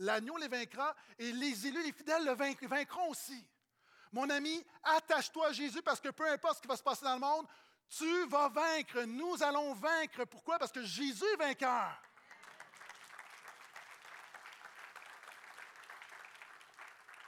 l'agneau 0.00 0.36
les 0.38 0.48
vaincra 0.48 0.94
et 1.18 1.32
les 1.32 1.66
élus, 1.66 1.82
les 1.82 1.92
fidèles 1.92 2.24
le 2.24 2.32
vaincront 2.66 3.10
aussi. 3.10 3.46
Mon 4.12 4.28
ami, 4.28 4.64
attache-toi 4.82 5.48
à 5.48 5.52
Jésus 5.52 5.82
parce 5.82 6.00
que 6.00 6.08
peu 6.08 6.28
importe 6.28 6.56
ce 6.56 6.62
qui 6.62 6.68
va 6.68 6.76
se 6.76 6.82
passer 6.82 7.04
dans 7.04 7.14
le 7.14 7.20
monde, 7.20 7.46
tu 7.88 8.26
vas 8.26 8.48
vaincre. 8.48 9.02
Nous 9.02 9.42
allons 9.42 9.72
vaincre. 9.74 10.24
Pourquoi? 10.24 10.58
Parce 10.58 10.72
que 10.72 10.82
Jésus 10.82 11.24
est 11.34 11.36
vainqueur. 11.36 12.02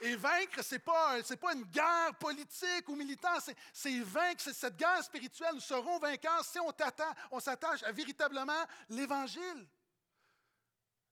Et 0.03 0.17
vaincre, 0.17 0.61
ce 0.61 0.75
n'est 0.75 0.79
pas, 0.79 1.23
pas 1.39 1.53
une 1.53 1.63
guerre 1.63 2.13
politique 2.19 2.89
ou 2.89 2.95
militaire, 2.95 3.37
c'est 3.71 3.99
vaincre, 4.01 4.41
c'est 4.41 4.51
cette 4.51 4.75
guerre 4.75 5.01
spirituelle. 5.01 5.53
Nous 5.53 5.61
serons 5.61 5.97
vainqueurs 5.97 6.43
si 6.43 6.59
on, 6.59 7.39
s'attache 7.39 7.83
à 7.83 7.91
véritablement 7.93 8.65
l'Évangile. 8.89 9.65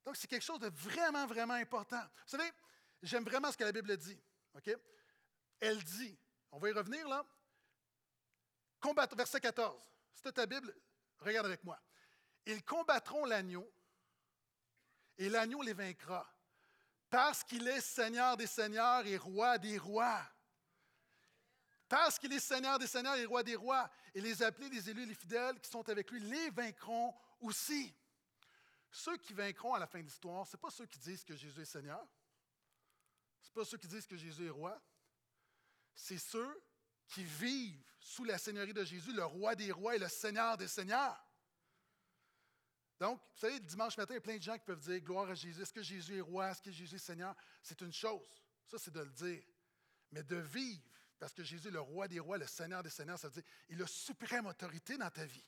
Donc, 0.04 0.17
c'est 0.17 0.27
quelque 0.27 0.43
chose 0.43 0.60
de 0.60 0.67
vraiment, 0.67 1.25
vraiment 1.25 1.54
important. 1.54 2.01
Vous 2.01 2.38
savez, 2.38 2.51
j'aime 3.01 3.23
vraiment 3.23 3.49
ce 3.49 3.56
que 3.56 3.63
la 3.63 3.71
Bible 3.71 3.95
dit. 3.95 4.19
Elle 5.62 5.82
dit, 5.82 6.19
on 6.51 6.60
va 6.60 6.69
y 6.69 6.73
revenir 6.73 7.08
là, 7.08 7.25
combattre, 8.82 9.15
verset 9.15 9.39
14. 9.39 9.82
C'est 10.15 10.34
ta 10.34 10.45
Bible, 10.45 10.75
regarde 11.19 11.45
avec 11.45 11.63
moi. 11.63 11.80
Ils 12.45 12.62
combattront 12.62 13.23
l'agneau 13.23 13.71
et 15.17 15.30
l'agneau 15.30 15.62
les 15.62 15.71
vaincra 15.71 16.30
parce 17.12 17.43
qu'il 17.43 17.67
est 17.67 17.82
Seigneur 17.82 18.38
des 18.38 18.47
Seigneurs 18.47 19.06
et 19.06 19.17
Roi 19.17 19.58
des 19.58 19.78
Rois. 19.78 20.26
Parce 21.89 22.17
qu'il 22.17 22.32
est 22.32 22.39
Seigneur 22.39 22.80
des 22.80 22.88
Seigneurs 22.88 23.17
et 23.17 23.26
Roi 23.26 23.43
des 23.43 23.56
Rois. 23.56 23.91
Et 24.15 24.21
les 24.21 24.41
appelés, 24.41 24.69
les 24.69 24.89
élus, 24.89 25.06
les 25.06 25.13
fidèles 25.13 25.60
qui 25.60 25.69
sont 25.69 25.88
avec 25.89 26.10
lui, 26.10 26.21
les 26.21 26.50
vaincront 26.52 27.13
aussi. 27.41 27.93
Ceux 28.89 29.17
qui 29.17 29.34
vaincront 29.34 29.74
à 29.74 29.80
la 29.80 29.88
fin 29.88 30.00
de 30.00 30.06
l'histoire, 30.06 30.47
ce 30.47 30.56
n'est 30.56 30.62
pas 30.62 30.71
ceux 30.71 30.86
qui 30.86 31.00
disent 31.00 31.26
que 31.26 31.36
Jésus 31.36 31.62
est 31.62 31.65
Seigneur. 31.65 32.02
Ce 33.41 33.50
n'est 33.50 33.54
pas 33.56 33.65
ceux 33.65 33.78
qui 33.78 33.88
disent 33.88 34.08
que 34.08 34.17
Jésus 34.17 34.45
est 34.45 34.50
roi. 34.50 34.82
C'est 35.93 36.17
ceux 36.17 36.63
qui 37.10 37.26
vivent 37.26 37.84
sous 38.00 38.24
la 38.24 38.38
seigneurie 38.38 38.74
de 38.74 38.86
Jésus, 38.86 39.12
le 39.12 39.26
roi 39.26 39.54
des 39.56 39.74
rois 39.74 39.97
et 39.97 40.00
le 40.00 40.08
seigneur 40.08 40.56
des 40.56 40.69
seigneurs. 40.69 41.21
Donc, 43.01 43.19
vous 43.33 43.39
savez, 43.39 43.55
le 43.55 43.65
dimanche 43.65 43.97
matin, 43.97 44.13
il 44.13 44.17
y 44.17 44.19
a 44.19 44.21
plein 44.21 44.37
de 44.37 44.43
gens 44.43 44.53
qui 44.53 44.63
peuvent 44.63 44.79
dire 44.79 44.99
Gloire 44.99 45.27
à 45.27 45.33
Jésus. 45.33 45.59
Est-ce 45.59 45.73
que 45.73 45.81
Jésus 45.81 46.17
est 46.17 46.21
roi? 46.21 46.51
Est-ce 46.51 46.61
que 46.61 46.69
Jésus 46.69 46.97
est 46.97 46.99
Seigneur? 46.99 47.35
C'est 47.63 47.81
une 47.81 47.91
chose. 47.91 48.21
Ça, 48.67 48.77
c'est 48.77 48.91
de 48.91 48.99
le 48.99 49.09
dire. 49.09 49.41
Mais 50.11 50.21
de 50.21 50.35
vivre, 50.35 50.83
parce 51.17 51.33
que 51.33 51.43
Jésus 51.43 51.71
le 51.71 51.79
roi 51.79 52.07
des 52.07 52.19
rois, 52.19 52.37
le 52.37 52.45
Seigneur 52.45 52.83
des 52.83 52.91
seigneurs, 52.91 53.17
ça 53.17 53.27
veut 53.27 53.33
dire 53.33 53.43
qu'il 53.65 53.81
a 53.81 53.87
suprême 53.87 54.45
autorité 54.45 54.99
dans 54.99 55.09
ta 55.09 55.25
vie. 55.25 55.43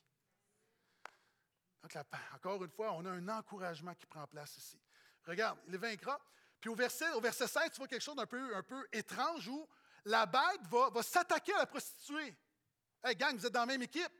Donc, 1.80 1.96
encore 2.34 2.64
une 2.64 2.72
fois, 2.72 2.92
on 2.94 3.04
a 3.04 3.10
un 3.10 3.28
encouragement 3.28 3.94
qui 3.94 4.06
prend 4.06 4.26
place 4.26 4.56
ici. 4.56 4.80
Regarde, 5.24 5.56
il 5.68 5.78
vaincra. 5.78 6.20
Puis 6.60 6.70
au 6.70 6.74
verset, 6.74 7.08
au 7.12 7.20
verset 7.20 7.46
16, 7.46 7.70
tu 7.70 7.76
vois 7.76 7.86
quelque 7.86 8.02
chose 8.02 8.16
d'un 8.16 8.26
peu, 8.26 8.56
un 8.56 8.64
peu 8.64 8.84
étrange 8.90 9.46
où 9.46 9.68
la 10.06 10.26
bête 10.26 10.66
va, 10.68 10.90
va 10.90 11.02
s'attaquer 11.04 11.54
à 11.54 11.58
la 11.58 11.66
prostituée. 11.66 12.36
Hey, 13.04 13.14
gang, 13.14 13.36
vous 13.36 13.46
êtes 13.46 13.52
dans 13.52 13.60
la 13.60 13.66
même 13.66 13.82
équipe. 13.82 14.10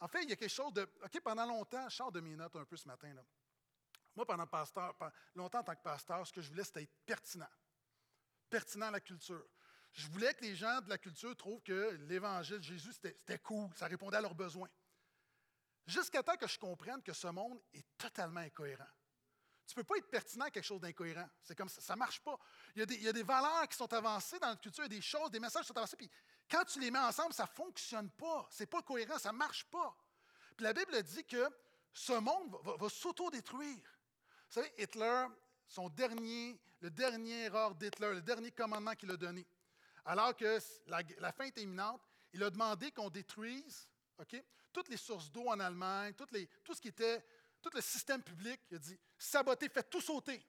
En 0.00 0.08
fait, 0.08 0.22
il 0.22 0.30
y 0.30 0.32
a 0.32 0.36
quelque 0.36 0.50
chose 0.50 0.72
de. 0.72 0.82
OK, 0.82 1.20
pendant 1.20 1.46
longtemps, 1.46 1.88
je 1.88 1.96
sors 1.96 2.12
de 2.12 2.20
mes 2.20 2.36
notes 2.36 2.54
un 2.56 2.64
peu 2.64 2.76
ce 2.76 2.86
matin. 2.86 3.12
Là. 3.14 3.24
Moi, 4.14 4.26
pendant 4.26 4.46
longtemps 5.34 5.60
en 5.60 5.64
tant 5.64 5.74
que 5.74 5.82
pasteur, 5.82 6.26
ce 6.26 6.32
que 6.32 6.40
je 6.40 6.48
voulais, 6.48 6.64
c'était 6.64 6.82
être 6.82 6.96
pertinent. 7.06 7.48
Pertinent 8.50 8.86
à 8.86 8.90
la 8.92 9.00
culture. 9.00 9.44
Je 9.92 10.08
voulais 10.08 10.34
que 10.34 10.42
les 10.42 10.54
gens 10.54 10.80
de 10.80 10.88
la 10.88 10.98
culture 10.98 11.36
trouvent 11.36 11.62
que 11.62 11.96
l'évangile 12.08 12.58
de 12.58 12.62
Jésus, 12.62 12.92
c'était 12.92 13.38
cool, 13.38 13.68
ça 13.74 13.86
répondait 13.86 14.16
à 14.16 14.20
leurs 14.20 14.34
besoins. 14.34 14.68
Jusqu'à 15.86 16.22
temps 16.22 16.36
que 16.36 16.46
je 16.46 16.58
comprenne 16.58 17.02
que 17.02 17.12
ce 17.12 17.28
monde 17.28 17.60
est 17.72 17.86
totalement 17.96 18.40
incohérent. 18.40 18.88
Tu 19.68 19.74
ne 19.76 19.82
peux 19.82 19.84
pas 19.84 19.98
être 19.98 20.08
pertinent 20.08 20.46
à 20.46 20.50
quelque 20.50 20.64
chose 20.64 20.80
d'incohérent. 20.80 21.28
C'est 21.42 21.54
comme 21.54 21.68
ça, 21.68 21.82
ça 21.82 21.92
ne 21.92 21.98
marche 21.98 22.20
pas. 22.20 22.38
Il 22.74 22.80
y, 22.80 23.08
a 23.08 23.12
des, 23.12 23.22
valeurs 23.22 23.68
qui 23.68 23.76
sont 23.76 23.92
avancées 23.92 24.38
dans 24.38 24.48
notre 24.48 24.62
culture, 24.62 24.82
il 24.84 24.92
y 24.92 24.96
a 24.96 24.98
des 24.98 25.02
choses, 25.02 25.30
des 25.30 25.40
messages 25.40 25.62
qui 25.62 25.68
sont 25.68 25.76
avancés, 25.76 25.96
puis 25.98 26.10
quand 26.50 26.64
tu 26.64 26.80
les 26.80 26.90
mets 26.90 26.98
ensemble, 26.98 27.34
ça 27.34 27.42
ne 27.42 27.48
fonctionne 27.48 28.08
pas. 28.12 28.48
Ce 28.50 28.62
n'est 28.62 28.66
pas 28.66 28.80
cohérent, 28.80 29.18
ça 29.18 29.30
ne 29.30 29.36
marche 29.36 29.66
pas. 29.66 29.94
Puis 30.56 30.64
la 30.64 30.72
Bible 30.72 31.02
dit 31.02 31.22
que 31.24 31.50
ce 31.92 32.14
monde 32.14 32.56
va, 32.64 32.88
s'auto-détruire. 32.88 33.76
Vous 33.76 34.54
savez, 34.54 34.72
Hitler, 34.78 35.26
son 35.66 35.90
dernier, 35.90 36.58
le 36.80 36.90
dernier 36.90 37.50
ordre 37.50 37.76
d'Hitler, 37.76 38.14
le 38.14 38.22
dernier 38.22 38.50
commandement 38.50 38.94
qu'il 38.94 39.10
a 39.10 39.18
donné, 39.18 39.46
alors 40.06 40.34
que 40.34 40.58
la, 40.86 41.32
fin 41.32 41.44
est 41.44 41.58
imminente, 41.58 42.00
il 42.32 42.42
a 42.42 42.48
demandé 42.48 42.90
qu'on 42.90 43.10
détruise 43.10 43.86
toutes 44.72 44.88
les 44.88 44.96
sources 44.96 45.30
d'eau 45.30 45.48
en 45.48 45.60
Allemagne, 45.60 46.14
tout 46.14 46.74
ce 46.74 46.80
qui 46.80 46.88
était, 46.88 47.22
tout 47.68 47.76
le 47.76 47.82
système 47.82 48.22
public. 48.22 48.60
Il 48.70 48.76
a 48.76 48.78
dit 48.78 48.98
sabotez, 49.16 49.68
faites 49.68 49.90
tout 49.90 50.00
sauter. 50.00 50.42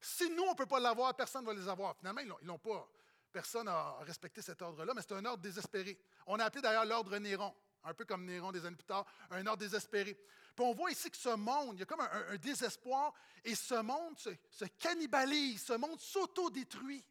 Si 0.00 0.28
nous, 0.30 0.42
on 0.42 0.50
ne 0.50 0.56
peut 0.56 0.66
pas 0.66 0.80
l'avoir, 0.80 1.14
personne 1.14 1.42
ne 1.42 1.46
va 1.46 1.54
les 1.54 1.68
avoir. 1.68 1.96
Finalement, 1.96 2.20
ils 2.20 2.46
l'ont 2.46 2.58
pas. 2.58 2.88
Personne 3.32 3.66
n'a 3.66 3.96
respecté 4.00 4.42
cet 4.42 4.62
ordre-là, 4.62 4.92
mais 4.94 5.02
c'est 5.02 5.14
un 5.14 5.24
ordre 5.24 5.42
désespéré. 5.42 5.98
On 6.26 6.38
a 6.38 6.44
appelé 6.44 6.62
d'ailleurs 6.62 6.84
l'ordre 6.84 7.16
Néron, 7.18 7.54
un 7.84 7.94
peu 7.94 8.04
comme 8.04 8.24
Néron 8.24 8.52
des 8.52 8.64
années 8.64 8.76
plus 8.76 8.84
tard, 8.84 9.06
un 9.30 9.46
ordre 9.46 9.58
désespéré. 9.58 10.14
Puis 10.54 10.64
on 10.64 10.72
voit 10.72 10.90
ici 10.90 11.10
que 11.10 11.16
ce 11.16 11.30
monde, 11.30 11.76
il 11.76 11.80
y 11.80 11.82
a 11.82 11.86
comme 11.86 12.00
un, 12.00 12.36
désespoir, 12.36 13.12
et 13.44 13.54
ce 13.54 13.74
monde 13.74 14.18
se, 14.18 14.64
cannibalise, 14.78 15.64
ce 15.64 15.74
monde 15.74 16.00
s'auto-détruit. 16.00 17.04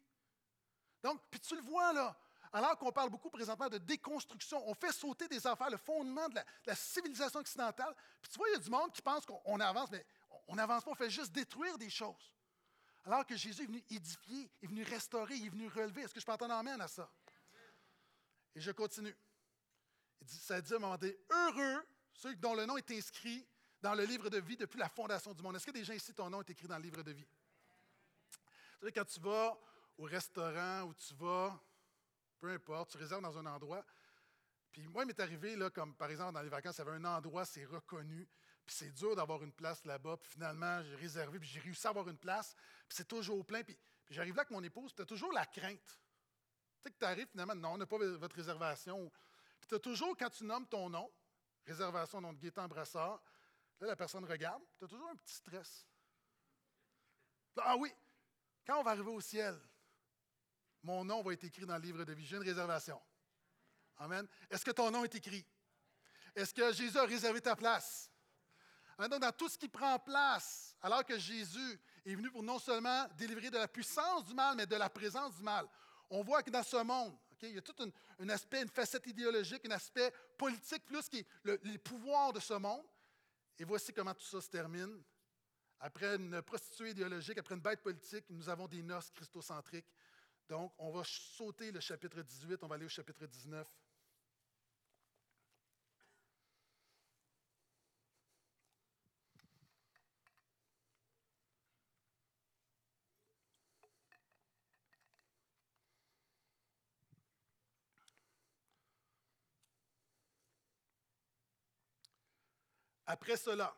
Donc, 1.02 1.20
puis 1.30 1.40
tu 1.40 1.54
le 1.54 1.62
vois 1.62 1.92
là, 1.92 2.18
alors 2.56 2.78
qu'on 2.78 2.90
parle 2.90 3.10
beaucoup 3.10 3.28
présentement 3.28 3.68
de 3.68 3.76
déconstruction, 3.76 4.66
on 4.66 4.74
fait 4.74 4.90
sauter 4.90 5.28
des 5.28 5.46
affaires, 5.46 5.68
le 5.68 5.76
fondement 5.76 6.26
de 6.30 6.40
la, 6.64 6.74
civilisation 6.74 7.40
occidentale. 7.40 7.94
Puis 8.22 8.30
tu 8.32 8.38
vois, 8.38 8.48
il 8.48 8.52
y 8.52 8.56
a 8.56 8.58
du 8.58 8.70
monde 8.70 8.90
qui 8.92 9.02
pense 9.02 9.26
qu'on 9.26 9.60
avance, 9.60 9.90
mais 9.90 10.06
on 10.48 10.54
n'avance 10.54 10.82
pas, 10.82 10.90
on 10.90 10.94
fait 10.94 11.10
juste 11.10 11.32
détruire 11.32 11.76
des 11.76 11.90
choses. 11.90 12.32
Alors 13.04 13.26
que 13.26 13.36
Jésus 13.36 13.64
est 13.64 13.66
venu 13.66 13.84
édifier, 13.90 14.50
est 14.62 14.66
venu 14.68 14.82
restaurer, 14.84 15.34
il 15.34 15.46
est 15.46 15.50
venu 15.50 15.68
relever. 15.68 16.00
Est-ce 16.00 16.14
que 16.14 16.20
je 16.20 16.24
peux 16.24 16.32
entendre 16.32 16.54
amène 16.54 16.80
à 16.80 16.88
ça? 16.88 17.10
Et 18.54 18.60
je 18.60 18.70
continue. 18.70 19.14
Il 20.22 20.26
dit, 20.26 20.38
ça 20.38 20.58
dit 20.58 20.72
à 20.72 20.76
un 20.76 20.78
moment 20.78 20.96
donné, 20.96 21.14
heureux 21.28 21.86
ceux 22.14 22.34
dont 22.36 22.54
le 22.54 22.64
nom 22.64 22.78
est 22.78 22.90
inscrit 22.90 23.46
dans 23.82 23.94
le 23.94 24.04
livre 24.04 24.30
de 24.30 24.38
vie 24.38 24.56
depuis 24.56 24.78
la 24.78 24.88
fondation 24.88 25.34
du 25.34 25.42
monde. 25.42 25.56
Est-ce 25.56 25.66
que 25.66 25.84
gens 25.84 25.92
ici, 25.92 26.14
ton 26.14 26.30
nom 26.30 26.40
est 26.40 26.48
écrit 26.48 26.68
dans 26.68 26.78
le 26.78 26.82
livre 26.82 27.02
de 27.02 27.12
vie? 27.12 27.28
Vous 28.30 28.80
savez, 28.80 28.92
quand 28.92 29.04
tu 29.04 29.20
vas 29.20 29.58
au 29.98 30.04
restaurant 30.04 30.84
ou 30.84 30.94
tu 30.94 31.14
vas, 31.16 31.60
peu 32.38 32.50
importe, 32.50 32.90
tu 32.92 32.98
réserves 32.98 33.22
dans 33.22 33.38
un 33.38 33.46
endroit, 33.46 33.84
puis 34.76 34.86
moi, 34.88 35.04
il 35.04 35.06
m'est 35.06 35.20
arrivé, 35.20 35.56
là, 35.56 35.70
comme 35.70 35.94
par 35.94 36.10
exemple 36.10 36.34
dans 36.34 36.42
les 36.42 36.50
vacances, 36.50 36.76
il 36.76 36.78
y 36.80 36.82
avait 36.82 36.98
un 36.98 37.04
endroit, 37.06 37.46
c'est 37.46 37.64
reconnu, 37.64 38.28
puis 38.66 38.74
c'est 38.74 38.90
dur 38.90 39.16
d'avoir 39.16 39.42
une 39.42 39.52
place 39.52 39.82
là-bas. 39.86 40.18
Puis 40.18 40.32
finalement, 40.32 40.82
j'ai 40.82 40.96
réservé, 40.96 41.38
puis 41.38 41.48
j'ai 41.48 41.60
réussi 41.60 41.86
à 41.86 41.90
avoir 41.90 42.06
une 42.10 42.18
place, 42.18 42.54
puis 42.86 42.96
c'est 42.98 43.08
toujours 43.08 43.42
plein. 43.46 43.62
Puis, 43.62 43.74
j'arrive 44.10 44.34
là 44.34 44.42
avec 44.42 44.50
mon 44.50 44.62
épouse, 44.62 44.92
puis 44.92 44.96
tu 44.96 45.02
as 45.02 45.06
toujours 45.06 45.32
la 45.32 45.46
crainte. 45.46 45.80
Tu 45.80 46.82
sais 46.82 46.90
que 46.90 46.98
tu 46.98 47.04
arrives 47.06 47.26
finalement, 47.28 47.54
non, 47.54 47.72
on 47.72 47.78
n'a 47.78 47.86
pas 47.86 47.96
votre 47.96 48.36
réservation. 48.36 49.10
Puis 49.58 49.68
tu 49.68 49.74
as 49.76 49.78
toujours, 49.78 50.14
quand 50.14 50.28
tu 50.28 50.44
nommes 50.44 50.66
ton 50.66 50.90
nom, 50.90 51.10
réservation, 51.64 52.20
nom 52.20 52.34
de 52.34 52.38
Gaétan 52.38 52.68
Brassard, 52.68 53.22
là, 53.80 53.86
la 53.86 53.96
personne 53.96 54.26
regarde, 54.26 54.62
tu 54.78 54.84
as 54.84 54.88
toujours 54.88 55.08
un 55.08 55.16
petit 55.16 55.36
stress. 55.36 55.86
Ah 57.56 57.78
oui, 57.78 57.90
quand 58.66 58.78
on 58.78 58.82
va 58.82 58.90
arriver 58.90 59.10
au 59.10 59.22
ciel, 59.22 59.58
mon 60.86 61.04
nom 61.04 61.20
va 61.20 61.32
être 61.32 61.42
écrit 61.42 61.66
dans 61.66 61.74
le 61.74 61.82
livre 61.82 62.04
de 62.04 62.12
vie. 62.12 62.24
J'ai 62.24 62.38
réservation. 62.38 63.02
Amen. 63.98 64.24
Est-ce 64.48 64.64
que 64.64 64.70
ton 64.70 64.88
nom 64.90 65.02
est 65.02 65.14
écrit? 65.16 65.44
Est-ce 66.34 66.54
que 66.54 66.72
Jésus 66.72 66.96
a 66.96 67.04
réservé 67.04 67.40
ta 67.40 67.56
place? 67.56 68.08
Donc, 68.96 69.20
dans 69.20 69.32
tout 69.32 69.48
ce 69.48 69.58
qui 69.58 69.68
prend 69.68 69.98
place, 69.98 70.76
alors 70.80 71.04
que 71.04 71.18
Jésus 71.18 71.80
est 72.04 72.14
venu 72.14 72.30
pour 72.30 72.42
non 72.42 72.60
seulement 72.60 73.06
délivrer 73.18 73.50
de 73.50 73.58
la 73.58 73.66
puissance 73.66 74.24
du 74.24 74.32
mal, 74.32 74.54
mais 74.56 74.64
de 74.64 74.76
la 74.76 74.88
présence 74.88 75.34
du 75.34 75.42
mal. 75.42 75.66
On 76.08 76.22
voit 76.22 76.42
que 76.44 76.50
dans 76.50 76.62
ce 76.62 76.76
monde, 76.76 77.18
il 77.42 77.54
y 77.54 77.58
a 77.58 77.62
tout 77.62 77.74
un, 78.20 78.28
aspect, 78.28 78.62
une 78.62 78.68
facette 78.68 79.06
idéologique, 79.08 79.66
un 79.66 79.72
aspect 79.72 80.12
politique, 80.38 80.84
plus 80.86 81.08
qui 81.08 81.18
est 81.18 81.64
les 81.64 81.78
pouvoirs 81.78 82.32
de 82.32 82.38
ce 82.38 82.54
monde. 82.54 82.86
Et 83.58 83.64
voici 83.64 83.92
comment 83.92 84.14
tout 84.14 84.24
ça 84.24 84.40
se 84.40 84.48
termine. 84.48 85.02
Après 85.80 86.14
une 86.14 86.40
prostituée 86.42 86.90
idéologique, 86.90 87.38
après 87.38 87.54
une 87.54 87.60
bête 87.60 87.82
politique, 87.82 88.24
nous 88.30 88.48
avons 88.48 88.68
des 88.68 88.82
noces 88.82 89.10
christocentriques. 89.10 89.86
Donc, 90.48 90.72
on 90.78 90.90
va 90.90 91.02
sauter 91.04 91.72
le 91.72 91.80
chapitre 91.80 92.22
18, 92.22 92.62
on 92.62 92.68
va 92.68 92.76
aller 92.76 92.84
au 92.84 92.88
chapitre 92.88 93.26
19. 93.26 93.66
Après 113.08 113.36
cela, 113.36 113.74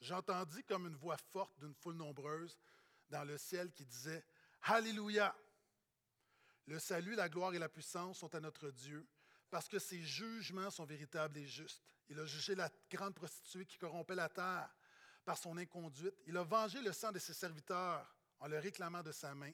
j'entendis 0.00 0.62
comme 0.64 0.86
une 0.86 0.96
voix 0.96 1.16
forte 1.32 1.58
d'une 1.58 1.74
foule 1.74 1.96
nombreuse 1.96 2.58
dans 3.08 3.24
le 3.24 3.38
ciel 3.38 3.72
qui 3.72 3.86
disait 3.86 4.22
Alléluia 4.62 5.34
Le 6.68 6.78
salut, 6.78 7.14
la 7.14 7.30
gloire 7.30 7.54
et 7.54 7.58
la 7.58 7.70
puissance 7.70 8.18
sont 8.18 8.34
à 8.34 8.40
notre 8.40 8.70
Dieu, 8.70 9.06
parce 9.48 9.68
que 9.68 9.78
ses 9.78 10.02
jugements 10.02 10.70
sont 10.70 10.84
véritables 10.84 11.38
et 11.38 11.46
justes. 11.46 11.82
Il 12.10 12.20
a 12.20 12.26
jugé 12.26 12.54
la 12.54 12.68
grande 12.90 13.14
prostituée 13.14 13.64
qui 13.64 13.78
corrompait 13.78 14.14
la 14.14 14.28
terre 14.28 14.68
par 15.24 15.38
son 15.38 15.56
inconduite. 15.56 16.14
Il 16.26 16.36
a 16.36 16.42
vengé 16.42 16.82
le 16.82 16.92
sang 16.92 17.10
de 17.10 17.18
ses 17.18 17.32
serviteurs 17.32 18.14
en 18.38 18.48
le 18.48 18.58
réclamant 18.58 19.02
de 19.02 19.12
sa 19.12 19.34
main. 19.34 19.52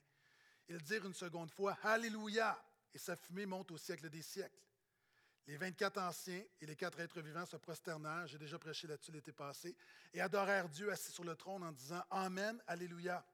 Ils 0.69 0.83
dirent 0.83 1.07
une 1.07 1.15
seconde 1.15 1.53
fois 1.53 1.79
Alléluia 1.85 2.61
et 2.93 2.99
sa 2.99 3.15
fumée 3.15 3.47
monte 3.47 3.71
au 3.71 3.79
siècle 3.79 4.11
des 4.11 4.23
siècles. 4.23 4.59
Les 5.47 5.57
24 5.57 5.99
anciens 5.99 6.43
et 6.61 6.67
les 6.67 6.75
quatre 6.75 6.99
êtres 6.99 7.21
vivants 7.21 7.47
se 7.47 7.57
prosternèrent, 7.59 8.27
j'ai 8.27 8.39
déjà 8.39 8.59
prêché 8.59 8.89
là-dessus 8.89 9.13
l'été 9.13 9.33
passé, 9.33 9.77
et 10.13 10.21
adorèrent 10.21 10.69
Dieu 10.69 10.91
assis 10.91 11.13
sur 11.13 11.23
le 11.23 11.37
trône 11.37 11.63
en 11.63 11.71
disant 11.71 12.03
Amen, 12.11 12.61
Alléluia. 12.67 13.25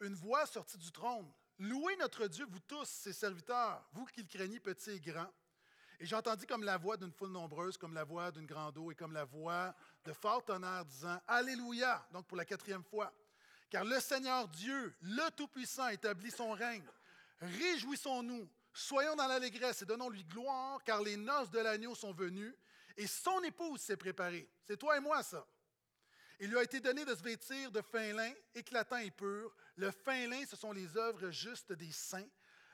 Une 0.00 0.14
voix 0.14 0.46
sortit 0.46 0.78
du 0.78 0.92
trône. 0.92 1.28
Louez 1.60 1.94
notre 1.96 2.26
Dieu, 2.26 2.46
vous 2.48 2.58
tous, 2.60 2.88
ses 2.88 3.12
serviteurs, 3.12 3.86
vous 3.92 4.06
qui 4.06 4.22
le 4.22 4.26
craignez, 4.26 4.58
petits 4.58 4.92
et 4.92 5.00
grands. 5.00 5.30
Et 5.98 6.06
j'entendis 6.06 6.46
comme 6.46 6.64
la 6.64 6.78
voix 6.78 6.96
d'une 6.96 7.12
foule 7.12 7.30
nombreuse, 7.30 7.76
comme 7.76 7.92
la 7.92 8.02
voix 8.02 8.30
d'une 8.30 8.46
grande 8.46 8.78
eau 8.78 8.90
et 8.90 8.94
comme 8.94 9.12
la 9.12 9.26
voix 9.26 9.74
de 10.02 10.14
fort 10.14 10.42
tonnerre 10.42 10.86
disant 10.86 11.20
Alléluia, 11.28 12.08
donc 12.12 12.26
pour 12.26 12.38
la 12.38 12.46
quatrième 12.46 12.82
fois. 12.82 13.12
Car 13.68 13.84
le 13.84 14.00
Seigneur 14.00 14.48
Dieu, 14.48 14.94
le 15.02 15.30
Tout-Puissant, 15.32 15.88
établit 15.88 16.30
son 16.30 16.52
règne. 16.52 16.88
Réjouissons-nous 17.40 18.48
Soyons 18.72 19.16
dans 19.16 19.26
l'allégresse 19.26 19.82
et 19.82 19.84
donnons-lui 19.84 20.24
gloire, 20.24 20.82
car 20.82 21.02
les 21.02 21.18
noces 21.18 21.50
de 21.50 21.58
l'agneau 21.58 21.94
sont 21.94 22.12
venues 22.12 22.56
et 22.96 23.06
son 23.06 23.42
épouse 23.42 23.80
s'est 23.80 23.98
préparée. 23.98 24.48
C'est 24.64 24.78
toi 24.78 24.96
et 24.96 25.00
moi, 25.00 25.22
ça. 25.22 25.46
Il 26.42 26.48
lui 26.48 26.56
a 26.56 26.62
été 26.62 26.80
donné 26.80 27.04
de 27.04 27.14
se 27.14 27.22
vêtir 27.22 27.70
de 27.70 27.82
fin 27.82 28.14
lin, 28.14 28.32
éclatant 28.54 28.96
et 28.96 29.10
pur. 29.10 29.54
Le 29.80 29.90
fin 29.90 30.26
lin, 30.26 30.44
ce 30.44 30.56
sont 30.56 30.72
les 30.72 30.94
œuvres 30.98 31.30
justes 31.30 31.72
des 31.72 31.90
saints. 31.90 32.28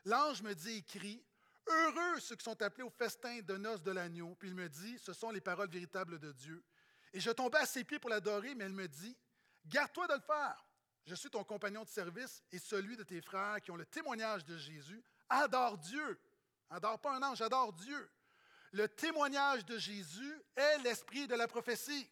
L'ange 0.05 0.43
me 0.43 0.53
dit, 0.55 0.79
écrit, 0.79 1.25
Heureux 1.69 2.19
ceux 2.19 2.35
qui 2.35 2.43
sont 2.43 2.61
appelés 2.61 2.83
au 2.83 2.91
festin 2.91 3.41
de 3.43 3.57
noces 3.57 3.83
de 3.83 3.93
l'agneau. 3.93 4.35
Puis 4.35 4.49
il 4.49 4.57
me 4.57 4.69
dit, 4.69 4.99
ce 4.99 5.13
sont 5.13 5.31
les 5.31 5.41
paroles 5.41 5.71
véritables 5.71 6.19
de 6.19 6.33
Dieu. 6.33 6.65
Et 7.13 7.21
je 7.21 7.31
tombais 7.31 7.59
à 7.59 7.67
ses 7.67 7.85
pieds 7.85 8.01
pour 8.01 8.11
l'adorer, 8.11 8.57
mais 8.57 8.65
elle 8.65 8.73
me 8.73 8.89
dit, 8.89 9.17
Garde-toi 9.67 10.09
de 10.09 10.15
le 10.15 10.21
faire. 10.21 10.67
Je 11.05 11.15
suis 11.15 11.31
ton 11.31 11.45
compagnon 11.45 11.85
de 11.85 11.89
service 11.89 12.43
et 12.51 12.59
celui 12.59 12.97
de 12.97 13.05
tes 13.05 13.21
frères 13.21 13.61
qui 13.61 13.71
ont 13.71 13.77
le 13.77 13.87
témoignage 13.87 14.45
de 14.45 14.57
Jésus. 14.57 15.01
Adore 15.29 15.79
Dieu. 15.79 16.21
Adore 16.71 17.01
pas 17.01 17.15
un 17.15 17.23
ange, 17.23 17.41
adore 17.41 17.73
Dieu. 17.73 18.11
Le 18.73 18.89
témoignage 18.89 19.65
de 19.65 19.79
Jésus 19.79 20.43
est 20.57 20.79
l'esprit 20.79 21.29
de 21.29 21.37
la 21.37 21.47
prophétie. 21.47 22.11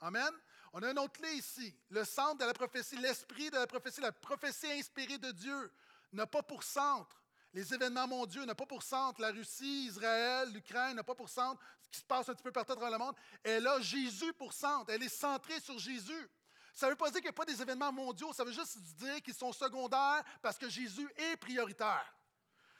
Amen. 0.00 0.32
On 0.72 0.82
a 0.82 0.90
une 0.90 0.98
autre 0.98 1.12
clé 1.12 1.32
ici. 1.34 1.74
Le 1.90 2.04
centre 2.04 2.38
de 2.38 2.44
la 2.44 2.52
prophétie, 2.52 2.96
l'esprit 2.96 3.50
de 3.50 3.56
la 3.56 3.66
prophétie, 3.66 4.00
la 4.00 4.12
prophétie 4.12 4.70
inspirée 4.72 5.18
de 5.18 5.30
Dieu 5.32 5.72
n'a 6.12 6.26
pas 6.26 6.42
pour 6.42 6.62
centre 6.62 7.22
les 7.56 7.72
événements 7.72 8.06
mondiaux, 8.06 8.44
n'a 8.44 8.54
pas 8.54 8.66
pour 8.66 8.82
centre 8.82 9.18
la 9.20 9.30
Russie, 9.30 9.86
Israël, 9.86 10.52
l'Ukraine, 10.52 10.96
n'a 10.96 11.02
pas 11.02 11.14
pour 11.14 11.28
centre 11.28 11.58
ce 11.80 11.88
qui 11.88 11.98
se 12.00 12.04
passe 12.04 12.28
un 12.28 12.34
petit 12.34 12.42
peu 12.42 12.52
partout 12.52 12.74
dans 12.74 12.90
le 12.90 12.98
monde. 12.98 13.14
Elle 13.42 13.66
a 13.66 13.80
Jésus 13.80 14.32
pour 14.34 14.52
centre. 14.52 14.92
Elle 14.92 15.02
est 15.02 15.08
centrée 15.08 15.58
sur 15.60 15.78
Jésus. 15.78 16.28
Ça 16.74 16.86
ne 16.86 16.90
veut 16.90 16.96
pas 16.96 17.06
dire 17.06 17.14
qu'il 17.14 17.22
n'y 17.22 17.28
a 17.30 17.32
pas 17.32 17.46
des 17.46 17.60
événements 17.62 17.92
mondiaux, 17.92 18.34
ça 18.34 18.44
veut 18.44 18.52
juste 18.52 18.78
dire 18.98 19.22
qu'ils 19.22 19.32
sont 19.34 19.52
secondaires 19.52 20.22
parce 20.42 20.58
que 20.58 20.68
Jésus 20.68 21.08
est 21.16 21.38
prioritaire. 21.38 22.14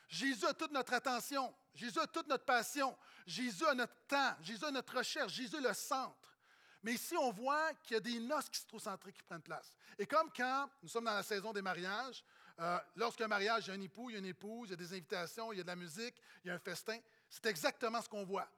Jésus 0.08 0.44
a 0.44 0.52
toute 0.52 0.72
notre 0.72 0.92
attention. 0.92 1.54
Jésus 1.74 1.98
a 1.98 2.06
toute 2.06 2.28
notre 2.28 2.44
passion. 2.44 2.94
Jésus 3.26 3.64
a 3.64 3.74
notre 3.74 3.96
temps. 4.06 4.34
Jésus 4.42 4.64
a 4.64 4.70
notre 4.70 4.98
recherche. 4.98 5.32
Jésus 5.32 5.56
est 5.56 5.60
le 5.60 5.72
centre. 5.72 6.25
Mais 6.82 6.92
ici, 6.94 7.16
on 7.16 7.32
voit 7.32 7.72
qu'il 7.82 7.94
y 7.94 7.96
a 7.96 8.00
des 8.00 8.20
noces 8.20 8.48
qui 8.48 8.60
se 8.60 8.78
centrées 8.78 9.12
qui 9.12 9.22
prennent 9.22 9.42
place. 9.42 9.72
Et 9.98 10.06
comme 10.06 10.30
quand 10.34 10.68
nous 10.82 10.88
sommes 10.88 11.04
dans 11.04 11.14
la 11.14 11.22
saison 11.22 11.52
des 11.52 11.62
mariages, 11.62 12.24
euh, 12.58 12.78
lorsqu'un 12.94 13.28
mariage, 13.28 13.66
il 13.66 13.68
y 13.68 13.70
a 13.72 13.74
un 13.74 13.80
époux, 13.80 14.10
il 14.10 14.14
y 14.14 14.16
a 14.16 14.18
une 14.18 14.26
épouse, 14.26 14.68
il 14.68 14.70
y 14.70 14.74
a 14.74 14.76
des 14.76 14.92
invitations, 14.92 15.52
il 15.52 15.58
y 15.58 15.60
a 15.60 15.62
de 15.62 15.68
la 15.68 15.76
musique, 15.76 16.14
il 16.44 16.48
y 16.48 16.50
a 16.50 16.54
un 16.54 16.58
festin, 16.58 16.98
c'est 17.28 17.46
exactement 17.46 18.00
ce 18.00 18.08
qu'on 18.08 18.24
voit. 18.24 18.48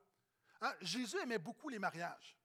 Hein? 0.60 0.72
Jésus 0.80 1.18
aimait 1.18 1.38
beaucoup 1.38 1.68
les 1.68 1.78
mariages. 1.78 2.36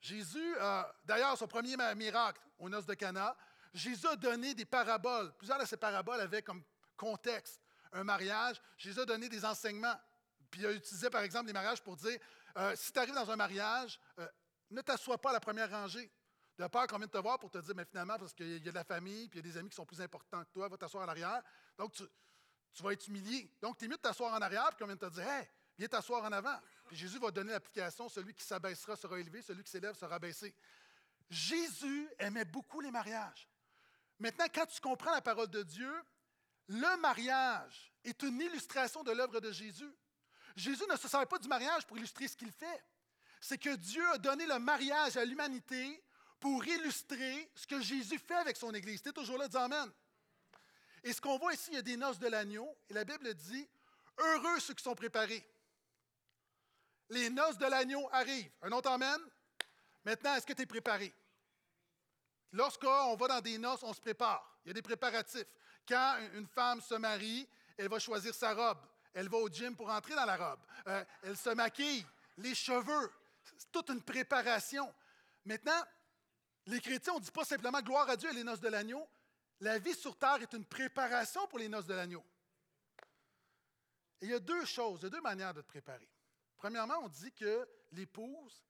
Jésus, 0.00 0.54
euh, 0.60 0.82
d'ailleurs, 1.04 1.36
son 1.36 1.48
premier 1.48 1.76
miracle 1.96 2.40
aux 2.58 2.68
noces 2.68 2.86
de 2.86 2.94
Cana, 2.94 3.36
Jésus 3.74 4.06
a 4.06 4.16
donné 4.16 4.54
des 4.54 4.64
paraboles. 4.64 5.32
Plusieurs 5.36 5.58
de 5.58 5.64
ces 5.64 5.76
paraboles 5.76 6.20
avaient 6.20 6.42
comme 6.42 6.62
contexte 6.96 7.60
un 7.92 8.04
mariage, 8.04 8.60
Jésus 8.76 9.00
a 9.00 9.04
donné 9.04 9.28
des 9.28 9.44
enseignements. 9.44 9.98
Puis 10.50 10.60
il 10.60 10.66
a 10.66 10.72
utilisé, 10.72 11.10
par 11.10 11.22
exemple, 11.22 11.46
des 11.46 11.52
mariages 11.52 11.82
pour 11.82 11.96
dire 11.96 12.18
euh, 12.56 12.74
si 12.76 12.92
tu 12.92 12.98
arrives 12.98 13.14
dans 13.14 13.30
un 13.30 13.36
mariage, 13.36 14.00
ne 14.70 14.80
t'assois 14.80 15.18
pas 15.18 15.30
à 15.30 15.34
la 15.34 15.40
première 15.40 15.70
rangée. 15.70 16.10
De 16.58 16.66
peur 16.66 16.88
qu'on 16.88 16.98
vienne 16.98 17.08
te 17.08 17.18
voir 17.18 17.38
pour 17.38 17.50
te 17.50 17.58
dire, 17.58 17.74
mais 17.76 17.84
finalement, 17.84 18.18
parce 18.18 18.34
qu'il 18.34 18.64
y 18.64 18.68
a 18.68 18.72
de 18.72 18.74
la 18.74 18.82
famille, 18.82 19.28
puis 19.28 19.38
il 19.38 19.46
y 19.46 19.48
a 19.48 19.52
des 19.52 19.58
amis 19.58 19.68
qui 19.68 19.76
sont 19.76 19.86
plus 19.86 20.00
importants 20.00 20.42
que 20.44 20.50
toi, 20.50 20.68
va 20.68 20.76
t'asseoir 20.76 21.04
en 21.04 21.08
arrière. 21.08 21.40
Donc, 21.76 21.92
tu, 21.92 22.02
vas 22.82 22.92
être 22.92 23.06
humilié. 23.06 23.52
Donc, 23.62 23.78
tu 23.78 23.84
es 23.84 23.88
mieux 23.88 23.96
de 23.96 24.00
t'asseoir 24.00 24.34
en 24.34 24.42
arrière, 24.42 24.68
puis 24.70 24.78
qu'on 24.78 24.86
vienne 24.86 24.98
te 24.98 25.08
dire, 25.08 25.28
hey, 25.28 25.48
viens 25.78 25.86
t'asseoir 25.86 26.24
en 26.24 26.32
avant. 26.32 26.58
Puis 26.86 26.96
Jésus 26.96 27.18
va 27.20 27.30
donner 27.30 27.52
l'application 27.52 28.08
celui 28.08 28.34
qui 28.34 28.42
s'abaissera 28.42 28.96
sera 28.96 29.20
élevé, 29.20 29.40
celui 29.40 29.62
qui 29.62 29.70
s'élève 29.70 29.94
sera 29.94 30.18
baissé. 30.18 30.52
Jésus 31.30 32.08
aimait 32.18 32.44
beaucoup 32.44 32.80
les 32.80 32.90
mariages. 32.90 33.48
Maintenant, 34.18 34.46
quand 34.52 34.66
tu 34.66 34.80
comprends 34.80 35.12
la 35.12 35.20
parole 35.20 35.48
de 35.48 35.62
Dieu, 35.62 35.92
le 36.66 37.00
mariage 37.00 37.92
est 38.02 38.20
une 38.22 38.40
illustration 38.40 39.04
de 39.04 39.12
l'œuvre 39.12 39.40
de 39.40 39.52
Jésus. 39.52 39.94
Jésus 40.56 40.84
ne 40.90 40.96
se 40.96 41.06
servait 41.06 41.26
pas 41.26 41.38
du 41.38 41.46
mariage 41.46 41.86
pour 41.86 41.96
illustrer 41.98 42.26
ce 42.26 42.36
qu'il 42.36 42.50
fait. 42.50 42.84
C'est 43.40 43.58
que 43.58 43.74
Dieu 43.76 44.06
a 44.10 44.18
donné 44.18 44.46
le 44.46 44.58
mariage 44.58 45.16
à 45.16 45.24
l'humanité 45.24 46.02
pour 46.40 46.64
illustrer 46.64 47.50
ce 47.54 47.66
que 47.66 47.80
Jésus 47.80 48.18
fait 48.18 48.34
avec 48.34 48.56
son 48.56 48.72
Église. 48.74 49.02
Tu 49.02 49.08
es 49.08 49.12
toujours 49.12 49.38
là, 49.38 49.48
dis 49.48 49.56
Amen. 49.56 49.90
Et 51.04 51.12
ce 51.12 51.20
qu'on 51.20 51.38
voit 51.38 51.54
ici, 51.54 51.70
il 51.70 51.74
y 51.74 51.78
a 51.78 51.82
des 51.82 51.96
noces 51.96 52.18
de 52.18 52.26
l'agneau, 52.26 52.68
et 52.88 52.94
la 52.94 53.04
Bible 53.04 53.32
dit 53.34 53.68
Heureux 54.18 54.60
ceux 54.60 54.74
qui 54.74 54.82
sont 54.82 54.94
préparés. 54.94 55.46
Les 57.10 57.30
noces 57.30 57.58
de 57.58 57.66
l'agneau 57.66 58.08
arrivent. 58.12 58.50
Un 58.62 58.72
autre 58.72 58.90
Amen. 58.90 59.18
Maintenant, 60.04 60.34
est-ce 60.34 60.46
que 60.46 60.52
tu 60.52 60.62
es 60.62 60.66
préparé? 60.66 61.14
Lorsqu'on 62.52 63.16
va 63.16 63.28
dans 63.28 63.40
des 63.40 63.58
noces, 63.58 63.82
on 63.82 63.92
se 63.92 64.00
prépare. 64.00 64.58
Il 64.64 64.68
y 64.68 64.70
a 64.70 64.74
des 64.74 64.82
préparatifs. 64.82 65.46
Quand 65.86 66.18
une 66.34 66.46
femme 66.46 66.80
se 66.80 66.94
marie, 66.94 67.48
elle 67.76 67.88
va 67.88 67.98
choisir 67.98 68.34
sa 68.34 68.54
robe. 68.54 68.78
Elle 69.14 69.28
va 69.28 69.38
au 69.38 69.48
gym 69.48 69.74
pour 69.74 69.88
entrer 69.88 70.14
dans 70.14 70.24
la 70.24 70.36
robe. 70.36 70.60
Euh, 70.86 71.04
elle 71.22 71.36
se 71.36 71.50
maquille, 71.50 72.04
les 72.36 72.54
cheveux. 72.54 73.10
C'est 73.58 73.72
toute 73.72 73.90
une 73.90 74.02
préparation. 74.02 74.94
Maintenant, 75.44 75.84
les 76.66 76.80
chrétiens, 76.80 77.14
on 77.14 77.18
ne 77.18 77.24
dit 77.24 77.30
pas 77.32 77.44
simplement 77.44 77.82
gloire 77.82 78.08
à 78.08 78.16
Dieu 78.16 78.30
et 78.30 78.34
les 78.34 78.44
noces 78.44 78.60
de 78.60 78.68
l'agneau. 78.68 79.06
La 79.60 79.78
vie 79.78 79.94
sur 79.94 80.16
terre 80.16 80.40
est 80.40 80.52
une 80.52 80.64
préparation 80.64 81.46
pour 81.48 81.58
les 81.58 81.68
noces 81.68 81.86
de 81.86 81.94
l'agneau. 81.94 82.24
Et 84.20 84.26
il 84.26 84.30
y 84.30 84.34
a 84.34 84.38
deux 84.38 84.64
choses, 84.64 85.00
il 85.00 85.04
y 85.04 85.06
a 85.06 85.10
deux 85.10 85.20
manières 85.20 85.54
de 85.54 85.60
te 85.60 85.66
préparer. 85.66 86.08
Premièrement, 86.56 87.00
on 87.02 87.08
dit 87.08 87.32
que 87.32 87.68
l'épouse, 87.92 88.64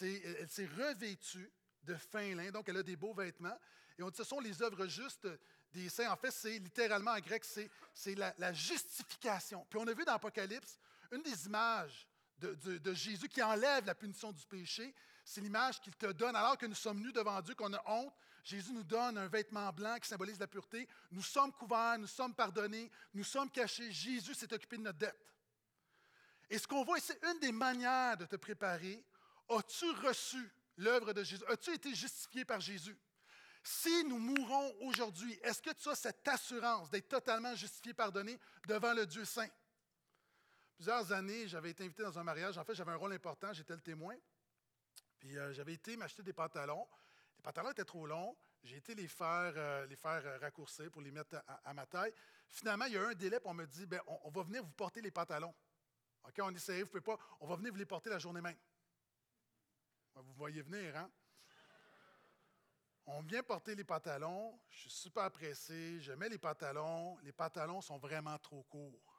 elle 0.00 0.48
s'est 0.48 0.66
revêtue 0.66 1.52
de 1.82 1.94
fin 1.94 2.34
lin, 2.34 2.50
donc 2.50 2.68
elle 2.68 2.78
a 2.78 2.82
des 2.82 2.96
beaux 2.96 3.12
vêtements. 3.14 3.58
Et 3.98 4.02
on 4.02 4.08
dit 4.08 4.16
ce 4.16 4.24
sont 4.24 4.40
les 4.40 4.62
œuvres 4.62 4.86
justes 4.86 5.28
des 5.72 5.90
saints. 5.90 6.10
En 6.10 6.16
fait, 6.16 6.30
c'est 6.30 6.58
littéralement 6.58 7.10
en 7.10 7.20
grec, 7.20 7.44
c'est 7.44 8.14
la, 8.14 8.34
la, 8.38 8.52
justification. 8.52 9.66
Puis 9.68 9.78
on 9.78 9.86
a 9.86 9.92
vu 9.92 10.04
dans 10.04 10.12
l'Apocalypse, 10.12 10.78
une 11.10 11.22
des 11.22 11.46
images 11.46 12.06
de, 12.46 12.94
Jésus 12.94 13.28
qui 13.28 13.42
enlève 13.42 13.86
la 13.86 13.94
punition 13.94 14.32
du 14.32 14.44
péché, 14.46 14.94
c'est 15.24 15.40
l'image 15.40 15.80
qu'il 15.80 15.94
te 15.94 16.06
donne. 16.06 16.36
Alors 16.36 16.58
que 16.58 16.66
nous 16.66 16.74
sommes 16.74 17.00
nus 17.00 17.12
devant 17.12 17.40
Dieu, 17.40 17.54
qu'on 17.54 17.72
a 17.72 17.82
honte, 17.86 18.12
Jésus 18.44 18.72
nous 18.72 18.82
donne 18.82 19.18
un 19.18 19.28
vêtement 19.28 19.72
blanc 19.72 19.96
qui 20.00 20.08
symbolise 20.08 20.38
la 20.38 20.48
pureté. 20.48 20.88
Nous 21.12 21.22
sommes 21.22 21.52
couverts, 21.52 21.98
nous 21.98 22.08
sommes 22.08 22.34
pardonnés, 22.34 22.90
nous 23.14 23.24
sommes 23.24 23.50
cachés. 23.50 23.92
Jésus 23.92 24.34
s'est 24.34 24.52
occupé 24.52 24.76
de 24.76 24.82
notre 24.82 24.98
dette. 24.98 25.16
Et 26.50 26.58
ce 26.58 26.66
qu'on 26.66 26.84
voit, 26.84 26.98
c'est 27.00 27.18
une 27.24 27.38
des 27.38 27.52
manières 27.52 28.16
de 28.16 28.26
te 28.26 28.36
préparer. 28.36 29.02
As-tu 29.48 29.90
reçu 30.06 30.50
l'œuvre 30.76 31.12
de 31.12 31.22
Jésus? 31.22 31.44
As-tu 31.48 31.72
été 31.72 31.94
justifié 31.94 32.44
par 32.44 32.60
Jésus? 32.60 32.96
Si 33.62 34.04
nous 34.04 34.18
mourons 34.18 34.74
aujourd'hui, 34.80 35.38
est-ce 35.42 35.62
que 35.62 35.70
tu 35.70 35.88
as 35.88 35.94
cette 35.94 36.26
assurance 36.26 36.90
d'être 36.90 37.08
totalement 37.08 37.54
justifié, 37.54 37.94
pardonné 37.94 38.38
devant 38.66 38.92
le 38.92 39.06
Dieu 39.06 39.24
saint? 39.24 39.48
Plusieurs 40.74 41.12
années, 41.12 41.46
j'avais 41.48 41.70
été 41.70 41.84
invité 41.84 42.02
dans 42.02 42.18
un 42.18 42.24
mariage. 42.24 42.58
En 42.58 42.64
fait, 42.64 42.74
j'avais 42.74 42.92
un 42.92 42.96
rôle 42.96 43.12
important, 43.12 43.52
j'étais 43.52 43.74
le 43.74 43.80
témoin. 43.80 44.16
Puis 45.18 45.38
euh, 45.38 45.52
j'avais 45.52 45.74
été 45.74 45.96
m'acheter 45.96 46.22
des 46.22 46.32
pantalons. 46.32 46.86
Les 47.36 47.42
pantalons 47.42 47.70
étaient 47.70 47.84
trop 47.84 48.06
longs. 48.06 48.36
J'ai 48.64 48.76
été 48.76 48.94
les 48.94 49.08
faire, 49.08 49.52
euh, 49.56 49.86
les 49.86 49.96
faire 49.96 50.24
euh, 50.24 50.38
raccourcir 50.38 50.90
pour 50.90 51.02
les 51.02 51.10
mettre 51.10 51.42
à, 51.64 51.74
ma 51.74 51.86
taille. 51.86 52.12
Finalement, 52.48 52.84
il 52.86 52.92
y 52.92 52.96
a 52.96 53.02
eu 53.02 53.06
un 53.06 53.14
délai, 53.14 53.38
puis 53.40 53.48
on 53.48 53.54
me 53.54 53.66
dit 53.66 53.86
ben, 53.86 54.00
on, 54.06 54.30
va 54.30 54.42
venir 54.42 54.62
vous 54.62 54.72
porter 54.72 55.00
les 55.00 55.10
pantalons. 55.10 55.54
OK, 56.24 56.34
on 56.40 56.54
essaye, 56.54 56.82
vous 56.82 56.88
pouvez 56.88 57.00
pas. 57.00 57.18
On 57.40 57.46
va 57.46 57.56
venir 57.56 57.72
vous 57.72 57.78
les 57.78 57.86
porter 57.86 58.10
la 58.10 58.18
journée 58.18 58.40
même. 58.40 58.56
Vous 60.14 60.32
voyez 60.34 60.62
venir, 60.62 60.96
hein? 60.96 61.10
On 63.06 63.20
vient 63.22 63.42
porter 63.42 63.74
les 63.74 63.82
pantalons, 63.82 64.56
je 64.68 64.82
suis 64.82 64.90
super 64.90 65.28
pressé, 65.32 66.00
je 66.00 66.12
mets 66.12 66.28
les 66.28 66.38
pantalons, 66.38 67.18
les 67.18 67.32
pantalons 67.32 67.80
sont 67.80 67.98
vraiment 67.98 68.38
trop 68.38 68.62
courts. 68.64 69.11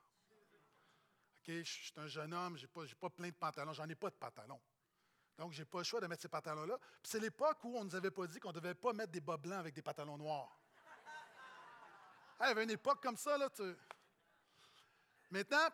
Je 1.46 1.64
suis 1.64 1.94
un 1.98 2.08
jeune 2.08 2.34
homme, 2.34 2.58
je 2.58 2.64
n'ai 2.64 2.68
pas, 2.68 2.82
pas, 3.00 3.10
plein 3.10 3.28
de 3.28 3.34
pantalons, 3.34 3.74
j'en 3.74 3.88
ai 3.90 3.96
pas 3.96 4.10
de 4.10 4.16
pantalons. 4.16 4.62
Donc, 5.38 5.52
je 5.52 5.60
n'ai 5.60 5.66
pas 5.66 5.80
le 5.80 5.84
choix 5.84 6.00
de 6.00 6.08
mettre 6.08 6.22
ces 6.22 6.30
pantalons-là. 6.30 6.78
Puis 6.78 7.12
c'est 7.12 7.20
l'époque 7.20 7.58
où 7.64 7.76
on 7.78 7.84
ne 7.84 7.90
nous 7.90 7.96
avait 7.96 8.12
pas 8.12 8.28
dit 8.28 8.40
qu'on 8.40 8.50
ne 8.50 8.60
devait 8.60 8.76
pas 8.76 8.94
mettre 8.94 9.12
des 9.12 9.22
bas 9.22 9.38
blancs 9.38 9.60
avec 9.60 9.74
des 9.74 9.82
pantalons 9.82 10.18
noirs. 10.18 10.58
il 12.42 12.48
y 12.48 12.50
avait 12.50 12.64
une 12.64 12.70
époque 12.70 13.02
comme 13.02 13.18
ça, 13.18 13.38
là. 13.38 13.50
Maintenant, 15.32 15.70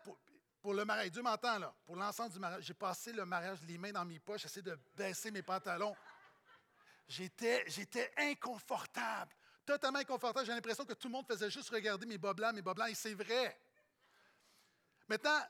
pour, 0.61 0.73
le 0.73 0.85
mariage, 0.85 1.11
Dieu 1.11 1.21
m'entend, 1.21 1.59
là. 1.59 1.75
Pour 1.85 1.97
l'ensemble 1.97 2.31
du 2.31 2.39
mariage, 2.39 2.63
j'ai 2.63 2.73
passé 2.73 3.11
le 3.11 3.25
mariage 3.25 3.59
les 3.67 3.77
mains 3.77 3.91
dans 3.91 4.05
mes 4.05 4.19
poches, 4.19 4.43
j'essaie 4.43 4.61
de 4.61 4.79
baisser 4.95 5.29
mes 5.29 5.43
pantalons. 5.43 5.95
J'étais, 7.07 7.63
j'étais 7.67 8.11
inconfortable, 8.17 9.35
totalement 9.65 9.99
inconfortable. 9.99 10.45
J'ai 10.45 10.53
l'impression 10.53 10.85
que 10.85 10.93
tout 10.93 11.07
le 11.07 11.13
monde 11.13 11.27
faisait 11.27 11.49
juste 11.49 11.69
regarder 11.69 12.05
mes 12.05 12.17
bas 12.17 12.33
blancs, 12.33 12.53
mes 12.53 12.61
bas 12.61 12.73
blancs, 12.73 12.89
et 12.89 12.95
c'est 12.95 13.15
vrai. 13.15 13.59
Maintenant, 15.07 15.41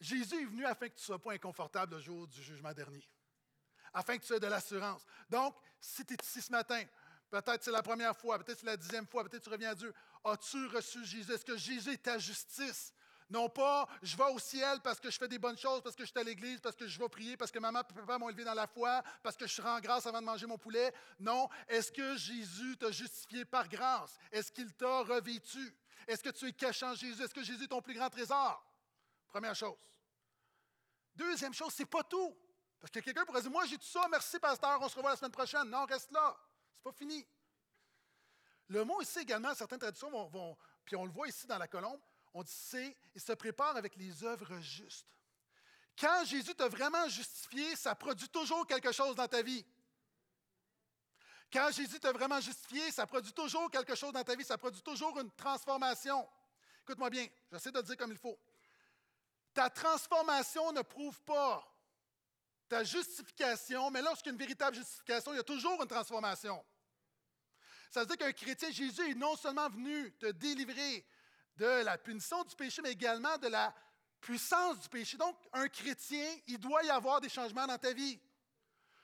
Jésus 0.00 0.42
est 0.42 0.44
venu 0.44 0.64
afin 0.64 0.88
que 0.88 0.94
tu 0.94 1.00
ne 1.00 1.06
sois 1.06 1.22
pas 1.22 1.32
inconfortable 1.32 1.94
le 1.94 2.00
jour 2.00 2.26
du 2.26 2.42
jugement 2.42 2.72
dernier, 2.72 3.08
afin 3.92 4.18
que 4.18 4.24
tu 4.24 4.32
aies 4.32 4.40
de 4.40 4.46
l'assurance. 4.46 5.04
Donc, 5.28 5.56
si 5.80 6.04
tu 6.04 6.14
es 6.14 6.16
ici 6.22 6.42
ce 6.42 6.52
matin, 6.52 6.82
peut-être 7.30 7.64
c'est 7.64 7.70
la 7.70 7.82
première 7.82 8.16
fois, 8.16 8.38
peut-être 8.38 8.60
c'est 8.60 8.66
la 8.66 8.76
dixième 8.76 9.06
fois, 9.06 9.24
peut-être 9.24 9.42
tu 9.42 9.50
reviens 9.50 9.70
à 9.70 9.74
Dieu, 9.74 9.92
as-tu 10.24 10.66
reçu 10.66 11.04
Jésus? 11.04 11.32
Est-ce 11.32 11.44
que 11.44 11.56
Jésus 11.56 11.92
est 11.92 12.02
ta 12.02 12.18
justice? 12.18 12.92
Non 13.28 13.48
pas, 13.48 13.88
je 14.02 14.16
vais 14.16 14.30
au 14.30 14.38
ciel 14.38 14.80
parce 14.84 15.00
que 15.00 15.10
je 15.10 15.18
fais 15.18 15.26
des 15.26 15.38
bonnes 15.38 15.58
choses, 15.58 15.82
parce 15.82 15.96
que 15.96 16.04
je 16.04 16.10
suis 16.10 16.18
à 16.20 16.22
l'église, 16.22 16.60
parce 16.60 16.76
que 16.76 16.86
je 16.86 16.96
vais 16.96 17.08
prier, 17.08 17.36
parce 17.36 17.50
que 17.50 17.58
maman 17.58 17.80
et 17.80 17.94
papa 17.94 18.18
m'ont 18.18 18.28
élevé 18.28 18.44
dans 18.44 18.54
la 18.54 18.68
foi, 18.68 19.02
parce 19.20 19.36
que 19.36 19.48
je 19.48 19.60
rends 19.60 19.80
grâce 19.80 20.06
avant 20.06 20.20
de 20.20 20.26
manger 20.26 20.46
mon 20.46 20.58
poulet. 20.58 20.94
Non, 21.18 21.48
est-ce 21.66 21.90
que 21.90 22.16
Jésus 22.16 22.76
t'a 22.76 22.92
justifié 22.92 23.44
par 23.44 23.68
grâce? 23.68 24.16
Est-ce 24.30 24.52
qu'il 24.52 24.72
t'a 24.74 25.00
revêtu? 25.00 25.74
Est-ce 26.06 26.22
que 26.22 26.30
tu 26.30 26.46
es 26.46 26.52
caché 26.52 26.86
en 26.86 26.94
Jésus? 26.94 27.20
Est-ce 27.20 27.34
que 27.34 27.42
Jésus 27.42 27.64
est 27.64 27.68
ton 27.68 27.82
plus 27.82 27.94
grand 27.94 28.10
trésor? 28.10 28.64
Première 29.36 29.54
chose. 29.54 29.76
Deuxième 31.14 31.52
chose, 31.52 31.70
c'est 31.74 31.84
pas 31.84 32.02
tout. 32.02 32.34
Parce 32.80 32.90
que 32.90 33.00
quelqu'un 33.00 33.22
pourrait 33.26 33.42
dire, 33.42 33.50
moi 33.50 33.66
j'ai 33.66 33.76
tout 33.76 33.84
ça, 33.84 34.08
merci 34.10 34.38
pasteur, 34.38 34.80
on 34.80 34.88
se 34.88 34.96
revoit 34.96 35.10
la 35.10 35.16
semaine 35.18 35.30
prochaine. 35.30 35.68
Non, 35.68 35.84
reste 35.84 36.10
là. 36.10 36.34
C'est 36.74 36.82
pas 36.82 36.92
fini. 36.92 37.22
Le 38.68 38.82
mot 38.82 38.98
ici 39.02 39.18
également, 39.18 39.54
certaines 39.54 39.78
traditions 39.78 40.10
vont, 40.10 40.26
vont 40.28 40.56
puis 40.86 40.96
on 40.96 41.04
le 41.04 41.10
voit 41.10 41.28
ici 41.28 41.46
dans 41.46 41.58
la 41.58 41.68
colombe, 41.68 42.00
on 42.32 42.42
dit 42.42 42.50
c'est, 42.50 42.96
il 43.14 43.20
se 43.20 43.34
prépare 43.34 43.76
avec 43.76 43.94
les 43.96 44.24
œuvres 44.24 44.58
justes. 44.60 45.06
Quand 46.00 46.24
Jésus 46.24 46.54
t'a 46.54 46.68
vraiment 46.68 47.06
justifié, 47.06 47.76
ça 47.76 47.94
produit 47.94 48.30
toujours 48.30 48.66
quelque 48.66 48.90
chose 48.90 49.16
dans 49.16 49.28
ta 49.28 49.42
vie. 49.42 49.66
Quand 51.52 51.70
Jésus 51.72 52.00
t'a 52.00 52.12
vraiment 52.12 52.40
justifié, 52.40 52.90
ça 52.90 53.06
produit 53.06 53.34
toujours 53.34 53.70
quelque 53.70 53.96
chose 53.96 54.14
dans 54.14 54.24
ta 54.24 54.34
vie, 54.34 54.44
ça 54.44 54.56
produit 54.56 54.80
toujours 54.80 55.20
une 55.20 55.30
transformation. 55.32 56.26
Écoute-moi 56.84 57.10
bien, 57.10 57.28
j'essaie 57.52 57.70
de 57.70 57.76
le 57.76 57.84
dire 57.84 57.98
comme 57.98 58.12
il 58.12 58.18
faut. 58.18 58.40
Ta 59.56 59.70
transformation 59.70 60.70
ne 60.70 60.82
prouve 60.82 61.18
pas 61.22 61.66
ta 62.68 62.84
justification, 62.84 63.90
mais 63.90 64.02
lorsqu'il 64.02 64.26
y 64.26 64.30
a 64.30 64.32
une 64.34 64.38
véritable 64.38 64.76
justification, 64.76 65.32
il 65.32 65.36
y 65.36 65.40
a 65.40 65.44
toujours 65.44 65.80
une 65.80 65.88
transformation. 65.88 66.62
Ça 67.90 68.00
veut 68.00 68.06
dire 68.06 68.18
qu'un 68.18 68.32
chrétien, 68.32 68.70
Jésus 68.70 69.12
est 69.12 69.14
non 69.14 69.34
seulement 69.34 69.70
venu 69.70 70.12
te 70.18 70.26
délivrer 70.26 71.06
de 71.56 71.64
la 71.64 71.96
punition 71.96 72.44
du 72.44 72.54
péché, 72.54 72.82
mais 72.82 72.92
également 72.92 73.38
de 73.38 73.48
la 73.48 73.74
puissance 74.20 74.78
du 74.78 74.90
péché. 74.90 75.16
Donc, 75.16 75.38
un 75.54 75.68
chrétien, 75.68 76.36
il 76.48 76.58
doit 76.58 76.84
y 76.84 76.90
avoir 76.90 77.22
des 77.22 77.30
changements 77.30 77.66
dans 77.66 77.78
ta 77.78 77.94
vie. 77.94 78.20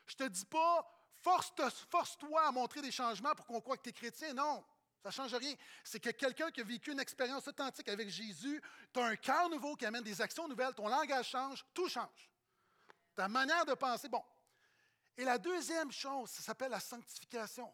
Je 0.04 0.14
ne 0.20 0.28
te 0.28 0.32
dis 0.34 0.44
pas, 0.44 0.86
force-toi 1.22 2.46
à 2.46 2.52
montrer 2.52 2.82
des 2.82 2.92
changements 2.92 3.34
pour 3.34 3.46
qu'on 3.46 3.62
croit 3.62 3.78
que 3.78 3.84
tu 3.84 3.88
es 3.88 3.92
chrétien. 3.94 4.34
Non, 4.34 4.62
ça 5.02 5.08
ne 5.08 5.28
change 5.28 5.34
rien. 5.34 5.54
C'est 5.82 6.00
que 6.00 6.10
quelqu'un 6.10 6.50
qui 6.50 6.60
a 6.60 6.64
vécu 6.64 6.92
une 6.92 7.00
expérience 7.00 7.48
authentique 7.48 7.88
avec 7.88 8.08
Jésus, 8.08 8.62
tu 8.92 9.00
as 9.00 9.04
un 9.04 9.16
cœur 9.16 9.48
nouveau 9.48 9.74
qui 9.74 9.84
amène 9.84 10.04
des 10.04 10.20
actions 10.20 10.46
nouvelles, 10.46 10.74
ton 10.74 10.88
langage 10.88 11.28
change, 11.28 11.64
tout 11.74 11.88
change. 11.88 12.30
Ta 13.14 13.28
manière 13.28 13.64
de 13.64 13.74
penser, 13.74 14.08
bon. 14.08 14.22
Et 15.16 15.24
la 15.24 15.38
deuxième 15.38 15.92
chose, 15.92 16.30
ça 16.30 16.42
s'appelle 16.42 16.70
la 16.70 16.80
sanctification. 16.80 17.72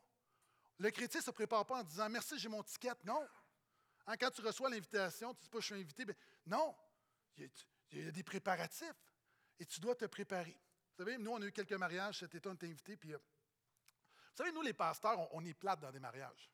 Le 0.79 0.91
chrétien 0.91 1.21
ne 1.21 1.25
se 1.25 1.31
prépare 1.31 1.67
pas 1.67 1.81
en 1.81 1.83
disant 1.83 2.09
Merci, 2.09 2.39
j'ai 2.39 2.49
mon 2.49 2.63
ticket. 2.63 2.93
Non. 3.05 3.29
Hein, 4.07 4.17
quand 4.17 4.31
tu 4.31 4.41
reçois 4.41 4.71
l'invitation, 4.71 5.35
tu 5.35 5.41
ne 5.41 5.43
dis 5.43 5.49
pas 5.51 5.61
je 5.61 5.67
suis 5.67 5.75
invité. 5.75 6.05
Ben, 6.05 6.17
non, 6.47 6.75
il 7.37 7.51
y, 7.93 8.09
a, 8.09 8.11
des 8.11 8.23
préparatifs 8.23 9.13
et 9.59 9.67
tu 9.67 9.81
dois 9.81 9.95
te 9.95 10.07
préparer. 10.07 10.59
Vous 10.97 11.05
savez, 11.05 11.19
nous, 11.19 11.31
on 11.31 11.43
a 11.43 11.45
eu 11.45 11.53
quelques 11.53 11.73
mariages 11.75 12.21
cet 12.21 12.35
été, 12.35 12.49
on 12.49 12.55
était 12.55 12.67
invités. 12.67 12.97
Puis, 12.97 13.13
euh, 13.13 13.19
vous 13.19 14.37
savez, 14.37 14.53
nous, 14.53 14.63
les 14.63 14.73
pasteurs, 14.73 15.33
on, 15.35 15.45
est 15.45 15.55
plates 15.55 15.81
dans 15.81 15.93
des 15.93 16.01
mariages. 16.01 16.51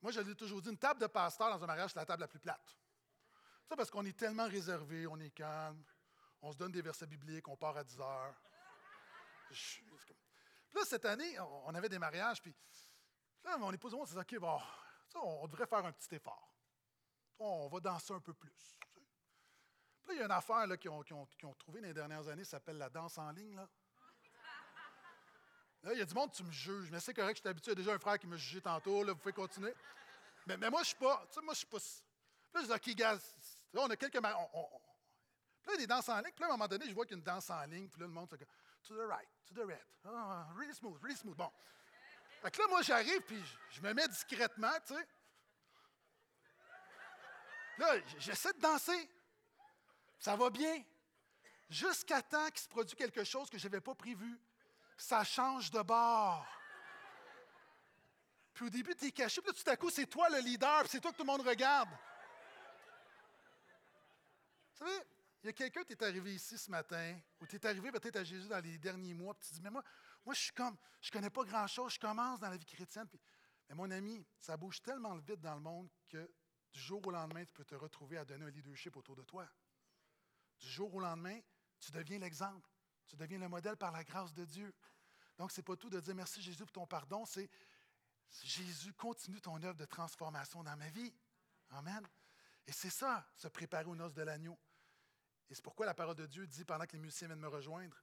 Moi, 0.00 0.12
je 0.12 0.20
l'ai 0.20 0.34
toujours 0.34 0.62
dit, 0.62 0.70
une 0.70 0.78
table 0.78 1.00
de 1.00 1.06
pasteur 1.06 1.50
dans 1.50 1.62
un 1.62 1.66
mariage, 1.66 1.90
c'est 1.92 1.98
la 1.98 2.06
table 2.06 2.20
la 2.20 2.28
plus 2.28 2.38
plate. 2.38 2.78
Ça, 3.68 3.76
parce 3.76 3.90
qu'on 3.90 4.04
est 4.04 4.16
tellement 4.16 4.46
réservé, 4.46 5.06
on 5.06 5.18
est 5.18 5.30
calme, 5.30 5.82
on 6.40 6.52
se 6.52 6.56
donne 6.56 6.72
des 6.72 6.82
versets 6.82 7.06
bibliques, 7.06 7.48
on 7.48 7.56
part 7.56 7.76
à 7.76 7.84
10 7.84 8.00
heures. 8.00 8.34
Puis 9.50 9.84
là, 10.74 10.84
cette 10.84 11.04
année, 11.04 11.38
on 11.40 11.74
avait 11.74 11.88
des 11.88 11.98
mariages, 11.98 12.40
puis 12.40 12.54
là, 13.44 13.56
mon 13.58 13.72
épouse 13.72 13.92
et 13.92 13.96
moi, 13.96 14.04
on 14.04 14.06
s'est 14.06 14.14
dit, 14.14 14.20
OK, 14.20 14.40
bon, 14.40 14.60
on 15.16 15.46
devrait 15.48 15.66
faire 15.66 15.84
un 15.84 15.92
petit 15.92 16.14
effort. 16.14 16.54
On 17.38 17.68
va 17.68 17.80
danser 17.80 18.12
un 18.12 18.20
peu 18.20 18.34
plus. 18.34 18.76
Puis 20.02 20.08
là, 20.08 20.14
il 20.14 20.18
y 20.18 20.22
a 20.22 20.24
une 20.26 20.30
affaire 20.30 20.66
qu'ils 20.78 20.90
ont, 20.90 21.04
ont, 21.10 21.54
trouvée 21.54 21.80
dans 21.80 21.88
les 21.88 21.94
dernières 21.94 22.28
années, 22.28 22.44
ça 22.44 22.52
s'appelle 22.52 22.78
la 22.78 22.90
danse 22.90 23.18
en 23.18 23.30
ligne. 23.30 23.54
Là. 23.54 23.68
Il 25.92 25.98
y 25.98 26.02
a 26.02 26.04
du 26.04 26.14
monde, 26.14 26.32
tu 26.32 26.42
me 26.42 26.50
juges, 26.50 26.90
mais 26.90 27.00
c'est 27.00 27.14
correct, 27.14 27.36
je 27.36 27.40
suis 27.40 27.48
habitué. 27.48 27.72
Il 27.72 27.78
y 27.78 27.80
a 27.80 27.82
déjà 27.82 27.94
un 27.94 27.98
frère 27.98 28.18
qui 28.18 28.26
me 28.26 28.36
jugeait 28.36 28.60
tantôt, 28.60 29.04
là, 29.04 29.12
vous 29.12 29.18
pouvez 29.18 29.32
continuer. 29.32 29.74
Mais, 30.46 30.70
moi, 30.70 30.82
je 30.82 30.88
suis 30.88 30.96
pas. 30.96 31.26
Tu 31.28 31.34
sais, 31.34 31.44
moi, 31.44 31.52
je 31.54 31.58
suis 31.58 31.66
pas. 31.66 31.78
Là, 32.54 32.60
je 32.62 32.66
dis, 32.66 32.72
OK, 32.72 32.96
gars, 32.96 33.18
on 33.74 33.90
a 33.90 33.96
quelques. 33.96 34.16
On, 34.16 34.80
puis 35.62 35.70
là, 35.70 35.74
il 35.74 35.80
y 35.80 35.84
a 35.84 35.86
des 35.86 35.86
danses 35.86 36.08
en 36.08 36.16
ligne. 36.16 36.32
Puis 36.32 36.40
là, 36.40 36.46
à 36.46 36.48
un 36.48 36.52
moment 36.52 36.68
donné, 36.68 36.88
je 36.88 36.94
vois 36.94 37.04
qu'il 37.04 37.16
y 37.16 37.18
a 37.18 37.18
une 37.18 37.24
danse 37.24 37.50
en 37.50 37.62
ligne. 37.64 37.88
Puis 37.88 38.00
là, 38.00 38.06
le 38.06 38.12
monde, 38.12 38.28
c'est 38.30 38.38
to 38.88 38.94
the 38.94 39.06
right, 39.06 39.28
to 39.46 39.54
the 39.54 39.66
red. 39.66 39.84
Oh, 40.06 40.56
really 40.56 40.74
smooth, 40.74 40.98
really 41.02 41.16
smooth. 41.16 41.36
Bon. 41.36 41.50
Fait 42.40 42.50
que 42.50 42.62
là, 42.62 42.68
moi, 42.68 42.82
j'arrive, 42.82 43.20
puis 43.22 43.42
je 43.70 43.80
me 43.82 43.92
mets 43.92 44.08
discrètement, 44.08 44.72
tu 44.86 44.94
sais. 44.94 45.08
Là, 47.78 47.96
j'essaie 48.18 48.52
de 48.54 48.60
danser. 48.60 49.10
Ça 50.18 50.36
va 50.36 50.48
bien. 50.50 50.82
Jusqu'à 51.68 52.22
temps 52.22 52.48
qu'il 52.48 52.60
se 52.60 52.68
produit 52.68 52.96
quelque 52.96 53.24
chose 53.24 53.50
que 53.50 53.58
je 53.58 53.68
n'avais 53.68 53.80
pas 53.80 53.94
prévu. 53.94 54.40
Ça 54.98 55.24
change 55.24 55.70
de 55.70 55.80
bord. 55.80 56.46
Puis 58.52 58.66
au 58.66 58.70
début, 58.70 58.94
tu 58.96 59.06
es 59.06 59.12
caché, 59.12 59.40
puis 59.40 59.52
là, 59.52 59.62
tout 59.62 59.70
à 59.70 59.76
coup, 59.76 59.88
c'est 59.88 60.06
toi 60.06 60.28
le 60.30 60.40
leader, 60.40 60.80
puis 60.80 60.88
c'est 60.90 61.00
toi 61.00 61.12
que 61.12 61.16
tout 61.16 61.22
le 61.22 61.28
monde 61.28 61.46
regarde. 61.46 61.88
Vous 64.72 64.84
savez, 64.84 65.00
il 65.42 65.46
y 65.46 65.48
a 65.50 65.52
quelqu'un 65.52 65.84
qui 65.84 65.92
est 65.92 66.02
arrivé 66.02 66.34
ici 66.34 66.58
ce 66.58 66.68
matin, 66.68 67.16
ou 67.40 67.46
tu 67.46 67.54
es 67.54 67.66
arrivé 67.66 67.92
peut-être 67.92 68.16
à 68.16 68.24
Jésus 68.24 68.48
dans 68.48 68.58
les 68.58 68.76
derniers 68.76 69.14
mois, 69.14 69.34
puis 69.34 69.46
tu 69.46 69.54
dis, 69.54 69.60
mais 69.60 69.70
moi, 69.70 69.84
moi 70.24 70.34
je 70.34 70.40
suis 70.40 70.52
comme, 70.52 70.76
je 71.00 71.12
connais 71.12 71.30
pas 71.30 71.44
grand-chose, 71.44 71.94
je 71.94 72.00
commence 72.00 72.40
dans 72.40 72.50
la 72.50 72.56
vie 72.56 72.66
chrétienne. 72.66 73.06
mais 73.68 73.76
mon 73.76 73.88
ami, 73.92 74.26
ça 74.40 74.56
bouge 74.56 74.82
tellement 74.82 75.16
vite 75.18 75.40
dans 75.40 75.54
le 75.54 75.60
monde 75.60 75.88
que 76.08 76.28
du 76.72 76.80
jour 76.80 77.06
au 77.06 77.12
lendemain, 77.12 77.44
tu 77.44 77.52
peux 77.52 77.64
te 77.64 77.76
retrouver 77.76 78.18
à 78.18 78.24
donner 78.24 78.44
un 78.44 78.50
leadership 78.50 78.96
autour 78.96 79.14
de 79.14 79.22
toi. 79.22 79.48
Du 80.58 80.68
jour 80.68 80.92
au 80.92 80.98
lendemain, 80.98 81.40
tu 81.78 81.92
deviens 81.92 82.18
l'exemple. 82.18 82.68
Tu 83.08 83.16
deviens 83.16 83.38
le 83.38 83.48
modèle 83.48 83.76
par 83.76 83.90
la 83.90 84.04
grâce 84.04 84.32
de 84.34 84.44
Dieu. 84.44 84.72
Donc, 85.36 85.50
ce 85.50 85.60
n'est 85.60 85.64
pas 85.64 85.76
tout 85.76 85.90
de 85.90 85.98
dire 86.00 86.14
merci 86.14 86.42
Jésus 86.42 86.58
pour 86.58 86.72
ton 86.72 86.86
pardon, 86.86 87.24
c'est 87.24 87.50
Jésus, 88.42 88.92
continue 88.92 89.40
ton 89.40 89.62
œuvre 89.62 89.76
de 89.76 89.86
transformation 89.86 90.62
dans 90.62 90.76
ma 90.76 90.90
vie. 90.90 91.12
Amen. 91.70 92.06
Et 92.66 92.72
c'est 92.72 92.90
ça, 92.90 93.26
se 93.34 93.48
préparer 93.48 93.86
aux 93.86 93.96
noces 93.96 94.14
de 94.14 94.22
l'agneau. 94.22 94.58
Et 95.48 95.54
c'est 95.54 95.62
pourquoi 95.62 95.86
la 95.86 95.94
parole 95.94 96.16
de 96.16 96.26
Dieu 96.26 96.46
dit, 96.46 96.64
pendant 96.64 96.84
que 96.84 96.92
les 96.92 96.98
musiciens 96.98 97.28
viennent 97.28 97.40
me 97.40 97.48
rejoindre, 97.48 97.96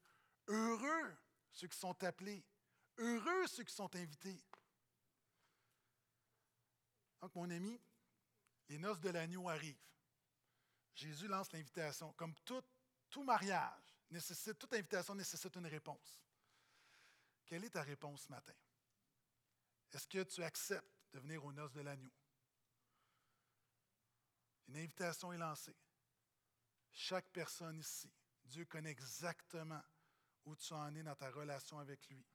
Heureux 0.47 1.17
ceux 1.51 1.67
qui 1.67 1.77
sont 1.77 2.03
appelés, 2.03 2.43
heureux 2.97 3.47
ceux 3.47 3.63
qui 3.63 3.73
sont 3.73 3.93
invités. 3.95 4.43
Donc, 7.21 7.33
mon 7.35 7.49
ami, 7.49 7.79
les 8.69 8.77
noces 8.77 8.99
de 8.99 9.09
l'agneau 9.09 9.47
arrivent. 9.49 9.79
Jésus 10.93 11.27
lance 11.27 11.51
l'invitation. 11.51 12.13
Comme 12.13 12.33
tout, 12.45 12.63
tout 13.09 13.23
mariage 13.23 13.84
toute 14.57 14.73
invitation 14.73 15.15
nécessite 15.15 15.55
une 15.55 15.67
réponse. 15.67 16.21
Quelle 17.45 17.63
est 17.63 17.69
ta 17.69 17.83
réponse 17.83 18.23
ce 18.23 18.29
matin? 18.29 18.53
Est-ce 19.93 20.07
que 20.07 20.23
tu 20.23 20.43
acceptes 20.43 20.91
de 21.13 21.19
venir 21.19 21.43
aux 21.45 21.53
noces 21.53 21.73
de 21.73 21.81
l'agneau? 21.81 22.11
Une 24.67 24.77
invitation 24.77 25.31
est 25.31 25.37
lancée. 25.37 25.75
Chaque 26.91 27.29
personne 27.29 27.77
ici, 27.77 28.11
Dieu 28.45 28.65
connaît 28.65 28.91
exactement 28.91 29.81
où 30.45 30.55
tu 30.55 30.73
en 30.73 30.93
es 30.95 31.03
dans 31.03 31.15
ta 31.15 31.29
relation 31.29 31.79
avec 31.79 32.07
lui. 32.09 32.25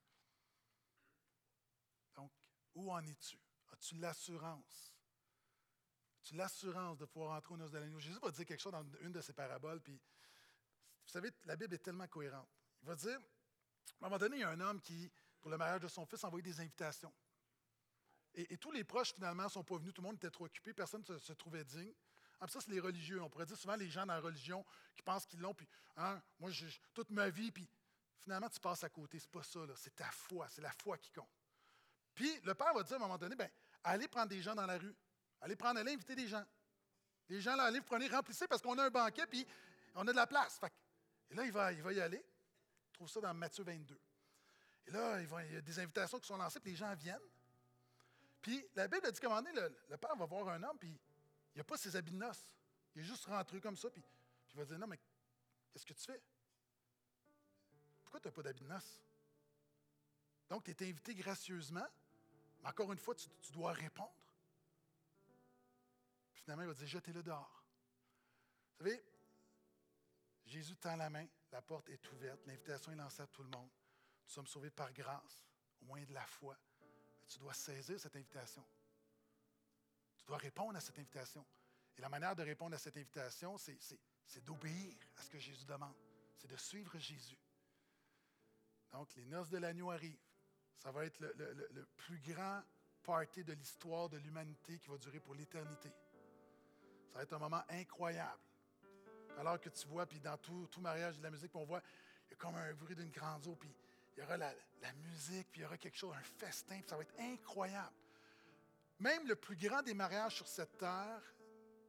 Donc, 2.15 2.33
où 2.75 2.93
en 2.93 3.05
es-tu? 3.05 3.39
As-tu 3.73 3.97
l'assurance? 3.97 4.95
As-tu 6.19 6.35
l'assurance 6.35 6.99
de 6.99 7.07
pouvoir 7.07 7.37
entrer 7.37 7.55
aux 7.55 7.57
noces 7.57 7.73
de 7.73 7.79
l'agneau? 7.79 7.99
Jésus 7.99 8.19
va 8.21 8.31
dire 8.31 8.47
quelque 8.47 8.61
chose 8.61 8.73
dans 8.73 8.87
une 9.01 9.13
de 9.13 9.21
ses 9.21 9.33
paraboles, 9.33 9.81
puis 9.81 10.01
vous 11.11 11.15
savez, 11.15 11.33
la 11.45 11.57
Bible 11.57 11.75
est 11.75 11.79
tellement 11.79 12.07
cohérente. 12.07 12.49
Il 12.83 12.89
va 12.89 12.95
dire, 12.95 13.19
à 13.19 14.07
un 14.07 14.09
moment 14.09 14.19
donné, 14.19 14.37
il 14.37 14.41
y 14.41 14.45
a 14.45 14.51
un 14.51 14.61
homme 14.61 14.81
qui, 14.81 15.11
pour 15.41 15.51
le 15.51 15.59
mariage 15.59 15.81
de 15.81 15.89
son 15.89 16.07
fils, 16.07 16.23
a 16.23 16.29
envoyé 16.29 16.45
des 16.45 16.61
invitations. 16.61 17.13
Et, 18.35 18.57
tous 18.59 18.71
les 18.71 18.85
proches, 18.85 19.13
finalement, 19.13 19.43
ne 19.43 19.49
sont 19.49 19.65
pas 19.65 19.77
venus. 19.77 19.93
Tout 19.93 20.03
le 20.03 20.07
monde 20.07 20.17
était 20.17 20.31
trop 20.31 20.45
occupé. 20.45 20.73
Personne 20.73 21.03
ne 21.09 21.19
se, 21.19 21.33
trouvait 21.33 21.65
digne. 21.65 21.93
En 22.39 22.47
ça, 22.47 22.61
c'est 22.61 22.71
les 22.71 22.79
religieux. 22.79 23.21
On 23.21 23.29
pourrait 23.29 23.45
dire 23.45 23.57
souvent 23.57 23.75
les 23.75 23.91
gens 23.91 24.07
dans 24.07 24.15
la 24.15 24.21
religion 24.21 24.65
qui 24.95 25.03
pensent 25.03 25.27
qu'ils 25.27 25.41
l'ont. 25.41 25.53
Puis, 25.53 25.69
hein, 25.97 26.23
moi, 26.39 26.49
toute 26.95 27.11
ma 27.11 27.29
vie, 27.29 27.51
puis 27.51 27.69
finalement, 28.21 28.49
tu 28.49 28.61
passes 28.61 28.85
à 28.85 28.89
côté. 28.89 29.19
C'est 29.19 29.33
pas 29.33 29.43
ça. 29.43 29.59
C'est 29.75 29.97
ta 29.97 30.09
foi. 30.13 30.47
C'est 30.49 30.63
la 30.63 30.71
foi 30.71 30.97
qui 30.97 31.11
compte. 31.11 31.29
Puis, 32.15 32.33
le 32.45 32.55
père 32.55 32.73
va 32.73 32.85
dire 32.85 32.93
à 32.93 32.97
un 32.97 33.01
moment 33.01 33.19
donné, 33.19 33.35
ben, 33.35 33.51
allez 33.83 34.07
prendre 34.07 34.29
des 34.29 34.41
gens 34.41 34.55
dans 34.55 34.67
la 34.67 34.79
rue. 34.79 34.95
Allez 35.41 35.57
prendre, 35.57 35.81
allez 35.81 35.93
inviter 35.93 36.15
des 36.15 36.29
gens. 36.29 36.45
Les 37.29 37.41
gens, 37.41 37.57
là, 37.57 37.65
allez, 37.65 37.81
vous 37.81 37.85
prenez, 37.85 38.07
remplissez 38.07 38.47
parce 38.47 38.63
qu'on 38.63 38.79
a 38.79 38.85
un 38.85 38.91
banquet, 38.91 39.27
puis 39.27 39.45
on 39.97 40.07
a 40.07 40.13
de 40.13 40.17
la 40.17 40.29
place. 40.29 40.61
Et 41.31 41.35
là, 41.35 41.45
il 41.45 41.53
va, 41.53 41.73
il 41.73 41.83
va 41.83 41.93
y 41.93 42.01
aller. 42.01 42.25
On 42.91 42.93
trouve 42.95 43.09
ça 43.09 43.21
dans 43.21 43.35
Matthieu 43.35 43.65
22. 43.65 43.99
Et 44.87 44.91
là, 44.91 45.21
il, 45.21 45.29
il 45.49 45.55
y 45.55 45.57
a 45.57 45.61
des 45.61 45.79
invitations 45.79 46.19
qui 46.19 46.27
sont 46.27 46.37
lancées, 46.37 46.61
puis 46.61 46.73
les 46.73 46.77
gens 46.77 46.95
viennent. 46.95 47.19
Puis 48.43 48.67
la 48.75 48.89
Bible 48.89 49.07
a 49.07 49.11
dit 49.11 49.21
qu'à 49.21 49.41
le, 49.41 49.97
père 49.97 50.17
va 50.17 50.27
voir 50.27 50.49
un 50.49 50.63
homme, 50.63 50.79
puis 50.79 50.99
il 51.55 51.59
n'a 51.59 51.65
pas 51.65 51.77
ses 51.77 51.95
habits 51.97 52.13
de 52.13 52.17
noces. 52.17 52.55
Il 52.95 53.03
est 53.03 53.05
juste 53.05 53.27
rentré 53.27 53.61
comme 53.61 53.77
ça, 53.77 53.91
puis, 53.91 54.03
il 54.53 54.57
va 54.57 54.65
dire 54.65 54.79
Non, 54.79 54.87
mais 54.87 54.99
qu'est-ce 55.73 55.87
que 55.87 55.93
tu 55.93 56.05
fais? 56.05 56.21
Pourquoi 58.03 58.21
tu 58.21 58.29
n'as 58.29 58.33
pas 58.33 58.43
d'habits 58.43 58.63
de 58.63 58.69
noces? 58.69 59.03
Donc, 60.49 60.65
tu 60.65 60.71
es 60.71 60.89
invité 60.89 61.15
gracieusement, 61.15 61.87
mais 62.63 62.69
encore 62.69 62.93
une 62.93 62.99
fois, 62.99 63.15
tu, 63.15 63.29
dois 63.53 63.73
répondre. 63.73 64.11
Puis 66.33 66.43
finalement, 66.43 66.63
il 66.63 66.69
va 66.69 66.75
dire 66.75 66.87
Jetez-le 66.87 67.23
dehors. 67.23 67.65
Vous 68.79 68.87
savez, 68.87 69.05
Jésus 70.51 70.77
tend 70.77 70.97
la 70.97 71.09
main, 71.09 71.27
la 71.53 71.63
porte 71.63 71.89
est 71.91 72.13
ouverte, 72.13 72.45
l'invitation 72.47 72.93
est 72.93 72.97
lancée 72.97 73.23
à 73.23 73.27
tout 73.27 73.43
le 73.43 73.49
monde. 73.49 73.71
Nous 74.25 74.31
sommes 74.31 74.47
sauvés 74.47 74.71
par 74.71 74.93
grâce, 74.93 75.45
au 75.81 75.87
moins 75.87 76.03
de 76.03 76.13
la 76.13 76.27
foi 76.27 76.57
tu 77.31 77.39
dois 77.39 77.55
saisir 77.55 77.99
cette 77.99 78.17
invitation. 78.17 78.65
Tu 80.17 80.25
dois 80.27 80.37
répondre 80.37 80.77
à 80.77 80.81
cette 80.81 80.99
invitation. 80.99 81.47
Et 81.97 82.01
la 82.01 82.09
manière 82.09 82.35
de 82.35 82.43
répondre 82.43 82.75
à 82.75 82.79
cette 82.79 82.97
invitation, 82.97 83.57
c'est 83.57 84.45
d'obéir 84.45 84.97
à 85.17 85.23
ce 85.23 85.31
que 85.31 85.39
Jésus 85.39 85.65
demande. 85.65 85.95
C'est 86.37 86.49
de 86.49 86.57
suivre 86.57 86.99
Jésus. 86.99 87.39
Donc, 88.91 89.15
les 89.15 89.25
noces 89.27 89.49
de 89.49 89.59
l'agneau 89.59 89.91
arrivent. 89.91 90.19
Ça 90.77 90.91
va 90.91 91.05
être 91.05 91.21
le, 91.21 91.87
plus 91.97 92.19
grand 92.19 92.63
party 93.03 93.45
de 93.45 93.53
l'histoire 93.53 94.09
de 94.09 94.17
l'humanité 94.17 94.79
qui 94.79 94.89
va 94.89 94.99
durer 94.99 95.21
pour 95.21 95.35
l'éternité. 95.35 95.91
Ça 97.11 97.19
va 97.19 97.23
être 97.23 97.33
un 97.35 97.39
moment 97.39 97.63
incroyable. 97.69 98.43
Alors 99.41 99.59
que 99.59 99.71
tu 99.71 99.89
vois, 99.89 100.05
puis 100.05 100.21
dans 100.21 100.37
tout, 100.37 100.69
tout 100.71 100.83
mariage 100.83 101.17
de 101.17 101.23
la 101.23 101.31
musique, 101.31 101.55
on 101.55 101.65
voit, 101.65 101.81
il 102.27 102.33
y 102.33 102.35
a 102.35 102.37
comme 102.37 102.55
un 102.57 102.75
bruit 102.75 102.95
d'une 102.95 103.11
grande 103.11 103.47
eau, 103.47 103.57
puis 103.57 103.75
il 104.15 104.21
y 104.21 104.23
aura 104.23 104.37
la, 104.37 104.53
musique, 105.09 105.51
puis 105.51 105.63
il 105.63 105.65
y 105.65 105.67
aura 105.67 105.79
quelque 105.79 105.97
chose, 105.97 106.15
un 106.15 106.23
festin, 106.23 106.79
puis 106.79 106.91
ça 106.91 106.97
va 106.97 107.03
être 107.05 107.19
incroyable. 107.19 107.97
Même 108.99 109.27
le 109.27 109.35
plus 109.37 109.57
grand 109.57 109.81
des 109.81 109.95
mariages 109.95 110.37
sur 110.37 110.47
cette 110.47 110.77
terre, 110.77 111.23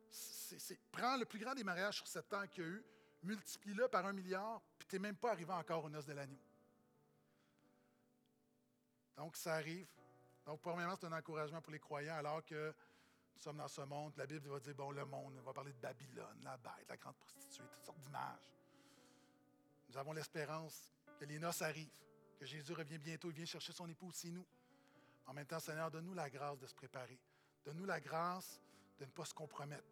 c'est, 0.09 0.79
prends 0.93 1.17
le 1.17 1.25
plus 1.25 1.39
grand 1.39 1.53
des 1.53 1.65
mariages 1.65 1.97
sur 1.97 2.07
cette 2.07 2.29
terre 2.29 2.49
qu'il 2.49 2.63
y 2.63 2.67
a 2.67 2.69
eu, 2.69 2.85
multiplie-le 3.23 3.89
par 3.89 4.05
un 4.05 4.13
milliard, 4.13 4.61
puis 4.79 4.87
tu 4.87 4.95
n'es 4.95 4.99
même 4.99 5.17
pas 5.17 5.31
arrivé 5.31 5.51
encore 5.51 5.83
aux 5.83 5.89
noces 5.89 6.05
de 6.05 6.13
l'agneau. 6.13 6.39
Donc, 9.17 9.35
ça 9.35 9.55
arrive. 9.55 9.87
Donc, 10.45 10.61
premièrement, 10.61 10.95
c'est 10.95 11.07
un 11.07 11.11
encouragement 11.11 11.61
pour 11.61 11.73
les 11.73 11.79
croyants, 11.79 12.15
alors 12.15 12.45
que 12.45 12.73
nous 13.35 13.41
sommes 13.41 13.57
dans 13.57 13.67
ce 13.67 13.81
monde. 13.81 14.13
La 14.17 14.25
Bible 14.25 14.49
va 14.49 14.59
dire, 14.59 14.75
bon, 14.75 14.91
le 14.91 15.05
monde, 15.05 15.33
on 15.39 15.43
va 15.43 15.53
parler 15.53 15.73
de 15.73 15.79
Babylone, 15.79 16.41
la 16.43 16.57
bête, 16.57 16.87
la 16.89 16.97
grande 16.97 17.15
prostituée, 17.15 17.63
toutes 17.71 17.85
sortes 17.85 18.01
d'images. 18.01 18.55
Nous 19.89 19.97
avons 19.97 20.13
l'espérance 20.13 20.93
que 21.19 21.25
les 21.25 21.39
noces 21.39 21.61
arrivent 21.61 21.89
que 22.41 22.47
Jésus 22.47 22.73
revient 22.73 22.97
bientôt, 22.97 23.29
il 23.29 23.35
vient 23.35 23.45
chercher 23.45 23.71
son 23.71 23.87
époux 23.87 24.07
aussi 24.07 24.31
nous. 24.31 24.47
En 25.27 25.33
même 25.33 25.45
temps, 25.45 25.59
Seigneur, 25.59 25.91
donne-nous 25.91 26.15
la 26.15 26.27
grâce 26.27 26.57
de 26.57 26.65
se 26.65 26.73
préparer. 26.73 27.19
Donne-nous 27.63 27.85
la 27.85 27.99
grâce 28.01 28.59
de 28.99 29.05
ne 29.05 29.11
pas 29.11 29.25
se 29.25 29.33
compromettre. 29.35 29.87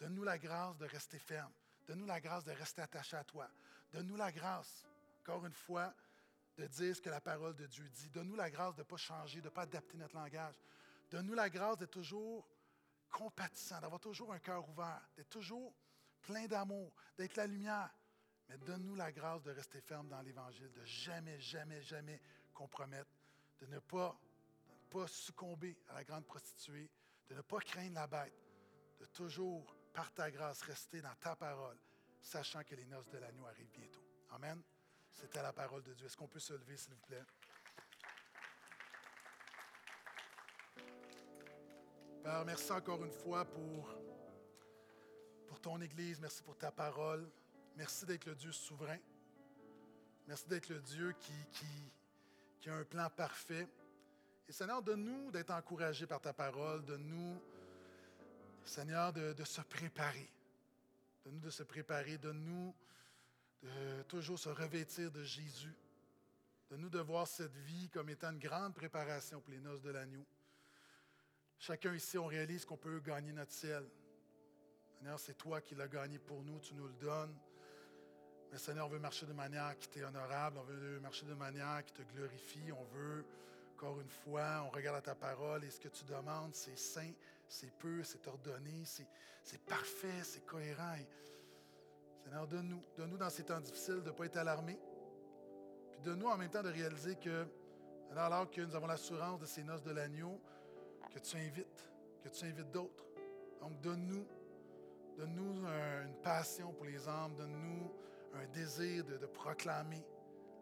Donne-nous 0.00 0.24
la 0.24 0.36
grâce 0.36 0.76
de 0.78 0.84
rester 0.86 1.20
ferme. 1.20 1.52
Donne-nous 1.86 2.06
la 2.06 2.20
grâce 2.20 2.42
de 2.42 2.50
rester 2.50 2.82
attaché 2.82 3.16
à 3.16 3.22
toi. 3.22 3.48
Donne-nous 3.92 4.16
la 4.16 4.32
grâce, 4.32 4.84
encore 5.20 5.46
une 5.46 5.54
fois, 5.54 5.94
de 6.56 6.66
dire 6.66 6.96
ce 6.96 7.00
que 7.00 7.08
la 7.08 7.20
parole 7.20 7.54
de 7.54 7.66
Dieu 7.66 7.88
dit. 7.88 8.10
Donne-nous 8.10 8.34
la 8.34 8.50
grâce 8.50 8.74
de 8.74 8.80
ne 8.80 8.86
pas 8.86 8.96
changer, 8.96 9.40
de 9.40 9.46
ne 9.46 9.50
pas 9.50 9.62
adapter 9.62 9.96
notre 9.96 10.16
langage. 10.16 10.60
Donne-nous 11.08 11.34
la 11.34 11.48
grâce 11.48 11.78
d'être 11.78 11.92
toujours 11.92 12.44
compatissant, 13.12 13.80
d'avoir 13.80 14.00
toujours 14.00 14.32
un 14.32 14.40
cœur 14.40 14.68
ouvert, 14.68 15.08
d'être 15.14 15.28
toujours 15.28 15.72
plein 16.22 16.46
d'amour, 16.46 16.92
d'être 17.16 17.36
la 17.36 17.46
lumière, 17.46 17.94
mais 18.48 18.58
donne-nous 18.58 18.96
la 18.96 19.12
grâce 19.12 19.42
de 19.42 19.52
rester 19.52 19.80
ferme 19.80 20.08
dans 20.08 20.20
l'Évangile, 20.22 20.72
de 20.72 20.84
jamais, 20.84 21.38
jamais, 21.38 21.80
jamais 21.82 22.20
compromettre, 22.52 23.10
de 23.60 23.66
ne 23.66 23.78
pas, 23.78 24.18
pas 24.90 25.06
succomber 25.06 25.76
à 25.90 25.94
la 25.94 26.04
grande 26.04 26.26
prostituée, 26.26 26.90
de 27.28 27.34
ne 27.34 27.42
pas 27.42 27.60
craindre 27.60 27.94
la 27.94 28.06
bête, 28.06 28.34
de 28.98 29.06
toujours, 29.06 29.76
par 29.92 30.12
ta 30.12 30.30
grâce, 30.30 30.62
rester 30.62 31.00
dans 31.00 31.14
ta 31.20 31.36
parole, 31.36 31.78
sachant 32.20 32.64
que 32.64 32.74
les 32.74 32.86
noces 32.86 33.08
de 33.10 33.18
l'agneau 33.18 33.46
arrivent 33.46 33.70
bientôt. 33.70 34.02
Amen. 34.30 34.62
C'était 35.12 35.42
la 35.42 35.52
parole 35.52 35.82
de 35.82 35.92
Dieu. 35.92 36.06
Est-ce 36.06 36.16
qu'on 36.16 36.28
peut 36.28 36.40
se 36.40 36.54
lever, 36.54 36.76
s'il 36.76 36.94
vous 36.94 37.00
plaît? 37.02 37.22
Père, 42.22 42.44
merci 42.44 42.70
encore 42.70 43.04
une 43.04 43.10
fois 43.10 43.44
pour, 43.44 43.92
pour 45.48 45.60
ton 45.60 45.80
Église. 45.80 46.20
Merci 46.20 46.40
pour 46.40 46.56
ta 46.56 46.70
parole. 46.70 47.28
Merci 47.76 48.06
d'être 48.06 48.26
le 48.26 48.36
Dieu 48.36 48.52
souverain. 48.52 48.98
Merci 50.28 50.46
d'être 50.46 50.68
le 50.68 50.80
Dieu 50.80 51.12
qui, 51.18 51.32
qui, 52.60 52.70
a 52.70 52.74
un 52.76 52.84
plan 52.84 53.10
parfait. 53.10 53.66
Et 54.48 54.52
Seigneur, 54.52 54.82
donne-nous 54.82 55.32
d'être 55.32 55.50
encouragés 55.50 56.06
par 56.06 56.20
ta 56.20 56.32
parole. 56.32 56.84
Donne-nous, 56.84 57.42
Seigneur, 58.62 59.12
de, 59.12 59.32
de, 59.32 59.44
se 59.44 59.60
préparer. 59.62 60.30
Donne-nous 61.24 61.40
de 61.40 61.50
se 61.50 61.64
préparer. 61.64 62.18
Donne-nous 62.18 62.72
de 63.64 64.02
toujours 64.04 64.38
se 64.38 64.48
revêtir 64.48 65.10
de 65.10 65.24
Jésus. 65.24 65.74
Donne-nous 66.70 66.90
de 66.90 67.00
voir 67.00 67.26
cette 67.26 67.56
vie 67.56 67.88
comme 67.88 68.10
étant 68.10 68.30
une 68.30 68.38
grande 68.38 68.74
préparation 68.74 69.40
pour 69.40 69.50
les 69.50 69.60
noces 69.60 69.82
de 69.82 69.90
l'agneau. 69.90 70.24
Chacun 71.64 71.94
ici, 71.94 72.18
on 72.18 72.26
réalise 72.26 72.64
qu'on 72.64 72.76
peut 72.76 72.98
gagner 72.98 73.32
notre 73.32 73.52
ciel. 73.52 73.84
Seigneur, 74.98 75.16
c'est 75.20 75.38
toi 75.38 75.60
qui 75.60 75.76
l'as 75.76 75.86
gagné 75.86 76.18
pour 76.18 76.42
nous, 76.42 76.58
tu 76.58 76.74
nous 76.74 76.88
le 76.88 76.94
donnes. 76.94 77.38
Mais 78.50 78.58
Seigneur, 78.58 78.86
on 78.86 78.88
veut 78.88 78.98
marcher 78.98 79.26
de 79.26 79.32
manière 79.32 79.78
qui 79.78 79.86
t'est 79.86 80.02
honorable, 80.02 80.58
on 80.58 80.64
veut 80.64 80.98
marcher 80.98 81.24
de 81.24 81.34
manière 81.34 81.84
qui 81.84 81.92
te 81.92 82.02
glorifie, 82.02 82.72
on 82.72 82.82
veut 82.96 83.24
encore 83.76 84.00
une 84.00 84.10
fois, 84.10 84.64
on 84.66 84.70
regarde 84.70 84.96
à 84.96 85.02
ta 85.02 85.14
parole 85.14 85.62
et 85.62 85.70
ce 85.70 85.78
que 85.78 85.86
tu 85.86 86.04
demandes, 86.04 86.52
c'est 86.52 86.76
saint, 86.76 87.12
c'est 87.46 87.72
peu, 87.78 88.02
c'est 88.02 88.26
ordonné, 88.26 88.82
c'est 89.44 89.62
parfait, 89.62 90.24
c'est 90.24 90.44
cohérent. 90.44 90.96
Seigneur, 92.24 92.48
donne-nous, 92.48 92.82
donne-nous 92.96 93.18
dans 93.18 93.30
ces 93.30 93.44
temps 93.44 93.60
difficiles 93.60 94.02
de 94.02 94.10
ne 94.10 94.16
pas 94.16 94.24
être 94.24 94.38
alarmés. 94.38 94.80
Puis 95.92 96.00
donne-nous 96.00 96.26
en 96.26 96.36
même 96.36 96.50
temps 96.50 96.64
de 96.64 96.70
réaliser 96.70 97.14
que, 97.14 97.46
alors 98.16 98.50
que 98.50 98.62
nous 98.62 98.74
avons 98.74 98.88
l'assurance 98.88 99.38
de 99.38 99.46
ces 99.46 99.62
noces 99.62 99.84
de 99.84 99.92
l'agneau, 99.92 100.40
que 101.12 101.18
tu 101.18 101.36
invites, 101.36 101.90
que 102.22 102.28
tu 102.28 102.44
invites 102.44 102.70
d'autres. 102.70 103.04
Donc 103.60 103.80
donne-nous, 103.80 104.26
donne-nous 105.16 105.66
une 105.66 106.14
passion 106.22 106.72
pour 106.72 106.86
les 106.86 107.08
âmes, 107.08 107.34
donne-nous 107.36 107.90
un 108.34 108.46
désir 108.46 109.04
de, 109.04 109.26
proclamer 109.26 110.02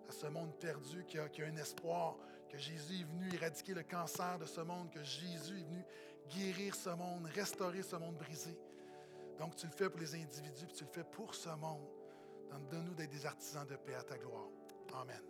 à 0.09 0.13
ce 0.13 0.27
monde 0.27 0.53
perdu 0.59 1.05
qu'il 1.05 1.21
a, 1.21 1.25
un 1.25 1.57
espoir, 1.57 2.17
que 2.49 2.59
Jésus 2.59 3.01
est 3.01 3.05
venu 3.05 3.33
éradiquer 3.35 3.75
le 3.75 3.85
cancer 3.85 4.39
de 4.39 4.45
ce 4.45 4.61
monde, 4.61 4.91
que 4.91 5.03
Jésus 5.05 5.61
est 5.61 5.65
venu 5.65 5.85
guérir 6.29 6.75
ce 6.75 6.91
monde, 6.91 7.27
restaurer 7.27 7.83
ce 7.83 7.97
monde 7.97 8.17
brisé. 8.17 8.57
Donc 9.39 9.57
tu 9.57 9.67
le 9.67 9.73
fais 9.73 9.89
pour 9.89 10.01
les 10.01 10.15
individus, 10.15 10.67
puis 10.67 10.77
tu 10.77 10.85
le 10.85 10.91
fais 10.91 11.05
pour 11.05 11.35
ce 11.35 11.51
monde. 11.51 11.87
Donne-nous 12.71 12.95
d'être 12.95 13.11
des 13.11 13.25
artisans 13.25 13.67
de 13.67 13.77
paix 13.77 13.95
à 13.95 14.03
ta 14.03 14.19
gloire. 14.19 14.49
Amen. 14.95 15.30